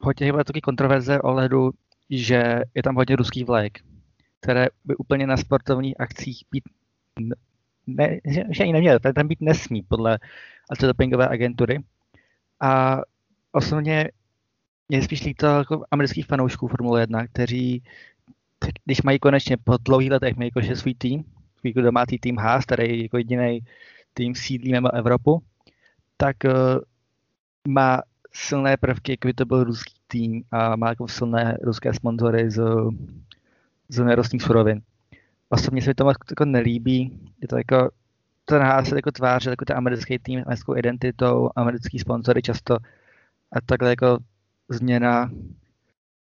hodně 0.00 0.32
bylo 0.32 0.44
taky 0.44 0.60
kontroverze 0.60 1.20
ohledu, 1.20 1.70
že 2.10 2.62
je 2.74 2.82
tam 2.82 2.94
hodně 2.94 3.16
ruský 3.16 3.44
vlajek, 3.44 3.78
které 4.40 4.66
by 4.84 4.96
úplně 4.96 5.26
na 5.26 5.36
sportovních 5.36 6.00
akcích 6.00 6.44
být 6.50 6.64
ne, 7.86 8.20
že, 8.24 8.44
že 8.50 8.62
ani 8.62 8.72
neměl, 8.72 8.98
tam 9.14 9.28
být 9.28 9.40
nesmí 9.40 9.82
podle 9.82 10.18
antidopingové 10.70 11.28
agentury. 11.28 11.84
A 12.60 13.00
osobně 13.56 14.10
mě 14.88 15.02
spíš 15.02 15.24
líto 15.24 15.46
jako 15.46 15.84
amerických 15.90 16.26
fanoušků 16.26 16.68
Formule 16.68 17.00
1, 17.00 17.26
kteří, 17.26 17.82
když 18.84 19.02
mají 19.02 19.18
konečně 19.18 19.56
po 19.56 19.76
dlouhých 19.76 20.10
letech 20.10 20.36
mají 20.36 20.48
jakože 20.48 20.76
svůj 20.76 20.94
tým, 20.94 21.24
svůj 21.60 21.70
jako 21.70 21.80
domácí 21.80 22.18
tým 22.18 22.36
Haas, 22.36 22.64
který 22.64 23.02
jako 23.02 23.16
jediný 23.18 23.60
tým 24.14 24.34
sídlí 24.34 24.72
mimo 24.72 24.94
Evropu, 24.94 25.42
tak 26.16 26.36
uh, 26.44 26.52
má 27.68 28.02
silné 28.32 28.76
prvky, 28.76 29.12
jako 29.12 29.28
by 29.28 29.34
to 29.34 29.44
byl 29.44 29.64
ruský 29.64 29.94
tým 30.06 30.44
a 30.50 30.76
má 30.76 30.88
jako 30.88 31.08
silné 31.08 31.58
ruské 31.62 31.94
sponzory 31.94 32.50
z, 32.50 32.62
z 33.88 33.98
nerostných 34.04 34.42
surovin. 34.42 34.82
Osobně 35.48 35.82
se 35.82 35.90
mi 35.90 35.94
to 35.94 36.04
moc 36.04 36.16
jako 36.30 36.44
nelíbí. 36.44 37.20
Je 37.42 37.48
to 37.48 37.56
jako, 37.56 37.90
ten 38.44 38.84
se 38.84 38.96
jako 38.96 39.12
tváří 39.12 39.48
jako 39.48 39.64
ten 39.64 39.76
americký 39.76 40.18
tým, 40.18 40.42
americkou 40.46 40.76
identitou, 40.76 41.50
americký 41.56 41.98
sponzory 41.98 42.42
často 42.42 42.78
a 43.52 43.60
takhle 43.66 43.90
jako 43.90 44.18
změna 44.68 45.30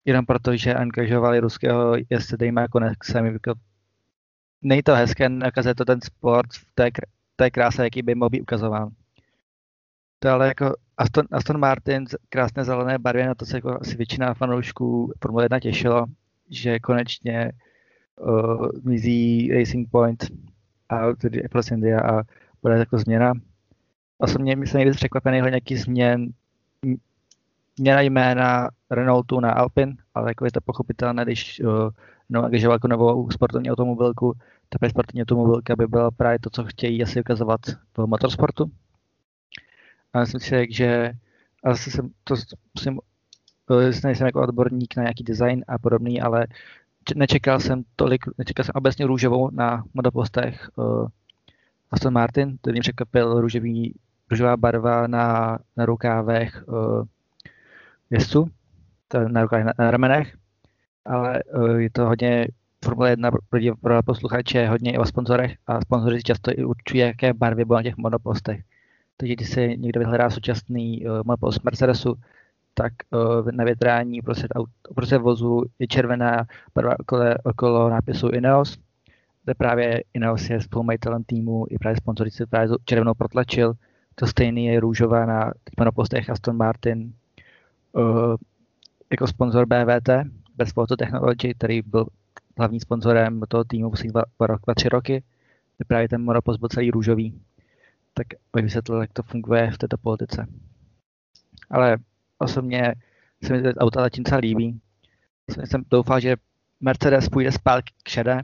jenom 0.04 0.26
proto, 0.26 0.56
že 0.56 0.74
angažovali 0.74 1.40
ruského 1.40 1.94
jezdce 2.10 2.36
jako 2.40 2.80
nechcem, 2.80 3.26
jako 3.26 3.54
nej 4.62 4.82
to 4.82 4.94
hezké, 4.94 5.28
nakazuje 5.28 5.74
to 5.74 5.84
ten 5.84 6.00
sport 6.00 6.52
v 6.52 6.66
té, 6.74 6.90
té 7.36 7.50
kráse, 7.50 7.84
jaký 7.84 8.02
by 8.02 8.14
mohl 8.14 8.30
být 8.30 8.40
ukazován. 8.40 8.88
To 10.18 10.28
ale 10.28 10.48
jako 10.48 10.74
Aston, 10.96 11.26
Aston 11.30 11.60
Martin, 11.60 12.04
krásné 12.28 12.64
zelené 12.64 12.98
barvy, 12.98 13.26
na 13.26 13.34
to 13.34 13.46
se 13.46 13.56
jako 13.56 13.78
asi 13.80 13.96
většina 13.96 14.34
fanoušků 14.34 15.12
Formule 15.20 15.44
1 15.44 15.60
těšilo, 15.60 16.06
že 16.50 16.78
konečně 16.78 17.52
uh, 18.20 18.68
mizí 18.84 19.52
Racing 19.52 19.90
Point 19.90 20.24
a 20.88 21.12
tedy 21.12 21.44
Apple 21.44 21.62
India 21.72 22.00
a 22.00 22.22
bude 22.62 22.78
jako 22.78 22.98
změna. 22.98 23.32
Osobně 24.18 24.52
jsem 24.52 24.78
nejvíc 24.78 24.96
překvapený 24.96 25.40
nějaký 25.40 25.76
změn 25.76 26.32
měna 27.78 28.00
jména 28.00 28.68
Renaultu 28.90 29.40
na 29.40 29.52
Alpin, 29.52 29.96
ale 30.14 30.30
jako 30.30 30.44
je 30.44 30.52
to 30.52 30.60
pochopitelné, 30.60 31.24
když 31.24 31.60
uh, 31.60 31.90
no, 32.28 32.44
angažoval 32.44 32.74
jako 32.74 32.88
novou 32.88 33.30
sportovní 33.30 33.70
automobilku, 33.70 34.32
ta 34.68 34.88
sportovní 34.88 35.22
automobilka 35.22 35.76
by 35.76 35.86
byla 35.86 36.10
právě 36.10 36.38
to, 36.38 36.50
co 36.50 36.64
chtějí 36.64 37.02
asi 37.02 37.20
ukazovat 37.20 37.60
v 37.96 38.06
motorsportu. 38.06 38.70
A 40.12 40.20
myslím 40.20 40.40
si, 40.40 40.66
že 40.70 41.12
asi 41.64 41.90
jsem 41.90 42.10
to 42.24 42.34
musím, 42.74 42.98
nejsem 44.04 44.26
jako 44.26 44.42
odborník 44.42 44.96
na 44.96 45.02
nějaký 45.02 45.24
design 45.24 45.64
a 45.68 45.78
podobný, 45.78 46.20
ale 46.20 46.46
nečekal 47.16 47.60
jsem 47.60 47.82
tolik, 47.96 48.24
nečekal 48.38 48.64
jsem 48.64 48.72
obecně 48.74 49.06
růžovou 49.06 49.50
na 49.50 49.84
modopostech 49.94 50.68
uh, 50.76 51.06
Aston 51.90 52.12
Martin, 52.12 52.58
to 52.60 52.70
mě 52.70 52.80
překvapil 52.80 53.40
růžový, 53.40 53.94
růžová 54.30 54.56
barva 54.56 55.06
na, 55.06 55.58
na 55.76 55.86
rukávech 55.86 56.64
uh, 56.66 57.04
jezdců, 58.10 58.50
na 59.28 59.46
na, 59.52 59.72
na 59.78 59.90
ramenech, 59.90 60.36
ale 61.04 61.42
uh, 61.42 61.76
je 61.76 61.90
to 61.90 62.06
hodně 62.06 62.46
Formule 62.84 63.10
1 63.10 63.30
pro, 63.30 63.40
pro 63.80 64.02
posluchače 64.02 64.68
hodně 64.68 64.92
i 64.92 64.98
o 64.98 65.04
sponzorech 65.04 65.56
a 65.66 65.80
sponzoři 65.80 66.22
často 66.22 66.50
i 66.50 66.64
určují, 66.64 67.00
jaké 67.00 67.34
barvy 67.34 67.64
budou 67.64 67.76
na 67.76 67.82
těch 67.82 67.96
monopostech. 67.96 68.60
Takže 69.16 69.34
když 69.34 69.50
se 69.50 69.66
někdo 69.66 70.00
vyhledá 70.00 70.30
současný 70.30 71.06
uh, 71.06 71.12
monopost 71.24 71.64
Mercedesu, 71.64 72.14
tak 72.74 72.92
uh, 73.10 73.52
na 73.52 73.64
větrání 73.64 74.20
uprostřed, 74.20 74.50
uprostřed 74.90 75.18
vozu 75.18 75.62
je 75.78 75.86
červená 75.86 76.46
barva 76.74 76.98
okolo, 76.98 77.24
okolo 77.44 77.90
nápisu 77.90 78.28
Ineos, 78.28 78.78
kde 79.44 79.54
právě 79.54 80.02
Ineos 80.14 80.50
je 80.50 80.60
spolumajitelem 80.60 81.24
týmu, 81.24 81.66
i 81.70 81.78
právě 81.78 81.96
sponzor 81.96 82.30
se 82.30 82.46
právě 82.46 82.76
červenou 82.84 83.14
protlačil. 83.14 83.74
To 84.14 84.26
stejný 84.26 84.66
je 84.66 84.80
růžová 84.80 85.26
na 85.26 85.52
monopostech 85.78 86.30
Aston 86.30 86.56
Martin, 86.56 87.12
jako 89.10 89.26
sponzor 89.26 89.66
BVT, 89.66 90.08
Best 90.56 90.74
Photo 90.74 90.96
Technology, 90.96 91.54
který 91.54 91.82
byl 91.82 92.06
hlavním 92.58 92.80
sponzorem 92.80 93.40
toho 93.48 93.64
týmu 93.64 93.90
poslední 93.90 94.12
dva, 94.12 94.22
dva, 94.38 94.46
dva, 94.46 94.74
tři 94.74 94.88
roky. 94.88 95.22
Právě 95.86 96.08
ten 96.08 96.22
monopost 96.22 96.60
byl 96.60 96.68
celý 96.68 96.90
růžový. 96.90 97.40
Tak 98.14 98.26
bych 98.52 98.64
vysvětlil, 98.64 99.00
jak 99.00 99.12
to 99.12 99.22
funguje 99.22 99.70
v 99.70 99.78
této 99.78 99.98
politice. 99.98 100.46
Ale 101.70 101.96
osobně 102.38 102.94
se 103.44 103.52
mi 103.52 103.74
auta 103.74 104.00
zatím 104.00 104.24
celá 104.24 104.38
líbí. 104.38 104.80
Jsem 105.64 105.84
doufal, 105.90 106.20
že 106.20 106.36
Mercedes 106.80 107.28
půjde 107.28 107.52
zpátky 107.52 107.92
k 108.02 108.08
šedé, 108.08 108.42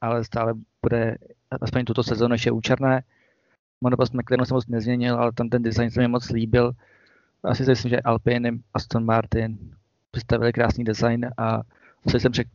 ale 0.00 0.24
stále 0.24 0.54
bude 0.82 1.18
aspoň 1.60 1.84
tuto 1.84 2.02
sezónu 2.02 2.34
ještě 2.34 2.50
účerné. 2.50 3.02
Monopost 3.80 4.14
McLarenu 4.14 4.44
se 4.44 4.54
moc 4.54 4.66
nezměnil, 4.66 5.16
ale 5.16 5.32
tam 5.32 5.48
ten 5.48 5.62
design 5.62 5.90
se 5.90 6.00
mi 6.00 6.08
moc 6.08 6.30
líbil 6.30 6.72
asi 7.44 7.64
si 7.64 7.70
myslím, 7.70 7.88
že 7.88 8.00
Alpine, 8.00 8.50
Aston 8.74 9.04
Martin 9.04 9.58
představili 10.10 10.52
krásný 10.52 10.84
design 10.84 11.30
a 11.38 11.60
musel 12.04 12.20
jsem, 12.20 12.32
řek, 12.32 12.48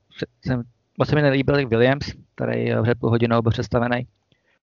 jsem 0.45 0.64
moc 0.98 1.10
se 1.10 1.16
mi 1.16 1.22
nelíbil 1.22 1.68
Williams, 1.68 2.12
který 2.36 2.72
před 2.84 2.99
půl 2.99 3.10
hodinou 3.10 3.41
byl 3.41 3.52
představený. 3.52 4.07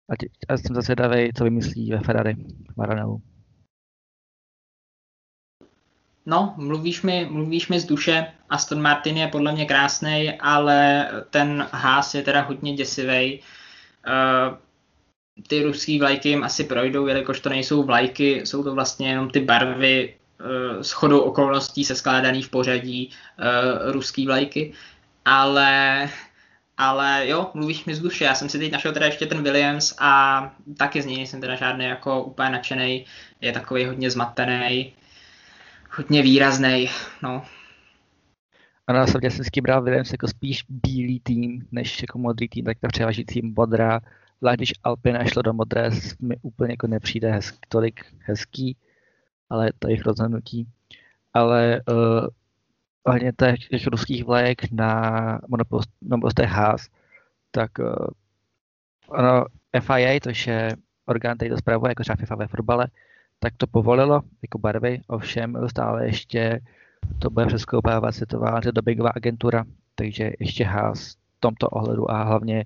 A, 0.09 0.15
tě, 0.15 0.27
a 0.49 0.57
jsem 0.57 0.75
zase 0.75 0.95
davej, 0.95 1.31
co 1.37 1.43
vymyslí 1.43 1.91
ve 1.91 1.99
Ferrari 1.99 2.35
Maranellu. 2.75 3.21
No, 6.25 6.53
mluvíš 6.57 7.01
mi, 7.01 7.27
mluvíš 7.31 7.69
mi 7.69 7.79
z 7.79 7.85
duše. 7.85 8.27
Aston 8.49 8.81
Martin 8.81 9.17
je 9.17 9.27
podle 9.27 9.51
mě 9.51 9.65
krásný, 9.65 10.33
ale 10.39 11.07
ten 11.29 11.67
Haas 11.71 12.15
je 12.15 12.21
teda 12.21 12.41
hodně 12.41 12.73
děsivý. 12.73 13.39
Uh, 14.07 14.57
ty 15.47 15.63
ruský 15.63 15.99
vlajky 15.99 16.29
jim 16.29 16.43
asi 16.43 16.63
projdou, 16.63 17.07
jelikož 17.07 17.39
to 17.39 17.49
nejsou 17.49 17.83
vlajky, 17.83 18.41
jsou 18.45 18.63
to 18.63 18.75
vlastně 18.75 19.09
jenom 19.09 19.29
ty 19.29 19.39
barvy 19.39 20.15
uh, 20.39 20.81
s 20.81 20.91
chodou 20.91 21.19
okolností 21.19 21.85
se 21.85 21.95
skládaný 21.95 22.43
v 22.43 22.49
pořadí 22.49 23.09
uh, 23.09 23.91
ruský 23.91 24.25
vlajky. 24.25 24.73
Ale, 25.25 26.09
ale 26.77 27.27
jo, 27.27 27.51
mluvíš 27.53 27.85
mi 27.85 27.95
z 27.95 27.99
duše. 27.99 28.23
Já 28.23 28.35
jsem 28.35 28.49
si 28.49 28.59
teď 28.59 28.71
našel 28.71 28.93
teda 28.93 29.05
ještě 29.05 29.25
ten 29.25 29.43
Williams 29.43 29.95
a 29.99 30.41
taky 30.77 31.01
z 31.01 31.05
něj 31.05 31.27
jsem 31.27 31.41
teda 31.41 31.55
žádný 31.55 31.85
jako 31.85 32.23
úplně 32.23 32.49
nadšený. 32.49 33.05
Je 33.41 33.51
takový 33.51 33.85
hodně 33.85 34.11
zmatený, 34.11 34.93
hodně 35.95 36.21
výrazný. 36.21 36.89
No. 37.23 37.45
Ano, 38.87 38.99
já 38.99 39.07
jsem 39.07 39.21
vždycky 39.21 39.61
bral 39.61 39.81
Williams 39.81 40.11
jako 40.11 40.27
spíš 40.27 40.63
bílý 40.69 41.19
tým, 41.19 41.67
než 41.71 42.01
jako 42.01 42.17
modrý 42.19 42.49
tým, 42.49 42.65
tak 42.65 42.77
ta 42.79 42.87
převážící 42.87 43.41
modrá 43.41 43.99
Zvlášť 44.39 44.57
když 44.57 44.73
Alpina 44.83 45.25
šlo 45.25 45.41
do 45.41 45.53
modré, 45.53 45.89
mi 46.21 46.35
úplně 46.41 46.73
jako 46.73 46.87
nepřijde 46.87 47.31
hezký, 47.31 47.59
tolik 47.67 48.05
hezký, 48.19 48.77
ale 49.49 49.71
to 49.79 49.87
je 49.87 49.91
jejich 49.91 50.05
rozhodnutí. 50.05 50.67
Ale 51.33 51.81
uh, 51.89 52.27
ohledně 53.03 53.33
těch, 53.39 53.67
těch 53.67 53.87
ruských 53.87 54.25
vlajek 54.25 54.71
na 54.71 55.39
monopostech 56.01 56.49
Haas, 56.49 56.87
tak 57.51 57.71
uh, 57.79 58.07
ono 59.07 59.45
FIA, 59.79 60.19
to 60.19 60.29
je 60.29 60.75
orgán, 61.05 61.35
který 61.37 61.51
to 61.51 61.57
zpravuje, 61.57 61.91
jako 61.91 62.03
třeba 62.03 62.15
FIFA 62.15 62.35
ve 62.35 62.47
fotbale, 62.47 62.87
tak 63.39 63.53
to 63.57 63.67
povolilo 63.67 64.21
jako 64.41 64.57
barvy, 64.57 65.01
ovšem 65.07 65.57
stále 65.67 66.05
ještě 66.05 66.59
to 67.19 67.29
bude 67.29 67.45
přeskoumávat 67.45 68.15
světová 68.15 68.59
dopingová 68.59 69.09
agentura, 69.15 69.65
takže 69.95 70.31
ještě 70.39 70.63
Haas 70.63 71.13
v 71.13 71.39
tomto 71.39 71.69
ohledu 71.69 72.11
a 72.11 72.23
hlavně 72.23 72.65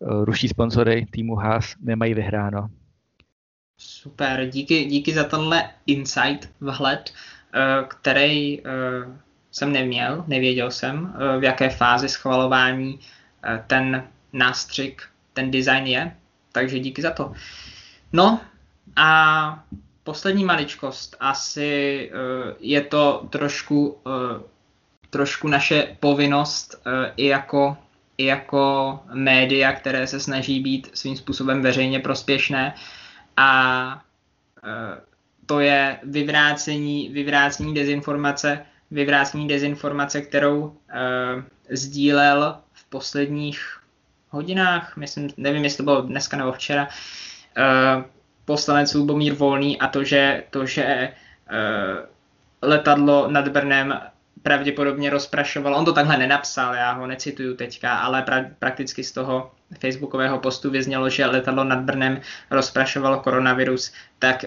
ruští 0.00 0.48
sponzory 0.48 1.06
týmu 1.10 1.34
Haas 1.34 1.74
nemají 1.80 2.14
vyhráno. 2.14 2.68
Super, 3.78 4.48
díky, 4.48 4.84
díky 4.84 5.14
za 5.14 5.24
tenhle 5.24 5.70
insight, 5.86 6.50
vhled, 6.60 7.12
eh, 7.54 7.84
který 7.88 8.60
eh, 8.60 8.62
jsem 9.50 9.72
neměl, 9.72 10.24
nevěděl 10.26 10.70
jsem, 10.70 11.14
v 11.38 11.44
jaké 11.44 11.70
fázi 11.70 12.08
schvalování 12.08 13.00
ten 13.66 14.08
nástřik, 14.32 15.02
ten 15.32 15.50
design 15.50 15.86
je, 15.86 16.16
takže 16.52 16.78
díky 16.78 17.02
za 17.02 17.10
to. 17.10 17.32
No 18.12 18.40
a 18.96 19.64
poslední 20.04 20.44
maličkost, 20.44 21.16
asi 21.20 22.10
je 22.60 22.80
to 22.80 23.26
trošku, 23.30 23.98
trošku 25.10 25.48
naše 25.48 25.96
povinnost 26.00 26.82
i 27.16 27.26
jako 27.26 27.76
i 28.18 28.24
jako 28.24 28.98
média, 29.12 29.72
které 29.72 30.06
se 30.06 30.20
snaží 30.20 30.60
být 30.60 30.90
svým 30.94 31.16
způsobem 31.16 31.62
veřejně 31.62 32.00
prospěšné. 32.00 32.74
A 33.36 34.02
e, 34.64 35.00
to 35.46 35.60
je 35.60 35.98
vyvrácení, 36.02 37.08
vyvrácení 37.08 37.74
dezinformace, 37.74 38.66
vyvrácení 38.90 39.48
dezinformace, 39.48 40.20
kterou 40.20 40.76
e, 40.88 41.76
sdílel 41.76 42.58
v 42.72 42.84
posledních 42.84 43.80
hodinách, 44.30 44.96
myslím, 44.96 45.30
nevím, 45.36 45.64
jestli 45.64 45.76
to 45.76 45.82
bylo 45.82 46.00
dneska 46.02 46.36
nebo 46.36 46.52
včera, 46.52 46.88
e, 47.56 48.04
poslanec 48.44 48.94
Lubomír 48.94 49.34
Volný 49.34 49.80
a 49.80 49.88
to, 49.88 50.04
že, 50.04 50.44
to, 50.50 50.66
že 50.66 50.84
e, 50.84 51.14
letadlo 52.62 53.30
nad 53.30 53.48
Brnem 53.48 54.00
pravděpodobně 54.42 55.10
rozprašoval. 55.10 55.74
On 55.74 55.84
to 55.84 55.92
takhle 55.92 56.16
nenapsal, 56.16 56.74
já 56.74 56.92
ho 56.92 57.06
necituju 57.06 57.54
teďka, 57.54 57.94
ale 57.94 58.22
pra- 58.22 58.50
prakticky 58.58 59.04
z 59.04 59.12
toho 59.12 59.50
facebookového 59.78 60.38
postu 60.38 60.70
vyznělo, 60.70 61.10
že 61.10 61.26
letadlo 61.26 61.64
nad 61.64 61.78
Brnem 61.78 62.20
rozprašovalo 62.50 63.20
koronavirus, 63.20 63.92
tak 64.18 64.44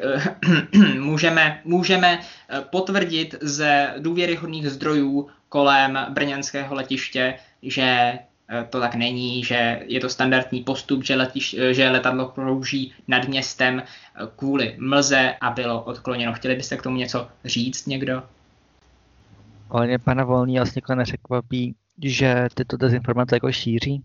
uh, 0.73 0.85
můžeme, 0.99 1.61
můžeme 1.65 2.19
eh, 2.19 2.61
potvrdit 2.61 3.35
ze 3.41 3.93
důvěryhodných 3.97 4.69
zdrojů 4.69 5.29
kolem 5.49 5.99
brněnského 6.09 6.75
letiště, 6.75 7.33
že 7.63 8.19
to 8.69 8.79
tak 8.79 8.95
není, 8.95 9.43
že 9.43 9.79
je 9.85 9.99
to 9.99 10.09
standardní 10.09 10.63
postup, 10.63 11.03
že, 11.03 11.15
letiš, 11.15 11.55
že 11.71 11.89
letadlo 11.89 12.25
krouží 12.27 12.93
nad 13.07 13.27
městem 13.27 13.83
kvůli 14.35 14.75
mlze 14.79 15.35
a 15.41 15.49
bylo 15.49 15.83
odkloněno. 15.83 16.33
Chtěli 16.33 16.55
byste 16.55 16.77
k 16.77 16.81
tomu 16.81 16.97
něco 16.97 17.27
říct 17.45 17.85
někdo? 17.87 18.23
Ale 19.69 19.97
pana 19.97 20.23
Volný 20.23 20.55
vlastně 20.55 20.79
jako 20.79 20.95
nepřekvapí, 20.95 21.75
že 22.03 22.47
tyto 22.53 22.77
dezinformace 22.77 23.35
jako 23.35 23.51
šíří, 23.51 24.03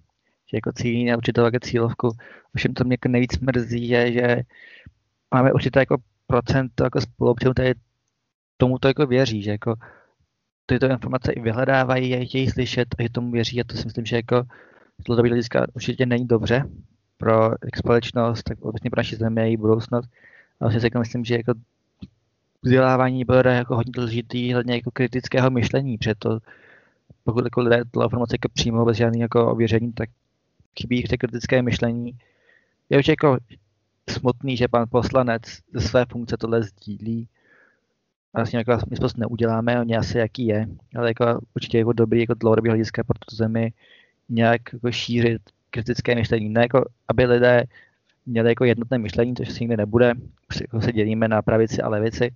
že 0.51 0.57
jako 0.57 0.73
cílí 0.73 1.05
na 1.05 1.17
určitou 1.17 1.45
jako 1.45 1.59
cílovku. 1.61 2.11
Ovšem 2.55 2.75
to 2.75 2.85
mě 2.85 2.95
jako 2.95 3.09
nejvíc 3.09 3.39
mrzí, 3.39 3.89
je, 3.89 4.13
že 4.13 4.43
máme 5.35 5.53
určité 5.53 5.81
jako 5.81 5.97
procent 6.27 6.73
jako 6.83 7.01
spoluobčanů, 7.01 7.53
které 7.53 7.75
to 8.81 8.89
jako 8.89 9.07
věří, 9.07 9.43
že 9.43 9.51
jako 9.51 9.75
tyto 10.67 10.87
informace 10.87 11.33
i 11.33 11.41
vyhledávají 11.41 12.15
a 12.15 12.25
chtějí 12.25 12.51
slyšet 12.51 12.89
a 12.99 13.03
že 13.03 13.09
tomu 13.09 13.31
věří 13.31 13.61
a 13.61 13.65
to 13.67 13.77
si 13.77 13.85
myslím, 13.85 14.05
že 14.07 14.17
jako 14.17 14.43
z 15.01 15.05
dlouhodobého 15.05 15.31
hlediska 15.31 15.67
určitě 15.75 16.07
není 16.07 16.27
dobře 16.27 16.65
pro 17.17 17.51
společnost, 17.77 18.43
tak 18.43 18.61
obecně 18.61 18.91
pro 18.91 18.99
naši 18.99 19.17
zemi 19.17 19.41
a 19.41 19.45
její 19.45 19.57
budoucnost. 19.57 20.09
A 20.61 20.65
vlastně 20.65 20.81
si 20.81 20.87
jako 20.87 20.99
myslím, 20.99 21.25
že 21.25 21.35
jako 21.35 21.53
vzdělávání 22.65 23.25
bude 23.25 23.55
jako 23.55 23.77
hodně 23.77 23.93
důležitý 23.93 24.53
hledně 24.53 24.75
jako 24.75 24.91
kritického 24.91 25.51
myšlení, 25.51 25.99
protože 25.99 26.15
to, 26.19 26.39
pokud 27.25 27.45
jako 27.45 27.61
lidé 27.61 27.83
tu 27.91 28.03
informace 28.03 28.35
jako 28.35 28.49
přijmou 28.55 28.85
bez 28.85 28.97
žádného 28.97 29.23
jako 29.23 29.53
ověření, 29.53 29.93
tak 29.93 30.09
chybí 30.81 30.97
jich 30.97 31.07
kritické 31.19 31.63
myšlení. 31.63 32.19
Je 32.91 32.99
určitě 32.99 33.13
jako 33.13 33.39
smutný, 34.11 34.57
že 34.57 34.69
pan 34.69 34.85
poslanec 34.91 35.43
ze 35.75 35.81
své 35.89 36.05
funkce 36.05 36.37
tohle 36.37 36.63
sdílí. 36.63 37.29
A 38.35 38.39
vlastně 38.39 38.59
jako 38.59 38.73
my 38.91 38.97
prostě 38.97 39.21
neuděláme, 39.21 39.81
on 39.81 39.97
asi 39.99 40.19
jaký 40.19 40.47
je, 40.47 40.67
ale 40.97 41.09
jako 41.09 41.41
určitě 41.57 41.79
jako 41.79 41.93
dobrý 41.93 42.21
jako 42.21 42.35
dlouhodobý 42.35 42.69
hlediska 42.69 43.05
pro 43.05 43.19
tu 43.29 43.37
zemi 43.37 43.73
nějak 44.29 44.61
jako 44.73 44.93
šířit 44.93 45.43
kritické 45.71 46.15
myšlení. 46.15 46.49
Ne 46.49 46.61
jako, 46.61 46.85
aby 47.09 47.25
lidé 47.25 47.65
měli 48.27 48.49
jako 48.49 48.65
jednotné 48.65 48.99
myšlení, 48.99 49.37
což 49.37 49.53
si 49.53 49.61
nikdy 49.61 49.77
nebude, 49.77 50.13
jako 50.61 50.81
se 50.81 50.93
dělíme 50.93 51.29
na 51.29 51.43
pravici 51.43 51.83
a 51.83 51.89
levici, 51.89 52.35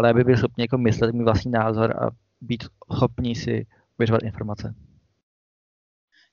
ale 0.00 0.10
aby 0.10 0.24
byli 0.24 0.36
schopni 0.36 0.64
jako 0.64 0.78
myslet 0.78 1.14
mít 1.14 1.24
vlastní 1.24 1.50
názor 1.50 1.96
a 2.02 2.10
být 2.40 2.64
schopni 2.92 3.34
si 3.34 3.66
ověřovat 3.98 4.22
informace. 4.22 4.74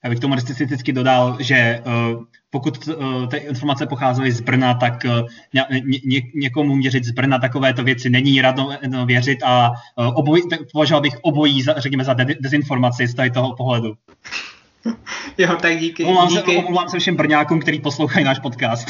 Já 0.03 0.09
bych 0.09 0.19
tomu 0.19 0.35
vždycky 0.35 0.93
dodal, 0.93 1.37
že 1.39 1.83
uh, 1.85 2.23
pokud 2.49 2.87
uh, 2.87 3.27
ty 3.27 3.37
informace 3.37 3.87
pocházely 3.87 4.31
z 4.31 4.41
Brna, 4.41 4.73
tak 4.73 5.05
uh, 5.05 5.27
ně, 5.53 5.65
ně, 6.05 6.21
někomu 6.35 6.75
měřit 6.75 7.03
z 7.03 7.11
Brna 7.11 7.39
takovéto 7.39 7.83
věci 7.83 8.09
není 8.09 8.41
radno 8.41 8.69
no, 8.87 9.05
věřit 9.05 9.43
a 9.43 9.69
uh, 9.69 10.07
oboj, 10.15 10.41
považoval 10.71 11.01
bych 11.01 11.17
obojí, 11.21 11.61
za, 11.61 11.73
řekněme, 11.77 12.03
za 12.03 12.13
de, 12.13 12.25
dezinformaci 12.39 13.07
z 13.07 13.13
tady 13.13 13.31
toho 13.31 13.55
pohledu. 13.55 13.93
Jo, 15.37 15.55
tak 15.61 15.79
díky. 15.79 16.03
Omlouvám, 16.03 16.27
díky. 16.27 16.51
Se, 16.51 16.57
omlouvám 16.57 16.89
se 16.89 16.99
všem 16.99 17.15
Brňákům, 17.15 17.59
kteří 17.59 17.79
poslouchají 17.79 18.25
náš 18.25 18.39
podcast. 18.39 18.87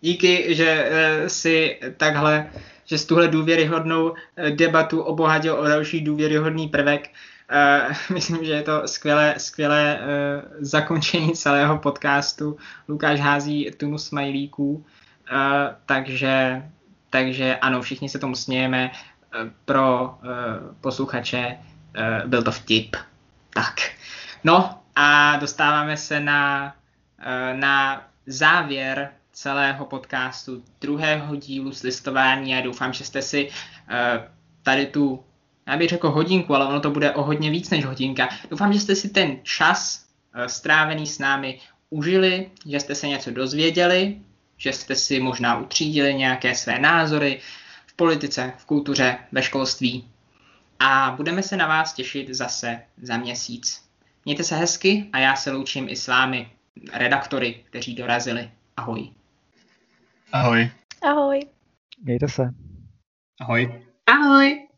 Díky, 0.00 0.54
že 0.54 0.90
uh, 0.90 1.26
si 1.26 1.78
takhle 1.96 2.46
že 2.84 2.98
z 2.98 3.04
tuhle 3.06 3.28
důvěryhodnou 3.28 4.14
eh, 4.36 4.50
debatu 4.50 5.02
obohatil 5.02 5.54
o 5.54 5.64
další 5.68 6.00
důvěryhodný 6.00 6.68
prvek. 6.68 7.10
Uh, 7.52 7.96
myslím, 8.14 8.44
že 8.44 8.52
je 8.52 8.62
to 8.62 8.88
skvělé, 8.88 9.34
skvělé 9.38 9.98
uh, 10.00 10.06
zakončení 10.60 11.32
celého 11.32 11.78
podcastu. 11.78 12.56
Lukáš 12.88 13.20
hází 13.20 13.70
tunu 13.76 13.98
smajlíků, 13.98 14.84
takže, 15.86 16.62
takže 17.10 17.56
ano, 17.56 17.82
všichni 17.82 18.08
se 18.08 18.18
tomu 18.18 18.34
smějeme. 18.34 18.90
Pro 19.64 20.14
posluchače 20.80 21.58
byl 22.26 22.42
to 22.42 22.52
vtip. 22.52 22.96
Tak. 23.54 23.74
No 24.44 24.78
a 24.96 25.36
dostáváme 25.36 25.96
se 25.96 26.20
na, 26.20 26.74
na 27.52 28.04
závěr 28.26 29.10
celého 29.32 29.86
podcastu, 29.86 30.62
druhého 30.80 31.36
dílu 31.36 31.72
s 31.72 31.82
listování 31.82 32.54
a 32.54 32.60
doufám, 32.60 32.92
že 32.92 33.04
jste 33.04 33.22
si 33.22 33.48
uh, 33.48 33.54
tady 34.62 34.86
tu, 34.86 35.24
já 35.66 35.76
bych 35.76 35.88
řekl 35.88 36.10
hodinku, 36.10 36.54
ale 36.54 36.66
ono 36.66 36.80
to 36.80 36.90
bude 36.90 37.10
o 37.10 37.22
hodně 37.22 37.50
víc 37.50 37.70
než 37.70 37.84
hodinka. 37.84 38.28
Doufám, 38.50 38.72
že 38.72 38.80
jste 38.80 38.94
si 38.94 39.08
ten 39.08 39.36
čas 39.42 40.06
uh, 40.36 40.44
strávený 40.44 41.06
s 41.06 41.18
námi 41.18 41.60
užili, 41.90 42.50
že 42.66 42.80
jste 42.80 42.94
se 42.94 43.08
něco 43.08 43.30
dozvěděli, 43.30 44.20
že 44.56 44.72
jste 44.72 44.96
si 44.96 45.20
možná 45.20 45.58
utřídili 45.58 46.14
nějaké 46.14 46.54
své 46.54 46.78
názory 46.78 47.40
v 47.86 47.96
politice, 47.96 48.52
v 48.58 48.64
kultuře, 48.64 49.18
ve 49.32 49.42
školství. 49.42 50.08
A 50.78 51.14
budeme 51.16 51.42
se 51.42 51.56
na 51.56 51.66
vás 51.66 51.92
těšit 51.92 52.28
zase 52.30 52.82
za 53.02 53.16
měsíc. 53.16 53.82
Mějte 54.24 54.44
se 54.44 54.56
hezky 54.56 55.06
a 55.12 55.18
já 55.18 55.36
se 55.36 55.52
loučím 55.52 55.88
i 55.88 55.96
s 55.96 56.08
vámi, 56.08 56.50
redaktory, 56.92 57.64
kteří 57.64 57.94
dorazili. 57.94 58.50
Ahoj. 58.76 59.21
Ahoj. 60.32 60.70
Ahoj. 61.02 61.40
Mějte 62.02 62.28
se. 62.28 62.42
Ahoj. 63.40 63.84
Ahoj. 64.06 64.68